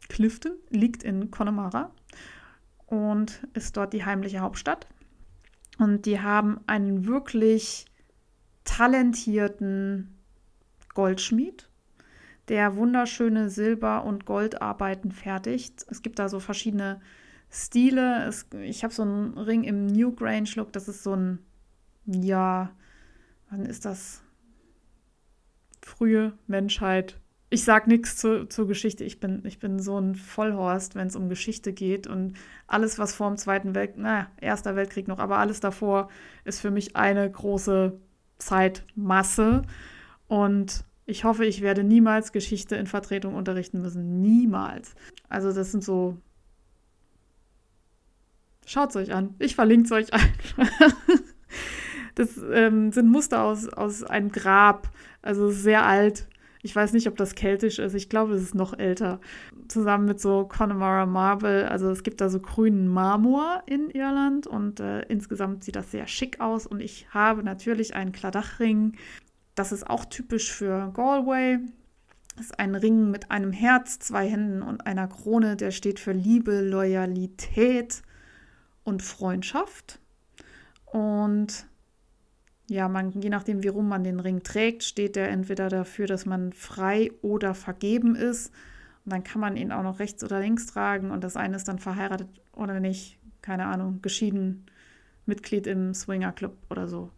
Clifton 0.10 0.54
liegt 0.70 1.04
in 1.04 1.32
Connemara 1.32 1.92
und 2.88 3.48
ist 3.54 3.78
dort 3.78 3.94
die 3.94 4.06
heimliche 4.06 4.40
Hauptstadt. 4.40 4.88
Und 5.78 6.06
die 6.06 6.20
haben 6.22 6.60
einen 6.68 7.06
wirklich 7.06 7.86
talentierten 8.64 10.18
Goldschmied 10.94 11.68
der 12.48 12.76
wunderschöne 12.76 13.50
Silber- 13.50 14.04
und 14.04 14.26
Goldarbeiten 14.26 15.12
fertigt. 15.12 15.86
Es 15.90 16.02
gibt 16.02 16.20
da 16.20 16.30
so 16.30 16.40
verschiedene 16.40 17.02
Stile. 17.50 18.26
Es, 18.26 18.48
ich 18.62 18.84
habe 18.84 18.94
so 18.94 19.04
einen 19.04 19.38
Ring 19.38 19.64
im 19.64 19.88
New 19.88 20.14
Grange 20.14 20.50
Look. 20.56 20.74
Das 20.74 20.88
ist 20.88 21.04
so 21.04 21.16
ein, 21.16 21.40
ja, 22.06 22.72
wann 23.50 23.66
ist 23.66 23.86
das? 23.86 24.22
Frühe 25.82 26.34
Menschheit. 26.48 27.20
Ich 27.52 27.64
sag 27.64 27.88
nichts 27.88 28.18
zu, 28.18 28.48
zur 28.48 28.68
Geschichte. 28.68 29.04
Ich 29.04 29.20
bin, 29.20 29.44
ich 29.46 29.60
bin 29.60 29.80
so 29.80 30.00
ein 30.00 30.16
Vollhorst, 30.16 30.96
wenn 30.96 31.08
es 31.08 31.16
um 31.16 31.30
Geschichte 31.30 31.74
geht. 31.74 32.08
Und 32.08 32.34
alles, 32.68 32.98
was 32.98 33.16
vor 33.16 33.28
dem 33.30 33.38
Zweiten 33.38 33.76
Weltkrieg, 33.76 34.02
naja, 34.02 34.28
Erster 34.42 34.76
Weltkrieg 34.76 35.08
noch, 35.08 35.20
aber 35.20 35.38
alles 35.38 35.60
davor 35.60 36.10
ist 36.44 36.60
für 36.60 36.72
mich 36.72 36.96
eine 36.96 37.30
große 37.30 38.00
Zeitmasse. 38.40 39.62
Und 40.28 40.84
ich 41.06 41.24
hoffe, 41.24 41.46
ich 41.46 41.62
werde 41.62 41.84
niemals 41.84 42.32
Geschichte 42.32 42.76
in 42.76 42.88
Vertretung 42.88 43.36
unterrichten 43.36 43.82
müssen. 43.82 44.22
Niemals. 44.22 44.96
Also 45.30 45.54
das 45.54 45.72
sind 45.72 45.84
so. 45.84 46.18
Schaut 48.66 48.90
es 48.90 48.96
euch 48.96 49.14
an. 49.14 49.36
Ich 49.38 49.56
verlinke 49.56 49.86
es 49.86 49.92
euch 49.92 50.14
einfach. 50.14 50.96
Das 52.16 52.40
ähm, 52.50 52.94
sind 52.94 53.10
Muster 53.12 53.44
aus, 53.44 53.68
aus 53.68 54.04
einem 54.04 54.32
Grab. 54.32 54.90
Also 55.22 55.52
sehr 55.52 55.86
alt. 55.86 56.28
Ich 56.62 56.76
weiß 56.76 56.94
nicht, 56.94 57.08
ob 57.08 57.18
das 57.18 57.36
keltisch 57.36 57.78
ist. 57.78 57.94
Ich 57.94 58.10
glaube, 58.10 58.34
es 58.34 58.42
ist 58.42 58.56
noch 58.56 58.74
älter. 58.80 59.20
Zusammen 59.68 60.06
mit 60.06 60.20
so 60.22 60.46
Connemara 60.46 61.06
Marble. 61.06 61.70
Also 61.70 61.92
es 61.92 62.04
gibt 62.04 62.22
da 62.22 62.30
so 62.30 62.40
grünen 62.40 62.88
Marmor 62.88 63.62
in 63.66 63.90
Irland 63.90 64.48
und 64.48 64.80
äh, 64.80 65.02
insgesamt 65.04 65.66
sieht 65.66 65.76
das 65.76 65.92
sehr 65.92 66.08
schick 66.08 66.40
aus. 66.40 66.66
Und 66.66 66.80
ich 66.80 67.08
habe 67.14 67.44
natürlich 67.44 67.96
einen 67.96 68.14
Kladachring 68.14 68.94
das 69.56 69.72
ist 69.72 69.90
auch 69.90 70.06
typisch 70.06 70.52
für 70.52 70.92
Galway. 70.94 71.60
Das 72.36 72.48
ist 72.48 72.60
ein 72.60 72.76
Ring 72.76 73.10
mit 73.12 73.32
einem 73.32 73.54
Herz, 73.54 73.98
zwei 74.00 74.30
Händen 74.30 74.62
und 74.62 74.86
einer 74.86 75.08
Krone, 75.08 75.56
der 75.56 75.72
steht 75.72 76.00
für 76.00 76.12
Liebe, 76.12 76.62
Loyalität 76.62 78.04
und 78.84 79.02
Freundschaft. 79.02 80.00
Und 80.86 81.66
ja, 82.68 82.90
man, 82.90 83.12
je 83.12 83.30
nachdem, 83.30 83.64
wie 83.64 83.70
rum 83.70 83.88
man 83.88 84.04
den 84.04 84.20
Ring 84.20 84.44
trägt, 84.44 84.84
steht 84.84 85.16
der 85.16 85.30
entweder 85.30 85.70
dafür, 85.70 86.08
dass 86.08 86.26
man 86.26 86.52
frei 86.52 87.12
oder 87.22 87.54
vergeben 87.54 88.16
ist. 88.16 88.52
Und 89.06 89.14
dann 89.14 89.24
kann 89.24 89.40
man 89.40 89.56
ihn 89.56 89.72
auch 89.72 89.84
noch 89.84 90.00
rechts 90.00 90.24
oder 90.24 90.42
links 90.42 90.66
tragen. 90.66 91.12
Und 91.12 91.24
das 91.24 91.38
eine 91.38 91.56
ist 91.56 91.70
dann 91.70 91.80
verheiratet 91.80 92.28
oder 92.54 92.82
nicht, 92.82 93.18
keine 93.42 93.68
Ahnung, 93.68 94.02
geschieden, 94.02 94.66
Mitglied 95.26 95.68
im 95.68 95.94
Swinger 95.94 96.34
Club 96.34 96.58
oder 96.70 96.88
so 96.88 97.12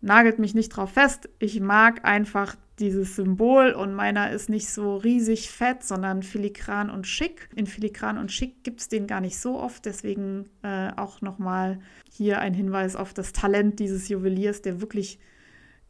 nagelt 0.00 0.38
mich 0.38 0.54
nicht 0.54 0.70
drauf 0.70 0.92
fest. 0.92 1.28
Ich 1.38 1.60
mag 1.60 2.04
einfach 2.04 2.56
dieses 2.78 3.16
Symbol 3.16 3.72
und 3.72 3.94
meiner 3.94 4.30
ist 4.30 4.48
nicht 4.48 4.70
so 4.70 4.96
riesig 4.96 5.50
fett, 5.50 5.84
sondern 5.84 6.22
filigran 6.22 6.88
und 6.90 7.06
schick. 7.06 7.50
In 7.54 7.66
filigran 7.66 8.16
und 8.16 8.32
schick 8.32 8.64
gibt 8.64 8.80
es 8.80 8.88
den 8.88 9.06
gar 9.06 9.20
nicht 9.20 9.38
so 9.38 9.58
oft, 9.58 9.84
deswegen 9.84 10.48
äh, 10.62 10.90
auch 10.96 11.20
nochmal 11.20 11.80
hier 12.10 12.40
ein 12.40 12.54
Hinweis 12.54 12.96
auf 12.96 13.12
das 13.12 13.32
Talent 13.32 13.78
dieses 13.78 14.08
Juweliers, 14.08 14.62
der 14.62 14.80
wirklich 14.80 15.18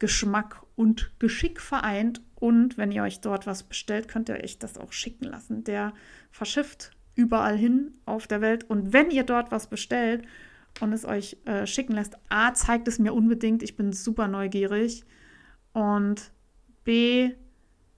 Geschmack 0.01 0.63
und 0.75 1.13
Geschick 1.21 1.61
vereint. 1.61 2.21
Und 2.35 2.77
wenn 2.77 2.91
ihr 2.91 3.03
euch 3.03 3.21
dort 3.21 3.47
was 3.47 3.63
bestellt, 3.63 4.09
könnt 4.09 4.29
ihr 4.29 4.43
euch 4.43 4.59
das 4.59 4.79
auch 4.79 4.93
schicken 4.93 5.27
lassen. 5.27 5.63
Der 5.63 5.93
verschifft 6.33 6.93
überall 7.15 7.57
hin 7.57 7.93
auf 8.07 8.27
der 8.27 8.41
Welt. 8.41 8.65
Und 8.69 8.93
wenn 8.93 9.11
ihr 9.11 9.25
dort 9.25 9.53
was 9.53 9.69
bestellt 9.69 10.25
und 10.81 10.93
es 10.93 11.05
euch 11.05 11.37
äh, 11.45 11.67
schicken 11.67 11.95
lässt, 11.95 12.17
A, 12.29 12.55
zeigt 12.55 12.89
es 12.89 12.99
mir 12.99 13.13
unbedingt, 13.13 13.63
ich 13.63 13.77
bin 13.77 13.93
super 13.93 14.29
neugierig. 14.29 15.05
Und 15.73 16.33
B, 16.85 17.33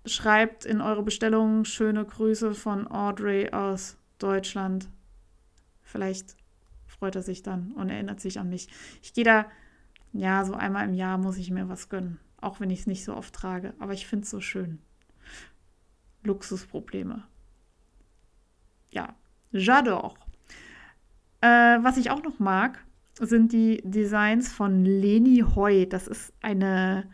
schreibt 0.07 0.65
in 0.65 0.81
eure 0.81 1.03
Bestellung 1.03 1.65
schöne 1.65 2.05
Grüße 2.05 2.55
von 2.55 2.89
Audrey 2.89 3.51
aus 3.51 3.97
Deutschland. 4.19 4.89
Vielleicht 5.83 6.37
freut 6.87 7.17
er 7.17 7.23
sich 7.23 7.43
dann 7.43 7.73
und 7.73 7.89
erinnert 7.89 8.21
sich 8.21 8.39
an 8.39 8.49
mich. 8.49 8.69
Ich 9.03 9.13
gehe 9.13 9.25
da, 9.25 9.47
ja, 10.13 10.45
so 10.45 10.55
einmal 10.55 10.87
im 10.87 10.95
Jahr 10.95 11.19
muss 11.19 11.39
ich 11.39 11.51
mir 11.51 11.69
was 11.69 11.89
gönnen. 11.89 12.19
Auch 12.41 12.61
wenn 12.61 12.71
ich 12.71 12.81
es 12.81 12.87
nicht 12.87 13.05
so 13.05 13.17
oft 13.17 13.35
trage. 13.35 13.75
Aber 13.79 13.93
ich 13.93 14.07
finde 14.07 14.25
es 14.25 14.31
so 14.31 14.41
schön. 14.41 14.81
Luxusprobleme. 16.25 17.25
Ja, 18.91 19.15
j'adore. 19.53 20.15
Äh, 21.43 21.83
was 21.83 21.97
ich 21.97 22.11
auch 22.11 22.23
noch 22.23 22.39
mag, 22.39 22.85
sind 23.21 23.53
die 23.53 23.83
Designs 23.85 24.53
von 24.53 24.85
Leni 24.85 25.45
Hoy. 25.55 25.89
Das 25.89 26.07
ist 26.07 26.33
eine 26.41 27.11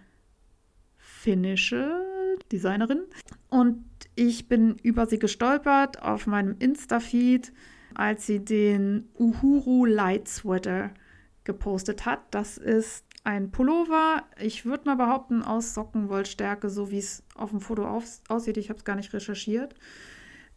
finnische 0.99 2.37
Designerin. 2.53 3.05
Und 3.49 3.85
ich 4.15 4.47
bin 4.47 4.77
über 4.83 5.07
sie 5.07 5.19
gestolpert 5.19 6.03
auf 6.03 6.27
meinem 6.27 6.57
Insta-Feed, 6.59 7.53
als 7.95 8.27
sie 8.27 8.45
den 8.45 9.09
Uhuru 9.19 9.87
Light 9.87 10.29
Sweater 10.29 10.91
gepostet 11.45 12.05
hat. 12.05 12.21
Das 12.31 12.59
ist 12.59 13.07
ein 13.25 13.51
Pullover. 13.51 14.25
Ich 14.39 14.67
würde 14.67 14.85
mal 14.85 14.97
behaupten, 14.97 15.43
aus 15.43 15.73
Sockenwollstärke, 15.73 16.69
so 16.69 16.91
wie 16.91 16.99
es 16.99 17.23
auf 17.35 17.51
dem 17.51 17.61
Foto 17.61 17.87
aus 17.87 18.23
aussieht. 18.29 18.59
Ich 18.59 18.69
habe 18.69 18.79
es 18.79 18.85
gar 18.85 18.97
nicht 18.97 19.15
recherchiert. 19.15 19.75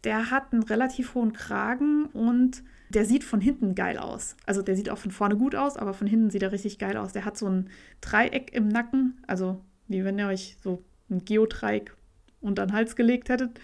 Der 0.03 0.29
hat 0.29 0.51
einen 0.51 0.63
relativ 0.63 1.15
hohen 1.15 1.31
Kragen 1.31 2.05
und 2.07 2.63
der 2.91 3.05
sieht 3.05 3.23
von 3.23 3.41
hinten 3.41 3.75
geil 3.75 3.97
aus. 3.97 4.35
Also 4.45 4.61
der 4.61 4.75
sieht 4.75 4.89
auch 4.89 4.97
von 4.97 5.11
vorne 5.11 5.37
gut 5.37 5.55
aus, 5.55 5.77
aber 5.77 5.93
von 5.93 6.07
hinten 6.07 6.29
sieht 6.29 6.43
er 6.43 6.51
richtig 6.51 6.77
geil 6.77 6.97
aus. 6.97 7.13
Der 7.13 7.25
hat 7.25 7.37
so 7.37 7.47
ein 7.47 7.69
Dreieck 8.01 8.53
im 8.53 8.67
Nacken, 8.67 9.21
also 9.27 9.61
wie 9.87 10.03
wenn 10.03 10.19
ihr 10.19 10.27
euch 10.27 10.57
so 10.63 10.83
ein 11.09 11.23
Geodreieck 11.25 11.95
unter 12.41 12.65
den 12.65 12.73
Hals 12.73 12.95
gelegt 12.95 13.29
hättet. 13.29 13.59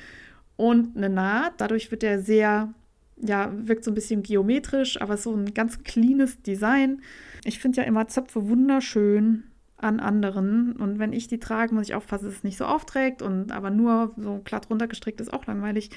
Und 0.55 0.97
eine 0.97 1.09
Naht, 1.09 1.53
dadurch 1.57 1.91
wird 1.91 2.03
er 2.03 2.19
sehr, 2.19 2.73
ja, 3.17 3.51
wirkt 3.53 3.84
so 3.84 3.91
ein 3.91 3.95
bisschen 3.95 4.23
geometrisch, 4.23 4.99
aber 4.99 5.17
so 5.17 5.36
ein 5.36 5.53
ganz 5.53 5.84
cleanes 5.84 6.41
Design. 6.41 7.01
Ich 7.43 7.59
finde 7.59 7.82
ja 7.82 7.88
immer 7.88 8.07
Zöpfe 8.07 8.47
wunderschön 8.49 9.43
an 9.78 9.99
anderen. 9.99 10.73
Und 10.73 10.99
wenn 10.99 11.13
ich 11.13 11.28
die 11.28 11.39
trage, 11.39 11.73
muss 11.73 11.88
ich 11.88 11.95
aufpassen, 11.95 12.25
dass 12.25 12.36
es 12.36 12.43
nicht 12.43 12.57
so 12.57 12.65
aufträgt. 12.65 13.21
Und 13.21 13.51
aber 13.51 13.69
nur 13.69 14.13
so 14.17 14.41
glatt 14.43 14.69
runtergestrickt 14.69 15.21
ist 15.21 15.32
auch 15.32 15.45
langweilig. 15.45 15.91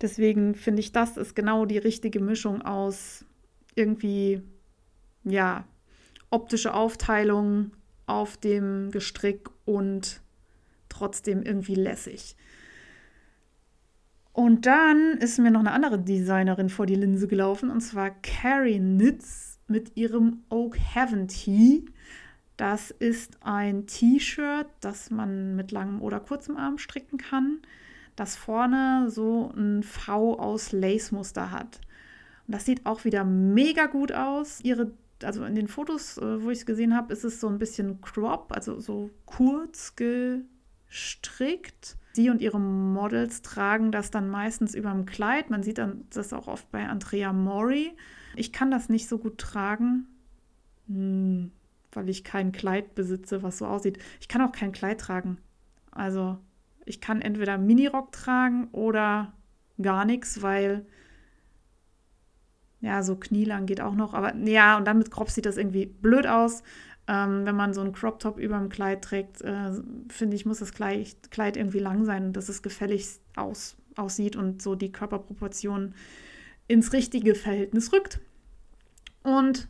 Deswegen 0.00 0.54
finde 0.54 0.80
ich, 0.80 0.92
das 0.92 1.16
ist 1.16 1.36
genau 1.36 1.66
die 1.66 1.78
richtige 1.78 2.20
Mischung 2.20 2.62
aus 2.62 3.24
irgendwie, 3.74 4.42
ja, 5.24 5.64
optische 6.30 6.74
Aufteilung 6.74 7.72
auf 8.06 8.36
dem 8.36 8.90
Gestrick 8.90 9.50
und 9.64 10.22
trotzdem 10.88 11.42
irgendwie 11.42 11.74
lässig. 11.74 12.36
Und 14.32 14.66
dann 14.66 15.16
ist 15.18 15.38
mir 15.38 15.50
noch 15.50 15.60
eine 15.60 15.72
andere 15.72 15.98
Designerin 15.98 16.68
vor 16.68 16.86
die 16.86 16.94
Linse 16.94 17.26
gelaufen, 17.26 17.70
und 17.70 17.80
zwar 17.80 18.10
Carrie 18.10 18.78
Nitz 18.78 19.58
mit 19.66 19.96
ihrem 19.96 20.44
Oak 20.50 20.76
Heaven 20.78 21.26
Tee. 21.26 21.86
Das 22.56 22.90
ist 22.90 23.38
ein 23.42 23.86
T-Shirt, 23.86 24.68
das 24.80 25.10
man 25.10 25.56
mit 25.56 25.72
langem 25.72 26.00
oder 26.00 26.20
kurzem 26.20 26.56
Arm 26.56 26.78
stricken 26.78 27.18
kann, 27.18 27.60
das 28.16 28.34
vorne 28.34 29.10
so 29.10 29.52
ein 29.54 29.82
V 29.82 30.38
aus 30.38 30.72
Lace-Muster 30.72 31.50
hat. 31.50 31.80
Und 32.46 32.54
das 32.54 32.64
sieht 32.64 32.86
auch 32.86 33.04
wieder 33.04 33.24
mega 33.24 33.86
gut 33.86 34.12
aus. 34.12 34.60
Ihre, 34.62 34.92
also 35.22 35.44
in 35.44 35.54
den 35.54 35.68
Fotos, 35.68 36.16
äh, 36.16 36.42
wo 36.42 36.50
ich 36.50 36.60
es 36.60 36.66
gesehen 36.66 36.96
habe, 36.96 37.12
ist 37.12 37.24
es 37.24 37.40
so 37.40 37.48
ein 37.48 37.58
bisschen 37.58 38.00
crop, 38.00 38.52
also 38.52 38.80
so 38.80 39.10
kurz 39.26 39.94
gestrickt. 39.96 41.98
Sie 42.14 42.30
und 42.30 42.40
ihre 42.40 42.58
Models 42.58 43.42
tragen 43.42 43.92
das 43.92 44.10
dann 44.10 44.30
meistens 44.30 44.74
über 44.74 44.92
dem 44.92 45.04
Kleid. 45.04 45.50
Man 45.50 45.62
sieht 45.62 45.76
dann 45.76 46.06
das 46.08 46.32
auch 46.32 46.48
oft 46.48 46.70
bei 46.70 46.88
Andrea 46.88 47.34
Mori. 47.34 47.92
Ich 48.34 48.52
kann 48.52 48.70
das 48.70 48.88
nicht 48.88 49.08
so 49.08 49.18
gut 49.18 49.36
tragen. 49.36 50.06
Hm, 50.86 51.50
weil 51.96 52.08
ich 52.08 52.22
kein 52.22 52.52
Kleid 52.52 52.94
besitze, 52.94 53.42
was 53.42 53.58
so 53.58 53.66
aussieht. 53.66 53.98
Ich 54.20 54.28
kann 54.28 54.42
auch 54.42 54.52
kein 54.52 54.72
Kleid 54.72 55.00
tragen. 55.00 55.38
Also 55.90 56.38
ich 56.84 57.00
kann 57.00 57.20
entweder 57.20 57.58
Minirock 57.58 58.12
tragen 58.12 58.68
oder 58.72 59.32
gar 59.80 60.04
nichts, 60.04 60.42
weil 60.42 60.86
ja, 62.80 63.02
so 63.02 63.16
knielang 63.16 63.66
geht 63.66 63.80
auch 63.80 63.94
noch. 63.94 64.14
Aber 64.14 64.34
ja, 64.36 64.76
und 64.76 64.84
dann 64.84 64.98
mit 64.98 65.10
Crop 65.10 65.30
sieht 65.30 65.46
das 65.46 65.56
irgendwie 65.56 65.86
blöd 65.86 66.26
aus. 66.26 66.62
Ähm, 67.08 67.46
wenn 67.46 67.56
man 67.56 67.72
so 67.72 67.80
einen 67.80 67.92
Crop 67.92 68.18
Top 68.18 68.38
über 68.38 68.58
dem 68.58 68.68
Kleid 68.68 69.02
trägt, 69.02 69.40
äh, 69.42 69.72
finde 70.08 70.36
ich, 70.36 70.44
muss 70.44 70.58
das 70.58 70.72
Kleid, 70.72 71.56
irgendwie 71.56 71.78
lang 71.78 72.04
sein, 72.04 72.32
dass 72.32 72.48
es 72.48 72.62
gefällig 72.62 73.08
aus, 73.36 73.76
aussieht 73.96 74.36
und 74.36 74.60
so 74.60 74.74
die 74.74 74.92
Körperproportion 74.92 75.94
ins 76.68 76.92
richtige 76.92 77.34
Verhältnis 77.34 77.92
rückt. 77.92 78.20
Und 79.22 79.68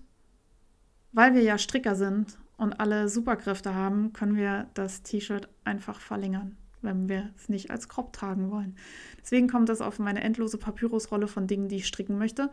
weil 1.17 1.35
wir 1.35 1.43
ja 1.43 1.57
Stricker 1.57 1.95
sind 1.95 2.37
und 2.59 2.79
alle 2.79 3.09
Superkräfte 3.09 3.75
haben, 3.75 4.13
können 4.13 4.37
wir 4.37 4.67
das 4.75 5.03
T-Shirt 5.03 5.49
einfach 5.65 5.99
verlängern, 5.99 6.59
wenn 6.83 7.09
wir 7.09 7.31
es 7.39 7.49
nicht 7.49 7.71
als 7.71 7.89
Crop 7.89 8.13
tragen 8.13 8.51
wollen. 8.51 8.77
Deswegen 9.23 9.49
kommt 9.49 9.71
das 9.71 9.81
auf 9.81 9.99
meine 9.99 10.23
endlose 10.23 10.59
Papyrusrolle 10.59 11.27
von 11.27 11.47
Dingen, 11.47 11.69
die 11.69 11.77
ich 11.77 11.87
stricken 11.87 12.19
möchte. 12.19 12.51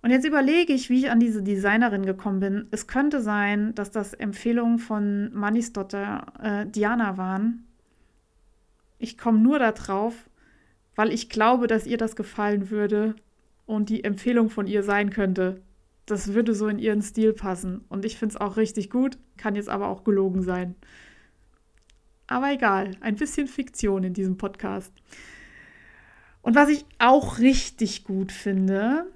Und 0.00 0.10
jetzt 0.10 0.24
überlege 0.24 0.72
ich, 0.72 0.90
wie 0.90 1.00
ich 1.00 1.10
an 1.10 1.18
diese 1.18 1.42
Designerin 1.42 2.06
gekommen 2.06 2.38
bin. 2.38 2.68
Es 2.70 2.86
könnte 2.86 3.20
sein, 3.20 3.74
dass 3.74 3.90
das 3.90 4.14
Empfehlungen 4.14 4.78
von 4.78 5.34
Mannis 5.34 5.72
Dotter 5.72 6.26
äh, 6.40 6.66
Diana 6.66 7.16
waren. 7.16 7.66
Ich 8.98 9.18
komme 9.18 9.40
nur 9.40 9.58
darauf, 9.58 10.14
weil 10.94 11.12
ich 11.12 11.28
glaube, 11.28 11.66
dass 11.66 11.84
ihr 11.84 11.98
das 11.98 12.14
gefallen 12.14 12.70
würde 12.70 13.16
und 13.66 13.88
die 13.88 14.04
Empfehlung 14.04 14.50
von 14.50 14.68
ihr 14.68 14.84
sein 14.84 15.10
könnte 15.10 15.60
das 16.10 16.34
würde 16.34 16.54
so 16.54 16.68
in 16.68 16.78
ihren 16.78 17.02
Stil 17.02 17.32
passen. 17.32 17.84
Und 17.88 18.04
ich 18.04 18.18
finde 18.18 18.34
es 18.34 18.40
auch 18.40 18.56
richtig 18.56 18.90
gut, 18.90 19.18
kann 19.36 19.54
jetzt 19.54 19.68
aber 19.68 19.88
auch 19.88 20.04
gelogen 20.04 20.42
sein. 20.42 20.74
Aber 22.26 22.52
egal, 22.52 22.92
ein 23.00 23.16
bisschen 23.16 23.48
Fiktion 23.48 24.04
in 24.04 24.14
diesem 24.14 24.36
Podcast. 24.36 24.92
Und 26.42 26.54
was 26.54 26.68
ich 26.68 26.84
auch 26.98 27.38
richtig 27.38 28.04
gut 28.04 28.32
finde, 28.32 29.06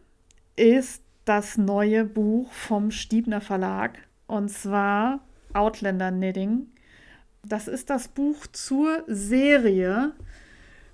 ist 0.56 1.02
das 1.24 1.56
neue 1.56 2.04
Buch 2.04 2.52
vom 2.52 2.90
Stiebner 2.90 3.40
Verlag. 3.40 3.98
Und 4.26 4.50
zwar 4.50 5.20
Outlander 5.52 6.10
Knitting. 6.10 6.66
Das 7.42 7.68
ist 7.68 7.90
das 7.90 8.08
Buch 8.08 8.46
zur 8.48 9.04
Serie 9.06 10.12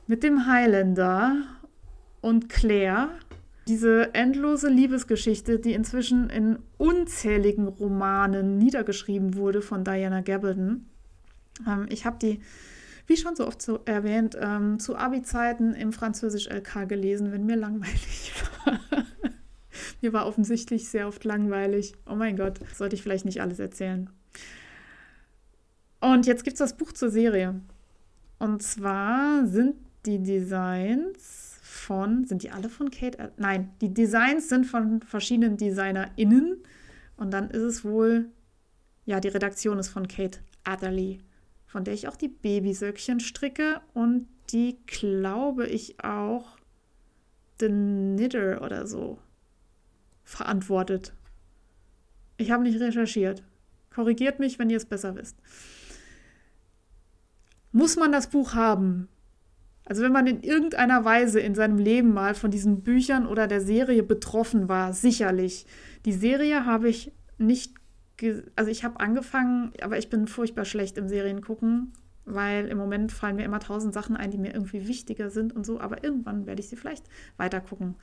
mit 0.07 0.23
dem 0.23 0.47
Highlander 0.47 1.43
und 2.21 2.49
Claire 2.49 3.11
diese 3.71 4.13
endlose 4.15 4.69
Liebesgeschichte, 4.69 5.61
die 5.61 5.75
inzwischen 5.75 6.29
in 6.29 6.59
unzähligen 6.77 7.69
Romanen 7.69 8.59
niedergeschrieben 8.59 9.37
wurde 9.37 9.63
von 9.63 9.85
Diana 9.85 10.23
Gabaldon. 10.23 10.87
Ähm, 11.69 11.87
ich 11.89 12.05
habe 12.05 12.19
die, 12.21 12.41
wie 13.07 13.17
schon 13.17 13.37
so 13.37 13.47
oft 13.47 13.63
so 13.63 13.79
erwähnt, 13.85 14.37
ähm, 14.41 14.81
zu 14.81 14.97
Abi-Zeiten 14.97 15.75
im 15.75 15.93
Französisch-LK 15.93 16.89
gelesen, 16.89 17.31
wenn 17.31 17.47
mir 17.47 17.55
langweilig 17.55 18.33
war. 18.65 18.81
mir 20.01 20.13
war 20.13 20.27
offensichtlich 20.27 20.89
sehr 20.89 21.07
oft 21.07 21.23
langweilig. 21.23 21.95
Oh 22.07 22.17
mein 22.17 22.37
Gott, 22.37 22.59
sollte 22.75 22.97
ich 22.97 23.03
vielleicht 23.03 23.25
nicht 23.25 23.41
alles 23.41 23.61
erzählen. 23.61 24.11
Und 26.01 26.27
jetzt 26.27 26.43
gibt 26.43 26.55
es 26.55 26.59
das 26.59 26.77
Buch 26.77 26.93
zur 26.93 27.11
Serie. 27.11 27.61
Und 28.41 28.65
zwar 28.65 29.47
sind 29.47 29.77
die 30.07 30.21
Designs 30.21 31.50
von, 31.91 32.25
sind 32.25 32.45
die 32.45 32.53
alle 32.53 32.69
von 32.69 32.93
Kate? 32.93 33.33
Nein, 33.37 33.73
die 33.81 33.93
Designs 33.93 34.49
sind 34.49 34.65
von 34.65 35.03
verschiedenen 35.03 35.57
DesignerInnen. 35.57 36.63
Und 37.17 37.33
dann 37.33 37.51
ist 37.51 37.63
es 37.63 37.85
wohl, 37.85 38.31
ja, 39.07 39.19
die 39.19 39.27
Redaktion 39.27 39.77
ist 39.77 39.89
von 39.89 40.07
Kate 40.07 40.39
Adderley, 40.63 41.19
von 41.67 41.83
der 41.83 41.95
ich 41.95 42.07
auch 42.07 42.15
die 42.15 42.29
Babysöckchen 42.29 43.19
stricke 43.19 43.81
und 43.93 44.29
die, 44.51 44.79
glaube 44.87 45.67
ich, 45.67 46.05
auch 46.05 46.59
The 47.59 47.67
Knitter 47.67 48.63
oder 48.63 48.87
so 48.87 49.19
verantwortet. 50.23 51.13
Ich 52.37 52.53
habe 52.53 52.63
nicht 52.63 52.79
recherchiert. 52.79 53.43
Korrigiert 53.93 54.39
mich, 54.39 54.61
wenn 54.61 54.71
ihr 54.71 54.77
es 54.77 54.87
besser 54.87 55.17
wisst. 55.17 55.37
Muss 57.73 57.97
man 57.97 58.13
das 58.13 58.31
Buch 58.31 58.55
haben? 58.55 59.09
Also 59.85 60.03
wenn 60.03 60.13
man 60.13 60.27
in 60.27 60.43
irgendeiner 60.43 61.05
Weise 61.05 61.41
in 61.41 61.55
seinem 61.55 61.79
Leben 61.79 62.13
mal 62.13 62.35
von 62.35 62.51
diesen 62.51 62.83
Büchern 62.83 63.27
oder 63.27 63.47
der 63.47 63.61
Serie 63.61 64.03
betroffen 64.03 64.69
war, 64.69 64.93
sicherlich. 64.93 65.67
Die 66.05 66.13
Serie 66.13 66.65
habe 66.65 66.89
ich 66.89 67.13
nicht, 67.39 67.75
also 68.57 68.71
ich 68.71 68.85
habe 68.85 69.01
angefangen, 69.01 69.73
aber 69.83 69.99
ich 69.99 70.09
bin 70.09 70.29
furchtbar 70.29 70.65
schlecht 70.65 70.97
im 70.99 71.09
Seriengucken, 71.09 71.93
weil 72.25 72.69
im 72.69 72.79
Moment 72.79 73.11
fallen 73.11 73.37
mir 73.37 73.45
immer 73.45 73.61
tausend 73.61 73.95
Sachen 73.95 74.17
ein, 74.17 74.31
die 74.31 74.39
mir 74.39 74.55
irgendwie 74.55 74.87
wichtiger 74.87 75.31
sind 75.31 75.55
und 75.55 75.67
so, 75.67 75.81
aber 75.81 76.05
irgendwann 76.05 76.47
werde 76.47 76.61
ich 76.61 76.69
sie 76.69 76.77
vielleicht 76.77 77.07
weitergucken. 77.37 77.97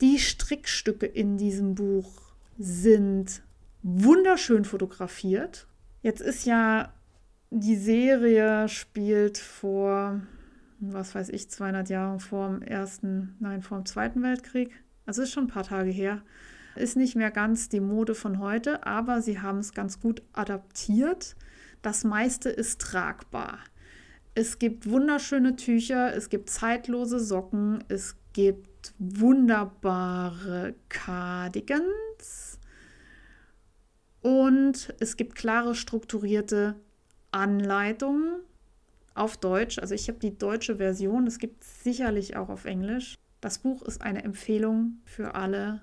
Die 0.00 0.18
Strickstücke 0.18 1.06
in 1.06 1.38
diesem 1.38 1.74
Buch 1.74 2.12
sind 2.58 3.42
wunderschön 3.82 4.64
fotografiert. 4.64 5.66
Jetzt 6.02 6.20
ist 6.20 6.46
ja 6.46 6.92
die 7.50 7.76
Serie 7.76 8.68
spielt 8.68 9.38
vor, 9.38 10.20
was 10.80 11.14
weiß 11.14 11.30
ich, 11.30 11.50
200 11.50 11.88
Jahren 11.88 12.20
vor 12.20 12.48
dem 12.48 12.62
ersten, 12.62 13.36
nein, 13.40 13.62
vor 13.62 13.78
dem 13.78 13.86
Zweiten 13.86 14.22
Weltkrieg. 14.22 14.70
Also 15.06 15.22
ist 15.22 15.32
schon 15.32 15.44
ein 15.44 15.48
paar 15.48 15.64
Tage 15.64 15.90
her. 15.90 16.22
Ist 16.76 16.96
nicht 16.96 17.16
mehr 17.16 17.30
ganz 17.30 17.68
die 17.68 17.80
Mode 17.80 18.14
von 18.14 18.38
heute, 18.38 18.86
aber 18.86 19.22
sie 19.22 19.40
haben 19.40 19.58
es 19.58 19.72
ganz 19.72 19.98
gut 20.00 20.22
adaptiert. 20.32 21.34
Das 21.82 22.04
meiste 22.04 22.50
ist 22.50 22.80
tragbar. 22.80 23.58
Es 24.34 24.58
gibt 24.58 24.88
wunderschöne 24.88 25.56
Tücher, 25.56 26.14
es 26.14 26.28
gibt 26.28 26.50
zeitlose 26.50 27.18
Socken, 27.18 27.82
es 27.88 28.14
gibt 28.32 28.94
wunderbare 28.98 30.74
Cardigans. 30.88 32.60
Und 34.20 34.94
es 35.00 35.16
gibt 35.16 35.34
klare, 35.34 35.74
strukturierte 35.74 36.76
Anleitungen 37.30 38.40
auf 39.14 39.36
Deutsch. 39.36 39.78
Also 39.78 39.94
ich 39.94 40.08
habe 40.08 40.18
die 40.18 40.36
deutsche 40.36 40.76
Version, 40.76 41.26
es 41.26 41.38
gibt 41.38 41.64
sicherlich 41.64 42.36
auch 42.36 42.48
auf 42.48 42.64
Englisch. 42.64 43.16
Das 43.40 43.58
Buch 43.58 43.82
ist 43.82 44.02
eine 44.02 44.24
Empfehlung 44.24 44.98
für 45.04 45.34
alle, 45.34 45.80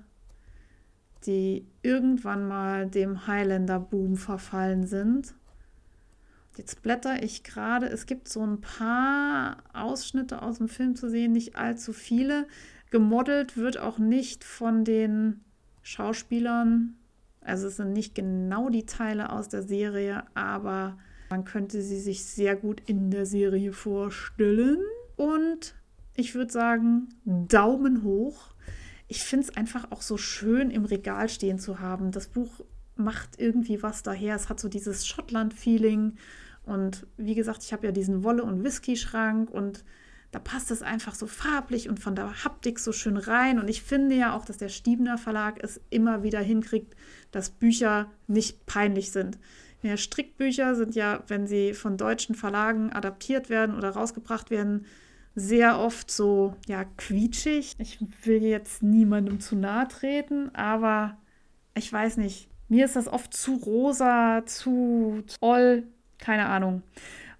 die 1.24 1.66
irgendwann 1.82 2.46
mal 2.46 2.86
dem 2.86 3.26
Highlander-Boom 3.26 4.16
verfallen 4.16 4.86
sind. 4.86 5.34
Jetzt 6.56 6.82
blätter 6.82 7.22
ich 7.22 7.44
gerade, 7.44 7.86
es 7.86 8.06
gibt 8.06 8.28
so 8.28 8.44
ein 8.44 8.60
paar 8.60 9.58
Ausschnitte 9.74 10.40
aus 10.40 10.58
dem 10.58 10.68
Film 10.68 10.96
zu 10.96 11.10
sehen, 11.10 11.32
nicht 11.32 11.56
allzu 11.56 11.92
viele. 11.92 12.46
Gemodelt 12.90 13.56
wird 13.56 13.78
auch 13.78 13.98
nicht 13.98 14.42
von 14.42 14.84
den 14.84 15.40
Schauspielern. 15.82 16.96
Also 17.42 17.68
es 17.68 17.76
sind 17.76 17.92
nicht 17.92 18.14
genau 18.14 18.70
die 18.70 18.86
Teile 18.86 19.30
aus 19.30 19.48
der 19.48 19.62
Serie, 19.62 20.24
aber 20.34 20.96
man 21.28 21.44
könnte 21.44 21.82
sie 21.82 22.00
sich 22.00 22.24
sehr 22.24 22.56
gut 22.56 22.82
in 22.86 23.10
der 23.10 23.26
Serie 23.26 23.72
vorstellen. 23.72 24.78
Und 25.16 25.74
ich 26.14 26.34
würde 26.34 26.52
sagen, 26.52 27.08
Daumen 27.24 28.02
hoch. 28.02 28.54
Ich 29.08 29.22
finde 29.22 29.46
es 29.46 29.56
einfach 29.56 29.90
auch 29.92 30.02
so 30.02 30.16
schön 30.16 30.70
im 30.70 30.84
Regal 30.84 31.28
stehen 31.28 31.58
zu 31.58 31.80
haben. 31.80 32.10
Das 32.10 32.28
Buch 32.28 32.64
macht 32.96 33.38
irgendwie 33.38 33.82
was 33.82 34.02
daher. 34.02 34.34
Es 34.34 34.48
hat 34.48 34.58
so 34.58 34.68
dieses 34.68 35.06
Schottland-Feeling. 35.06 36.14
Und 36.64 37.06
wie 37.16 37.34
gesagt, 37.34 37.62
ich 37.62 37.72
habe 37.72 37.86
ja 37.86 37.92
diesen 37.92 38.24
Wolle- 38.24 38.42
und 38.42 38.64
Whisky-Schrank 38.64 39.50
und 39.50 39.84
da 40.32 40.40
passt 40.40 40.70
es 40.70 40.82
einfach 40.82 41.14
so 41.14 41.26
farblich 41.26 41.88
und 41.88 42.00
von 42.00 42.16
der 42.16 42.44
Haptik 42.44 42.80
so 42.80 42.92
schön 42.92 43.16
rein. 43.16 43.60
Und 43.60 43.68
ich 43.68 43.82
finde 43.82 44.16
ja 44.16 44.34
auch, 44.34 44.44
dass 44.44 44.58
der 44.58 44.68
Stiebner 44.68 45.18
Verlag 45.18 45.62
es 45.62 45.80
immer 45.90 46.24
wieder 46.24 46.40
hinkriegt, 46.40 46.96
dass 47.30 47.50
Bücher 47.50 48.10
nicht 48.26 48.66
peinlich 48.66 49.12
sind. 49.12 49.38
Ja, 49.82 49.96
Strickbücher 49.96 50.74
sind 50.74 50.94
ja, 50.94 51.22
wenn 51.28 51.46
sie 51.46 51.74
von 51.74 51.96
deutschen 51.96 52.34
Verlagen 52.34 52.92
adaptiert 52.92 53.50
werden 53.50 53.76
oder 53.76 53.90
rausgebracht 53.90 54.50
werden, 54.50 54.86
sehr 55.34 55.78
oft 55.78 56.10
so, 56.10 56.56
ja, 56.66 56.84
quietschig. 56.96 57.74
Ich 57.78 57.98
will 58.24 58.42
jetzt 58.42 58.82
niemandem 58.82 59.38
zu 59.38 59.54
nahe 59.54 59.86
treten, 59.86 60.54
aber 60.54 61.18
ich 61.74 61.92
weiß 61.92 62.16
nicht. 62.16 62.48
Mir 62.68 62.86
ist 62.86 62.96
das 62.96 63.06
oft 63.06 63.32
zu 63.32 63.54
rosa, 63.54 64.44
zu 64.46 65.22
toll, 65.40 65.84
keine 66.18 66.46
Ahnung. 66.46 66.82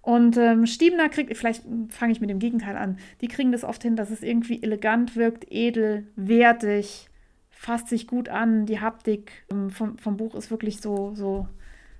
Und 0.02 0.36
ähm, 0.36 0.66
Stiebner 0.66 1.08
kriegt, 1.08 1.36
vielleicht 1.36 1.64
fange 1.88 2.12
ich 2.12 2.20
mit 2.20 2.30
dem 2.30 2.38
Gegenteil 2.38 2.76
an, 2.76 2.98
die 3.20 3.26
kriegen 3.26 3.50
das 3.50 3.64
oft 3.64 3.82
hin, 3.82 3.96
dass 3.96 4.10
es 4.10 4.22
irgendwie 4.22 4.62
elegant 4.62 5.16
wirkt, 5.16 5.50
edel, 5.50 6.06
wertig, 6.14 7.08
fasst 7.50 7.88
sich 7.88 8.06
gut 8.06 8.28
an. 8.28 8.66
Die 8.66 8.80
Haptik 8.80 9.32
ähm, 9.50 9.70
vom, 9.70 9.98
vom 9.98 10.16
Buch 10.16 10.36
ist 10.36 10.52
wirklich 10.52 10.80
so, 10.80 11.12
so, 11.16 11.48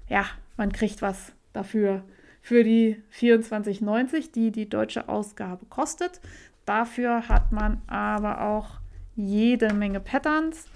ja, 0.09 0.27
man 0.57 0.73
kriegt 0.73 1.03
was 1.03 1.33
dafür. 1.53 2.03
Für 2.43 2.63
die 2.63 3.03
24,90, 3.19 4.33
die 4.33 4.53
die 4.53 4.69
deutsche 4.69 5.09
Ausgabe 5.09 5.67
kostet. 5.67 6.21
Dafür 6.65 7.29
hat 7.29 7.51
man 7.51 7.83
aber 7.87 8.43
auch 8.43 8.79
jede 9.17 9.73
Menge 9.75 10.01
Patterns. 10.01 10.67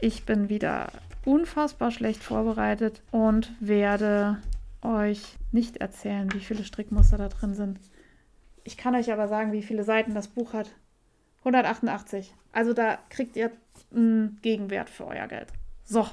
Ich 0.00 0.24
bin 0.24 0.48
wieder 0.48 0.90
unfassbar 1.24 1.90
schlecht 1.90 2.22
vorbereitet 2.22 3.02
und 3.10 3.52
werde 3.60 4.38
euch 4.82 5.36
nicht 5.52 5.76
erzählen, 5.76 6.32
wie 6.32 6.40
viele 6.40 6.64
Strickmuster 6.64 7.18
da 7.18 7.28
drin 7.28 7.54
sind. 7.54 7.78
Ich 8.64 8.76
kann 8.76 8.94
euch 8.94 9.12
aber 9.12 9.28
sagen, 9.28 9.52
wie 9.52 9.62
viele 9.62 9.84
Seiten 9.84 10.14
das 10.14 10.28
Buch 10.28 10.52
hat. 10.52 10.70
188. 11.40 12.34
Also 12.52 12.72
da 12.72 12.98
kriegt 13.08 13.36
ihr 13.36 13.50
einen 13.94 14.38
Gegenwert 14.42 14.90
für 14.90 15.06
euer 15.06 15.26
Geld. 15.26 15.48
So. 15.84 16.06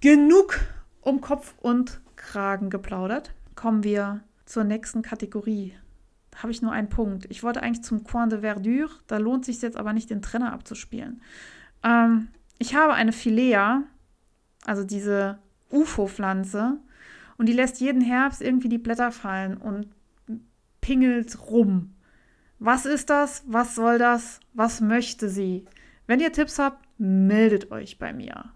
Genug 0.00 0.60
um 1.04 1.20
Kopf 1.20 1.54
und 1.60 2.00
Kragen 2.16 2.70
geplaudert. 2.70 3.32
Kommen 3.54 3.84
wir 3.84 4.22
zur 4.46 4.64
nächsten 4.64 5.02
Kategorie. 5.02 5.74
Da 6.30 6.42
habe 6.42 6.52
ich 6.52 6.62
nur 6.62 6.72
einen 6.72 6.88
Punkt. 6.88 7.26
Ich 7.30 7.42
wollte 7.42 7.62
eigentlich 7.62 7.84
zum 7.84 8.04
Coin 8.04 8.28
de 8.28 8.40
Verdure. 8.40 8.90
Da 9.06 9.18
lohnt 9.18 9.44
sich 9.44 9.62
jetzt 9.62 9.76
aber 9.76 9.92
nicht, 9.92 10.10
den 10.10 10.22
Trenner 10.22 10.52
abzuspielen. 10.52 11.22
Ähm, 11.82 12.28
ich 12.58 12.74
habe 12.74 12.94
eine 12.94 13.12
Philea, 13.12 13.84
also 14.64 14.84
diese 14.84 15.38
UFO-Pflanze, 15.70 16.78
und 17.36 17.48
die 17.48 17.52
lässt 17.52 17.80
jeden 17.80 18.00
Herbst 18.00 18.40
irgendwie 18.40 18.68
die 18.68 18.78
Blätter 18.78 19.12
fallen 19.12 19.56
und 19.56 19.88
pingelt 20.80 21.50
rum. 21.50 21.94
Was 22.58 22.86
ist 22.86 23.10
das? 23.10 23.42
Was 23.46 23.74
soll 23.74 23.98
das? 23.98 24.40
Was 24.52 24.80
möchte 24.80 25.28
sie? 25.28 25.66
Wenn 26.06 26.20
ihr 26.20 26.32
Tipps 26.32 26.58
habt, 26.58 26.86
meldet 26.98 27.70
euch 27.70 27.98
bei 27.98 28.12
mir. 28.12 28.52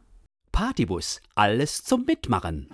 Partybus, 0.58 1.22
alles 1.36 1.84
zum 1.84 2.04
Mitmachen. 2.04 2.68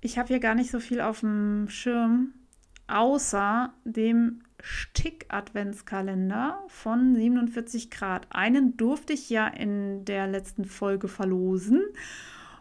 Ich 0.00 0.18
habe 0.18 0.26
hier 0.26 0.40
gar 0.40 0.56
nicht 0.56 0.72
so 0.72 0.80
viel 0.80 1.00
auf 1.00 1.20
dem 1.20 1.68
Schirm, 1.68 2.34
außer 2.88 3.72
dem 3.84 4.42
Stick-Adventskalender 4.60 6.58
von 6.66 7.14
47 7.14 7.88
Grad. 7.88 8.26
Einen 8.30 8.76
durfte 8.76 9.12
ich 9.12 9.30
ja 9.30 9.46
in 9.46 10.04
der 10.04 10.26
letzten 10.26 10.64
Folge 10.64 11.06
verlosen. 11.06 11.84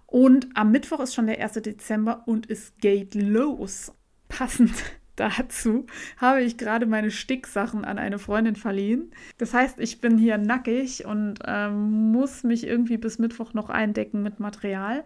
Und 0.06 0.48
am 0.54 0.70
Mittwoch 0.70 1.00
ist 1.00 1.16
schon 1.16 1.26
der 1.26 1.42
1. 1.44 1.54
Dezember 1.54 2.28
und 2.28 2.48
es 2.48 2.78
geht 2.78 3.16
los. 3.16 3.92
Passend 4.30 4.76
dazu 5.18 5.86
habe 6.18 6.42
ich 6.42 6.58
gerade 6.58 6.86
meine 6.86 7.12
Sticksachen 7.12 7.84
an 7.84 7.98
eine 8.00 8.20
Freundin 8.20 8.56
verliehen. 8.56 9.12
Das 9.38 9.54
heißt, 9.54 9.80
ich 9.80 10.00
bin 10.00 10.18
hier 10.18 10.38
nackig 10.38 11.06
und 11.06 11.40
ähm, 11.46 12.12
muss 12.12 12.44
mich 12.44 12.66
irgendwie 12.66 12.98
bis 12.98 13.20
Mittwoch 13.20 13.54
noch 13.54 13.70
eindecken 13.70 14.24
mit 14.24 14.40
Material. 14.40 15.04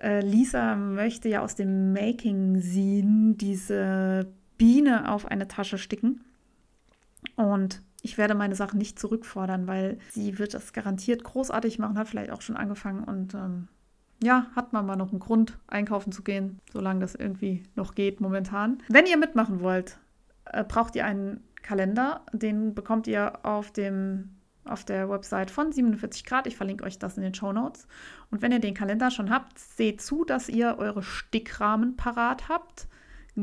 Äh, 0.00 0.20
Lisa 0.20 0.76
möchte 0.76 1.28
ja 1.28 1.40
aus 1.42 1.54
dem 1.54 1.92
Making 1.92 2.60
Scene 2.60 3.34
diese 3.34 4.32
Biene 4.58 5.12
auf 5.12 5.26
eine 5.26 5.48
Tasche 5.48 5.78
sticken. 5.78 6.22
Und 7.36 7.82
ich 8.02 8.18
werde 8.18 8.34
meine 8.34 8.54
Sachen 8.54 8.78
nicht 8.78 8.98
zurückfordern, 8.98 9.66
weil 9.66 9.98
sie 10.10 10.38
wird 10.38 10.54
das 10.54 10.72
garantiert 10.72 11.24
großartig 11.24 11.78
machen, 11.78 11.98
hat 11.98 12.08
vielleicht 12.08 12.30
auch 12.30 12.42
schon 12.42 12.56
angefangen 12.56 13.04
und 13.04 13.34
ähm, 13.34 13.68
ja, 14.26 14.46
hat 14.54 14.72
man 14.72 14.84
mal 14.84 14.96
noch 14.96 15.10
einen 15.10 15.20
Grund, 15.20 15.58
einkaufen 15.68 16.12
zu 16.12 16.22
gehen, 16.22 16.60
solange 16.72 17.00
das 17.00 17.14
irgendwie 17.14 17.62
noch 17.76 17.94
geht 17.94 18.20
momentan. 18.20 18.82
Wenn 18.88 19.06
ihr 19.06 19.16
mitmachen 19.16 19.60
wollt, 19.60 19.98
äh, 20.44 20.64
braucht 20.64 20.96
ihr 20.96 21.06
einen 21.06 21.44
Kalender. 21.62 22.22
Den 22.32 22.74
bekommt 22.74 23.06
ihr 23.06 23.44
auf 23.44 23.72
dem 23.72 24.32
auf 24.64 24.84
der 24.84 25.08
Website 25.08 25.52
von 25.52 25.70
47 25.70 26.24
Grad. 26.24 26.48
Ich 26.48 26.56
verlinke 26.56 26.82
euch 26.82 26.98
das 26.98 27.16
in 27.16 27.22
den 27.22 27.34
Show 27.34 27.52
Notes. 27.52 27.86
Und 28.32 28.42
wenn 28.42 28.50
ihr 28.50 28.58
den 28.58 28.74
Kalender 28.74 29.12
schon 29.12 29.30
habt, 29.30 29.60
seht 29.60 30.00
zu, 30.00 30.24
dass 30.24 30.48
ihr 30.48 30.76
eure 30.78 31.04
Stickrahmen 31.04 31.96
parat 31.96 32.48
habt. 32.48 32.88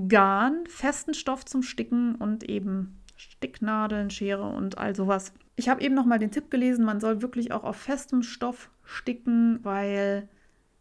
Garn, 0.09 0.65
festen 0.67 1.13
Stoff 1.13 1.45
zum 1.45 1.63
Sticken 1.63 2.15
und 2.15 2.43
eben 2.43 2.99
Sticknadeln, 3.15 4.09
Schere 4.09 4.49
und 4.49 4.77
all 4.77 4.97
sowas. 4.97 5.31
Ich 5.55 5.69
habe 5.69 5.81
eben 5.81 5.95
noch 5.95 6.05
mal 6.05 6.19
den 6.19 6.31
Tipp 6.31 6.51
gelesen, 6.51 6.83
man 6.83 6.99
soll 6.99 7.21
wirklich 7.21 7.53
auch 7.53 7.63
auf 7.63 7.77
festem 7.77 8.21
Stoff 8.21 8.69
sticken, 8.83 9.59
weil 9.63 10.27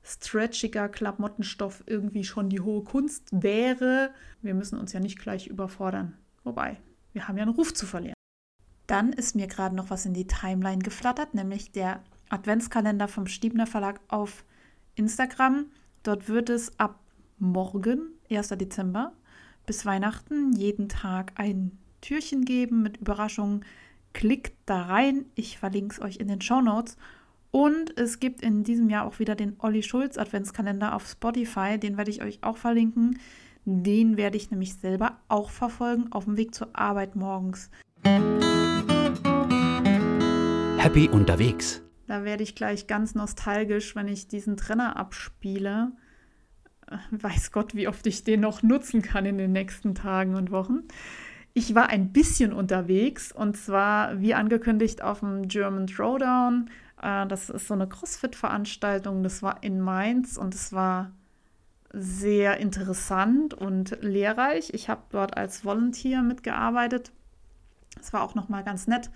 stretchiger 0.04 0.88
Klamottenstoff 0.88 1.82
irgendwie 1.86 2.24
schon 2.24 2.48
die 2.48 2.60
hohe 2.60 2.82
Kunst 2.82 3.28
wäre. 3.30 4.12
Wir 4.40 4.54
müssen 4.54 4.78
uns 4.78 4.92
ja 4.92 5.00
nicht 5.00 5.18
gleich 5.18 5.46
überfordern. 5.46 6.16
Wobei, 6.44 6.78
wir 7.12 7.28
haben 7.28 7.36
ja 7.36 7.42
einen 7.42 7.54
Ruf 7.54 7.72
zu 7.72 7.86
verlieren. 7.86 8.14
Dann 8.86 9.12
ist 9.12 9.36
mir 9.36 9.46
gerade 9.46 9.76
noch 9.76 9.90
was 9.90 10.06
in 10.06 10.14
die 10.14 10.26
Timeline 10.26 10.82
geflattert, 10.82 11.34
nämlich 11.34 11.72
der 11.72 12.02
Adventskalender 12.28 13.08
vom 13.08 13.26
Stiebner 13.26 13.66
Verlag 13.66 14.00
auf 14.08 14.44
Instagram. 14.96 15.66
Dort 16.02 16.28
wird 16.28 16.50
es 16.50 16.78
ab 16.80 16.98
morgen, 17.38 18.10
1. 18.30 18.48
Dezember, 18.48 19.12
bis 19.66 19.86
Weihnachten 19.86 20.52
jeden 20.52 20.88
Tag 20.88 21.32
ein 21.36 21.78
Türchen 22.00 22.44
geben 22.44 22.82
mit 22.82 22.96
Überraschungen. 22.96 23.64
Klickt 24.12 24.54
da 24.66 24.82
rein. 24.82 25.26
Ich 25.34 25.58
verlinke 25.58 25.94
es 25.94 26.02
euch 26.02 26.16
in 26.16 26.28
den 26.28 26.40
Show 26.40 26.60
Notes. 26.60 26.96
Und 27.52 27.98
es 27.98 28.18
gibt 28.18 28.40
in 28.40 28.64
diesem 28.64 28.88
Jahr 28.88 29.04
auch 29.04 29.18
wieder 29.18 29.34
den 29.34 29.56
Olli 29.58 29.82
Schulz 29.82 30.16
Adventskalender 30.16 30.96
auf 30.96 31.06
Spotify. 31.06 31.78
Den 31.78 31.98
werde 31.98 32.10
ich 32.10 32.22
euch 32.22 32.38
auch 32.42 32.56
verlinken. 32.56 33.18
Den 33.66 34.16
werde 34.16 34.38
ich 34.38 34.50
nämlich 34.50 34.74
selber 34.76 35.18
auch 35.28 35.50
verfolgen 35.50 36.10
auf 36.12 36.24
dem 36.24 36.38
Weg 36.38 36.54
zur 36.54 36.70
Arbeit 36.72 37.14
morgens. 37.14 37.70
Happy 40.78 41.10
unterwegs. 41.10 41.82
Da 42.06 42.24
werde 42.24 42.42
ich 42.42 42.54
gleich 42.54 42.86
ganz 42.86 43.14
nostalgisch, 43.14 43.94
wenn 43.94 44.08
ich 44.08 44.28
diesen 44.28 44.56
Trenner 44.56 44.96
abspiele. 44.96 45.92
Weiß 47.10 47.52
Gott, 47.52 47.74
wie 47.74 47.86
oft 47.86 48.06
ich 48.06 48.24
den 48.24 48.40
noch 48.40 48.62
nutzen 48.62 49.02
kann 49.02 49.26
in 49.26 49.36
den 49.36 49.52
nächsten 49.52 49.94
Tagen 49.94 50.36
und 50.36 50.50
Wochen. 50.50 50.84
Ich 51.52 51.74
war 51.74 51.90
ein 51.90 52.14
bisschen 52.14 52.54
unterwegs 52.54 53.30
und 53.30 53.58
zwar, 53.58 54.22
wie 54.22 54.32
angekündigt, 54.32 55.02
auf 55.02 55.20
dem 55.20 55.48
German 55.48 55.86
Throwdown 55.86 56.70
das 57.02 57.50
ist 57.50 57.66
so 57.66 57.74
eine 57.74 57.88
CrossFit-Veranstaltung. 57.88 59.22
Das 59.22 59.42
war 59.42 59.62
in 59.62 59.80
Mainz 59.80 60.36
und 60.36 60.54
es 60.54 60.72
war 60.72 61.12
sehr 61.92 62.58
interessant 62.58 63.54
und 63.54 63.98
lehrreich. 64.00 64.72
Ich 64.72 64.88
habe 64.88 65.02
dort 65.10 65.36
als 65.36 65.64
Volunteer 65.64 66.22
mitgearbeitet. 66.22 67.12
Es 68.00 68.12
war 68.12 68.22
auch 68.22 68.34
noch 68.34 68.48
mal 68.48 68.62
ganz 68.62 68.86
nett, 68.86 69.10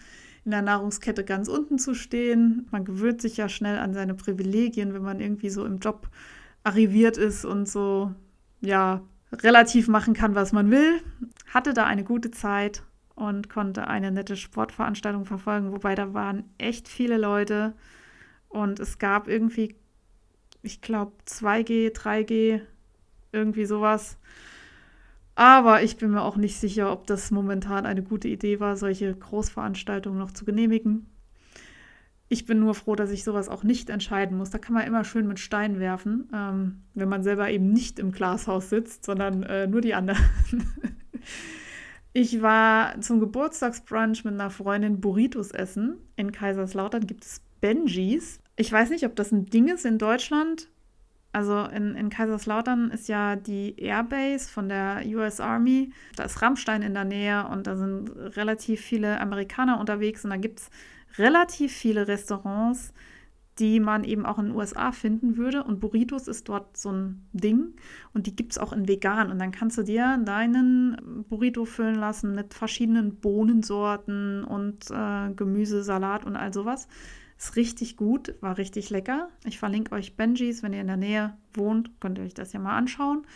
in 0.45 0.51
der 0.51 0.63
Nahrungskette 0.63 1.25
ganz 1.25 1.49
unten 1.49 1.79
zu 1.79 1.95
stehen. 1.95 2.67
Man 2.71 2.85
gewöhnt 2.85 3.23
sich 3.23 3.37
ja 3.37 3.49
schnell 3.49 3.79
an 3.79 3.95
seine 3.95 4.15
Privilegien, 4.15 4.93
wenn 4.93 5.03
man 5.03 5.21
irgendwie 5.21 5.49
so 5.49 5.65
im 5.65 5.79
Job 5.79 6.09
arriviert 6.65 7.17
ist 7.17 7.45
und 7.45 7.69
so, 7.69 8.13
ja, 8.61 9.01
relativ 9.33 9.89
machen 9.89 10.15
kann, 10.15 10.35
was 10.35 10.53
man 10.53 10.71
will. 10.71 11.01
Hatte 11.47 11.73
da 11.73 11.87
eine 11.87 12.05
gute 12.05 12.31
Zeit 12.31 12.83
und 13.17 13.49
konnte 13.49 13.89
eine 13.89 14.13
nette 14.13 14.37
Sportveranstaltung 14.37 15.25
verfolgen, 15.25 15.73
wobei 15.73 15.95
da 15.97 16.15
waren 16.15 16.45
echt 16.59 16.87
viele 16.87 17.17
Leute 17.17 17.75
und 18.49 18.79
es 18.79 18.99
gab 18.99 19.27
irgendwie, 19.27 19.75
ich 20.63 20.81
glaube, 20.83 21.13
2G, 21.27 21.93
3G, 21.93 22.61
irgendwie 23.33 23.65
sowas. 23.65 24.19
Aber 25.35 25.83
ich 25.83 25.97
bin 25.97 26.13
mir 26.13 26.23
auch 26.23 26.37
nicht 26.37 26.57
sicher, 26.57 26.93
ob 26.93 27.07
das 27.07 27.31
momentan 27.31 27.85
eine 27.85 28.03
gute 28.03 28.29
Idee 28.29 28.61
war, 28.61 28.77
solche 28.77 29.15
Großveranstaltungen 29.15 30.19
noch 30.19 30.33
zu 30.33 30.45
genehmigen. 30.45 31.07
Ich 32.29 32.45
bin 32.45 32.59
nur 32.59 32.75
froh, 32.75 32.97
dass 32.97 33.11
ich 33.11 33.23
sowas 33.23 33.49
auch 33.49 33.63
nicht 33.63 33.89
entscheiden 33.89 34.37
muss. 34.37 34.51
Da 34.51 34.59
kann 34.59 34.75
man 34.75 34.87
immer 34.87 35.05
schön 35.05 35.29
mit 35.29 35.39
Steinen 35.39 35.79
werfen, 35.79 36.29
ähm, 36.35 36.83
wenn 36.95 37.09
man 37.09 37.23
selber 37.23 37.51
eben 37.51 37.73
nicht 37.73 37.99
im 37.99 38.13
Glashaus 38.13 38.69
sitzt, 38.69 39.05
sondern 39.05 39.43
äh, 39.43 39.67
nur 39.67 39.81
die 39.81 39.95
anderen. 39.95 40.25
ich 42.17 42.41
war 42.41 42.99
zum 43.03 43.21
Geburtstagsbrunch 43.21 44.25
mit 44.25 44.33
einer 44.33 44.49
Freundin 44.49 45.03
Burritos 45.03 45.51
essen. 45.51 45.99
In 46.17 46.33
Kaiserslautern 46.33 47.07
gibt 47.07 47.27
es 47.27 47.43
Benjis. 47.61 48.41
Ich 48.57 48.73
weiß 48.73 48.89
nicht, 48.89 49.05
ob 49.05 49.15
das 49.17 49.33
ein 49.33 49.45
Ding 49.45 49.69
ist 49.69 49.85
in 49.85 49.99
Deutschland. 49.99 50.71
Also 51.33 51.65
in, 51.65 51.95
in 51.95 52.09
Kaiserslautern 52.09 52.91
ist 52.91 53.09
ja 53.09 53.37
die 53.37 53.79
Airbase 53.79 54.49
von 54.49 54.71
der 54.71 55.03
US 55.09 55.41
Army. 55.41 55.93
Da 56.17 56.25
ist 56.25 56.41
Rammstein 56.41 56.81
in 56.81 56.95
der 56.95 57.05
Nähe 57.05 57.47
und 57.49 57.67
da 57.67 57.77
sind 57.77 58.09
relativ 58.35 58.81
viele 58.81 59.21
Amerikaner 59.21 59.79
unterwegs 59.79 60.25
und 60.25 60.31
da 60.31 60.39
gibt 60.39 60.61
es 60.61 60.71
relativ 61.19 61.71
viele 61.71 62.09
Restaurants, 62.09 62.95
die 63.59 63.81
man 63.81 64.05
eben 64.05 64.27
auch 64.27 64.39
in 64.39 64.47
den 64.47 64.55
USA 64.55 64.93
finden 64.93 65.37
würde. 65.37 65.65
Und 65.65 65.81
Burritos 65.81 66.29
ist 66.29 66.49
dort 66.49 66.77
so 66.77 66.93
ein 66.93 67.27
Ding. 67.33 67.75
Und 68.13 68.27
die 68.27 68.37
gibt 68.37 68.53
es 68.53 68.59
auch 68.59 68.73
in 68.73 68.87
vegan. 68.87 69.31
Und 69.31 69.39
dann 69.39 69.51
kannst 69.51 69.79
du 69.79 69.83
dir 69.83 70.19
deinen 70.25 71.25
Burrito 71.29 71.65
füllen 71.65 71.95
lassen 71.95 72.35
mit 72.35 72.53
verschiedenen 72.53 73.17
Bohnensorten 73.17 74.45
und 74.45 74.91
äh, 74.91 75.33
Gemüse, 75.35 75.83
Salat 75.83 76.27
und 76.27 76.37
all 76.37 76.53
sowas. 76.53 76.89
Ist 77.39 77.57
richtig 77.57 77.97
gut, 77.97 78.35
war 78.41 78.59
richtig 78.59 78.91
lecker. 78.91 79.29
Ich 79.45 79.59
verlinke 79.59 79.95
euch 79.95 80.17
Benjis, 80.17 80.63
wenn 80.63 80.73
ihr 80.73 80.81
in 80.81 80.87
der 80.87 80.97
Nähe 80.97 81.37
wohnt, 81.53 82.01
könnt 82.01 82.19
ihr 82.19 82.25
euch 82.25 82.35
das 82.35 82.53
ja 82.53 82.61
mal 82.61 82.77
anschauen. 82.77 83.27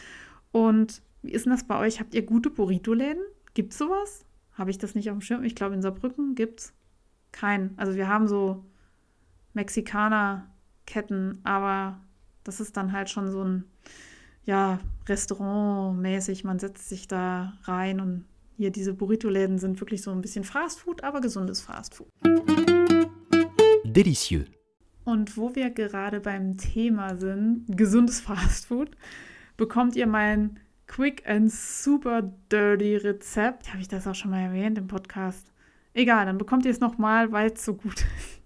Und 0.52 1.02
wie 1.22 1.32
ist 1.32 1.44
denn 1.44 1.52
das 1.52 1.66
bei 1.66 1.78
euch? 1.78 2.00
Habt 2.00 2.14
ihr 2.14 2.22
gute 2.22 2.50
Burrito-Läden? 2.50 3.22
Es 3.56 3.76
sowas? 3.76 4.24
Habe 4.52 4.70
ich 4.70 4.78
das 4.78 4.94
nicht 4.94 5.10
auf 5.10 5.16
dem 5.16 5.20
Schirm? 5.20 5.44
Ich 5.44 5.54
glaube, 5.54 5.74
in 5.74 5.82
Saarbrücken 5.82 6.34
gibt 6.34 6.60
es 6.60 6.74
keinen. 7.32 7.74
Also 7.76 7.94
wir 7.94 8.08
haben 8.08 8.26
so 8.26 8.64
Mexikaner-Ketten, 9.54 11.40
aber 11.44 12.00
das 12.44 12.60
ist 12.60 12.76
dann 12.76 12.92
halt 12.92 13.10
schon 13.10 13.30
so 13.30 13.44
ein, 13.44 13.64
ja, 14.44 14.78
Restaurant-mäßig. 15.08 16.44
Man 16.44 16.58
setzt 16.58 16.88
sich 16.88 17.08
da 17.08 17.54
rein 17.64 18.00
und 18.00 18.24
hier 18.56 18.70
diese 18.70 18.94
Burrito-Läden 18.94 19.58
sind 19.58 19.80
wirklich 19.80 20.02
so 20.02 20.10
ein 20.10 20.20
bisschen 20.20 20.44
Fastfood, 20.44 21.02
aber 21.04 21.20
gesundes 21.20 21.60
Fastfood 21.60 22.08
délicieux. 23.92 24.46
Und 25.04 25.36
wo 25.36 25.54
wir 25.54 25.70
gerade 25.70 26.20
beim 26.20 26.56
Thema 26.56 27.16
sind, 27.16 27.64
gesundes 27.68 28.20
Fastfood, 28.26 28.90
bekommt 29.56 29.96
ihr 29.96 30.06
mein 30.06 30.58
Quick 30.86 31.28
and 31.28 31.50
Super 31.50 32.22
Dirty 32.50 32.96
Rezept. 32.96 33.70
Habe 33.70 33.80
ich 33.80 33.88
das 33.88 34.06
auch 34.06 34.14
schon 34.14 34.30
mal 34.30 34.40
erwähnt 34.40 34.78
im 34.78 34.88
Podcast? 34.88 35.52
Egal, 35.92 36.26
dann 36.26 36.38
bekommt 36.38 36.64
ihr 36.64 36.70
es 36.70 36.80
nochmal, 36.80 37.32
weil 37.32 37.52
es 37.52 37.64
so 37.64 37.74
gut 37.74 38.04
ist. 38.18 38.39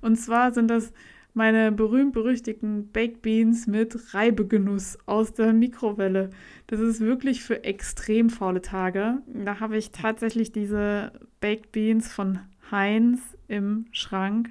Und 0.00 0.16
zwar 0.16 0.52
sind 0.52 0.68
das 0.68 0.92
meine 1.34 1.70
berühmt-berüchtigten 1.70 2.90
Baked 2.90 3.22
Beans 3.22 3.66
mit 3.66 4.14
Reibegenuss 4.14 4.98
aus 5.06 5.32
der 5.32 5.52
Mikrowelle. 5.52 6.30
Das 6.66 6.80
ist 6.80 7.00
wirklich 7.00 7.42
für 7.42 7.64
extrem 7.64 8.30
faule 8.30 8.60
Tage. 8.60 9.18
Da 9.26 9.60
habe 9.60 9.76
ich 9.76 9.92
tatsächlich 9.92 10.52
diese 10.52 11.12
Baked 11.40 11.70
Beans 11.72 12.12
von 12.12 12.40
Heinz 12.70 13.20
im 13.46 13.86
Schrank 13.92 14.50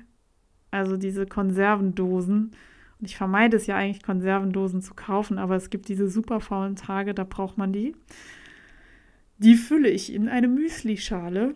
also 0.72 0.98
diese 0.98 1.26
Konservendosen. 1.26 2.52
Und 3.00 3.06
ich 3.06 3.18
vermeide 3.18 3.58
es 3.58 3.68
ja 3.68 3.76
eigentlich, 3.76 4.04
Konservendosen 4.04 4.82
zu 4.82 4.94
kaufen, 4.94 5.38
aber 5.38 5.56
es 5.56 5.70
gibt 5.70 5.88
diese 5.88 6.10
super 6.10 6.40
faulen 6.40 6.76
Tage, 6.76 7.14
da 7.14 7.24
braucht 7.24 7.58
man 7.58 7.72
die. 7.72 7.96
Die 9.38 9.56
fülle 9.56 9.90
ich 9.90 10.14
in 10.14 10.30
eine 10.30 10.48
Müslischale 10.48 11.54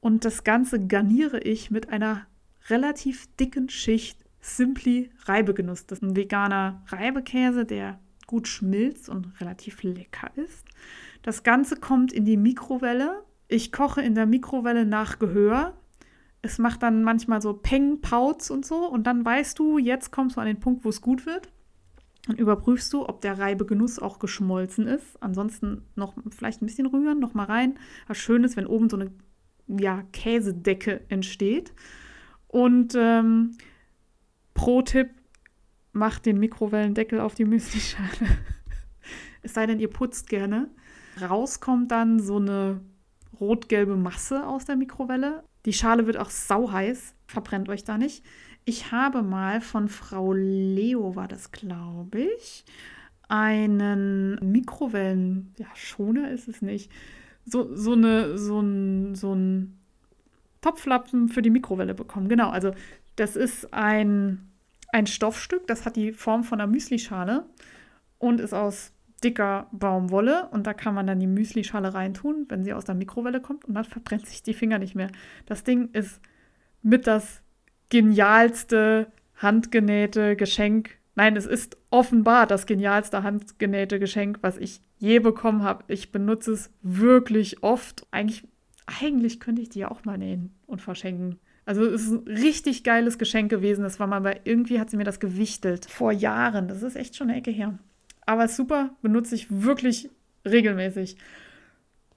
und 0.00 0.24
das 0.24 0.44
Ganze 0.44 0.86
garniere 0.86 1.40
ich 1.40 1.70
mit 1.70 1.88
einer 1.88 2.26
relativ 2.68 3.26
dicken 3.36 3.68
Schicht 3.68 4.18
Simply 4.40 5.10
Reibegenuss. 5.24 5.86
Das 5.86 5.98
ist 5.98 6.02
ein 6.02 6.16
veganer 6.16 6.82
Reibekäse, 6.88 7.64
der 7.64 8.00
gut 8.26 8.48
schmilzt 8.48 9.08
und 9.08 9.40
relativ 9.40 9.82
lecker 9.82 10.30
ist. 10.36 10.64
Das 11.22 11.42
Ganze 11.42 11.76
kommt 11.76 12.12
in 12.12 12.24
die 12.24 12.36
Mikrowelle. 12.36 13.22
Ich 13.48 13.72
koche 13.72 14.00
in 14.00 14.14
der 14.14 14.26
Mikrowelle 14.26 14.86
nach 14.86 15.18
Gehör 15.18 15.74
es 16.42 16.58
macht 16.58 16.82
dann 16.82 17.02
manchmal 17.02 17.42
so 17.42 17.52
Peng, 17.52 18.00
Pauz 18.00 18.50
und 18.50 18.64
so. 18.64 18.88
Und 18.88 19.06
dann 19.06 19.24
weißt 19.24 19.58
du, 19.58 19.78
jetzt 19.78 20.10
kommst 20.10 20.36
du 20.36 20.40
an 20.40 20.46
den 20.46 20.60
Punkt, 20.60 20.84
wo 20.84 20.88
es 20.88 21.00
gut 21.00 21.26
wird. 21.26 21.50
Dann 22.26 22.36
überprüfst 22.36 22.92
du, 22.92 23.08
ob 23.08 23.20
der 23.20 23.38
Reibegenuss 23.38 23.98
auch 23.98 24.18
geschmolzen 24.18 24.86
ist. 24.86 25.22
Ansonsten 25.22 25.82
noch 25.96 26.14
vielleicht 26.30 26.62
ein 26.62 26.66
bisschen 26.66 26.86
rühren, 26.86 27.18
noch 27.18 27.34
mal 27.34 27.44
rein. 27.44 27.78
Was 28.06 28.18
schön 28.18 28.44
ist, 28.44 28.56
wenn 28.56 28.66
oben 28.66 28.88
so 28.88 28.96
eine 28.96 29.10
ja, 29.66 30.02
Käsedecke 30.12 31.02
entsteht. 31.08 31.72
Und 32.50 32.94
ähm, 32.96 33.56
Pro-Tipp, 34.54 35.10
macht 35.92 36.26
den 36.26 36.38
Mikrowellendeckel 36.38 37.20
auf 37.20 37.34
die 37.34 37.44
Müslischale. 37.44 38.08
es 39.42 39.54
sei 39.54 39.66
denn, 39.66 39.80
ihr 39.80 39.90
putzt 39.90 40.28
gerne. 40.28 40.68
Rauskommt 41.20 41.90
dann 41.90 42.20
so 42.20 42.36
eine 42.36 42.80
rot-gelbe 43.40 43.96
Masse 43.96 44.46
aus 44.46 44.64
der 44.64 44.76
Mikrowelle. 44.76 45.42
Die 45.66 45.72
Schale 45.72 46.06
wird 46.06 46.16
auch 46.16 46.30
sauheiß, 46.30 47.14
verbrennt 47.26 47.68
euch 47.68 47.84
da 47.84 47.98
nicht. 47.98 48.24
Ich 48.64 48.92
habe 48.92 49.22
mal 49.22 49.60
von 49.60 49.88
Frau 49.88 50.32
Leo, 50.32 51.16
war 51.16 51.28
das 51.28 51.50
glaube 51.50 52.20
ich, 52.38 52.64
einen 53.28 54.38
Mikrowellen, 54.42 55.54
ja, 55.58 55.66
Schoner 55.74 56.30
ist 56.30 56.48
es 56.48 56.62
nicht, 56.62 56.90
so, 57.44 57.74
so, 57.74 57.92
eine, 57.92 58.38
so, 58.38 58.60
ein, 58.60 59.14
so 59.14 59.34
ein 59.34 59.79
Topflappen 60.60 61.28
für 61.28 61.42
die 61.42 61.50
Mikrowelle 61.50 61.94
bekommen. 61.94 62.28
Genau, 62.28 62.50
also 62.50 62.72
das 63.16 63.36
ist 63.36 63.72
ein, 63.72 64.50
ein 64.92 65.06
Stoffstück, 65.06 65.66
das 65.66 65.86
hat 65.86 65.96
die 65.96 66.12
Form 66.12 66.44
von 66.44 66.60
einer 66.60 66.70
Müslischale 66.70 67.46
und 68.18 68.40
ist 68.40 68.54
aus 68.54 68.92
dicker 69.22 69.66
Baumwolle 69.72 70.48
und 70.50 70.66
da 70.66 70.74
kann 70.74 70.94
man 70.94 71.06
dann 71.06 71.20
die 71.20 71.26
Müslischale 71.26 71.92
reintun, 71.92 72.46
wenn 72.48 72.64
sie 72.64 72.72
aus 72.72 72.84
der 72.84 72.94
Mikrowelle 72.94 73.40
kommt 73.40 73.64
und 73.66 73.74
dann 73.74 73.84
verbrennt 73.84 74.26
sich 74.26 74.42
die 74.42 74.54
Finger 74.54 74.78
nicht 74.78 74.94
mehr. 74.94 75.10
Das 75.46 75.64
Ding 75.64 75.90
ist 75.92 76.20
mit 76.82 77.06
das 77.06 77.42
genialste 77.90 79.12
handgenähte 79.36 80.36
Geschenk. 80.36 80.98
Nein, 81.14 81.36
es 81.36 81.46
ist 81.46 81.76
offenbar 81.90 82.46
das 82.46 82.66
genialste 82.66 83.22
handgenähte 83.22 83.98
Geschenk, 83.98 84.38
was 84.42 84.56
ich 84.56 84.80
je 84.98 85.18
bekommen 85.18 85.62
habe. 85.62 85.84
Ich 85.88 86.12
benutze 86.12 86.52
es 86.52 86.70
wirklich 86.82 87.62
oft. 87.62 88.06
Eigentlich, 88.10 88.46
eigentlich 89.00 89.40
könnte 89.40 89.62
ich 89.62 89.68
die 89.68 89.84
auch 89.84 90.04
mal 90.04 90.18
nähen 90.18 90.54
und 90.66 90.80
verschenken. 90.82 91.38
Also 91.66 91.84
es 91.84 92.02
ist 92.02 92.12
ein 92.12 92.26
richtig 92.26 92.84
geiles 92.84 93.18
Geschenk 93.18 93.50
gewesen. 93.50 93.82
Das 93.82 94.00
war 94.00 94.06
mal 94.06 94.20
bei, 94.20 94.40
irgendwie 94.44 94.80
hat 94.80 94.90
sie 94.90 94.96
mir 94.96 95.04
das 95.04 95.20
gewichtelt. 95.20 95.86
Vor 95.86 96.12
Jahren. 96.12 96.68
Das 96.68 96.82
ist 96.82 96.96
echt 96.96 97.16
schon 97.16 97.28
eine 97.28 97.38
Ecke 97.38 97.50
her. 97.50 97.78
Aber 98.26 98.48
super, 98.48 98.90
benutze 99.02 99.34
ich 99.34 99.46
wirklich 99.50 100.10
regelmäßig. 100.44 101.16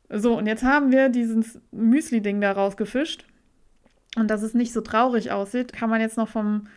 So, 0.09 0.37
und 0.37 0.47
jetzt 0.47 0.63
haben 0.63 0.91
wir 0.91 1.09
dieses 1.09 1.59
Müsli-Ding 1.71 2.41
da 2.41 2.51
rausgefischt. 2.51 3.25
Und 4.15 4.29
dass 4.29 4.43
es 4.43 4.53
nicht 4.53 4.73
so 4.73 4.81
traurig 4.81 5.31
aussieht, 5.31 5.73
kann 5.73 5.89
man 5.89 6.01
jetzt 6.01 6.17
noch 6.17 6.29
vom 6.29 6.67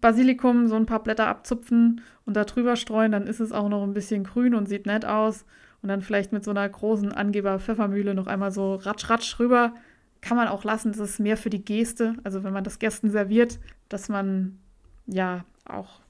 Basilikum 0.00 0.66
so 0.66 0.76
ein 0.76 0.86
paar 0.86 1.02
Blätter 1.02 1.26
abzupfen 1.26 2.00
und 2.24 2.36
da 2.36 2.44
drüber 2.44 2.76
streuen. 2.76 3.12
Dann 3.12 3.26
ist 3.26 3.40
es 3.40 3.52
auch 3.52 3.68
noch 3.68 3.82
ein 3.82 3.94
bisschen 3.94 4.24
grün 4.24 4.54
und 4.54 4.66
sieht 4.66 4.86
nett 4.86 5.04
aus. 5.04 5.44
Und 5.86 5.90
dann 5.90 6.02
vielleicht 6.02 6.32
mit 6.32 6.42
so 6.42 6.50
einer 6.50 6.68
großen 6.68 7.12
Angeber-Pfeffermühle 7.12 8.12
noch 8.12 8.26
einmal 8.26 8.50
so 8.50 8.74
ratsch, 8.74 9.08
ratsch 9.08 9.38
rüber. 9.38 9.72
Kann 10.20 10.36
man 10.36 10.48
auch 10.48 10.64
lassen. 10.64 10.90
Das 10.90 10.98
ist 10.98 11.20
mehr 11.20 11.36
für 11.36 11.48
die 11.48 11.64
Geste. 11.64 12.16
Also, 12.24 12.42
wenn 12.42 12.52
man 12.52 12.64
das 12.64 12.80
Gästen 12.80 13.08
serviert, 13.08 13.60
dass 13.88 14.08
man 14.08 14.58
ja 15.06 15.44
auch 15.64 16.00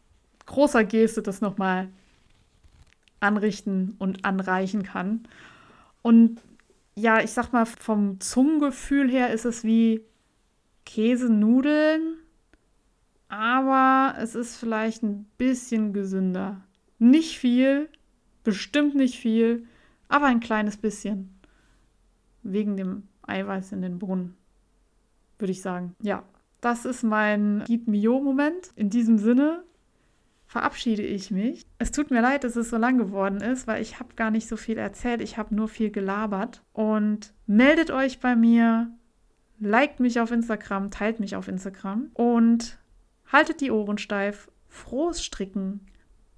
großer 0.46 0.82
Geste 0.82 1.20
das 1.20 1.42
nochmal 1.42 1.88
anrichten 3.20 3.96
und 3.98 4.24
anreichen 4.24 4.82
kann. 4.82 5.28
Und 6.00 6.40
ja, 6.94 7.20
ich 7.20 7.32
sag 7.32 7.52
mal, 7.52 7.66
vom 7.66 8.18
Zungengefühl 8.18 9.10
her 9.10 9.30
ist 9.30 9.44
es 9.44 9.62
wie 9.62 10.00
Käsenudeln, 10.86 12.16
aber 13.28 14.14
es 14.22 14.34
ist 14.36 14.56
vielleicht 14.56 15.02
ein 15.02 15.26
bisschen 15.36 15.92
gesünder. 15.92 16.62
Nicht 16.98 17.36
viel, 17.36 17.90
bestimmt 18.46 18.94
nicht 18.94 19.18
viel, 19.18 19.66
aber 20.08 20.26
ein 20.26 20.38
kleines 20.38 20.76
bisschen. 20.76 21.36
Wegen 22.44 22.76
dem 22.76 23.02
Eiweiß 23.22 23.72
in 23.72 23.82
den 23.82 23.98
Bohnen. 23.98 24.36
würde 25.38 25.50
ich 25.50 25.60
sagen. 25.60 25.96
Ja, 26.00 26.22
das 26.60 26.84
ist 26.84 27.02
mein 27.02 27.64
Git 27.66 27.88
Mio-Moment. 27.88 28.70
In 28.76 28.88
diesem 28.88 29.18
Sinne 29.18 29.64
verabschiede 30.46 31.02
ich 31.02 31.32
mich. 31.32 31.66
Es 31.78 31.90
tut 31.90 32.12
mir 32.12 32.22
leid, 32.22 32.44
dass 32.44 32.54
es 32.54 32.70
so 32.70 32.76
lang 32.76 32.98
geworden 32.98 33.40
ist, 33.40 33.66
weil 33.66 33.82
ich 33.82 33.98
habe 33.98 34.14
gar 34.14 34.30
nicht 34.30 34.46
so 34.46 34.56
viel 34.56 34.78
erzählt. 34.78 35.20
Ich 35.20 35.36
habe 35.36 35.54
nur 35.54 35.66
viel 35.66 35.90
gelabert. 35.90 36.62
Und 36.72 37.34
meldet 37.48 37.90
euch 37.90 38.20
bei 38.20 38.36
mir, 38.36 38.92
liked 39.58 39.98
mich 39.98 40.20
auf 40.20 40.30
Instagram, 40.30 40.92
teilt 40.92 41.18
mich 41.18 41.34
auf 41.34 41.48
Instagram 41.48 42.10
und 42.14 42.78
haltet 43.26 43.60
die 43.60 43.72
Ohren 43.72 43.98
steif. 43.98 44.48
Frohes 44.68 45.24
Stricken. 45.24 45.80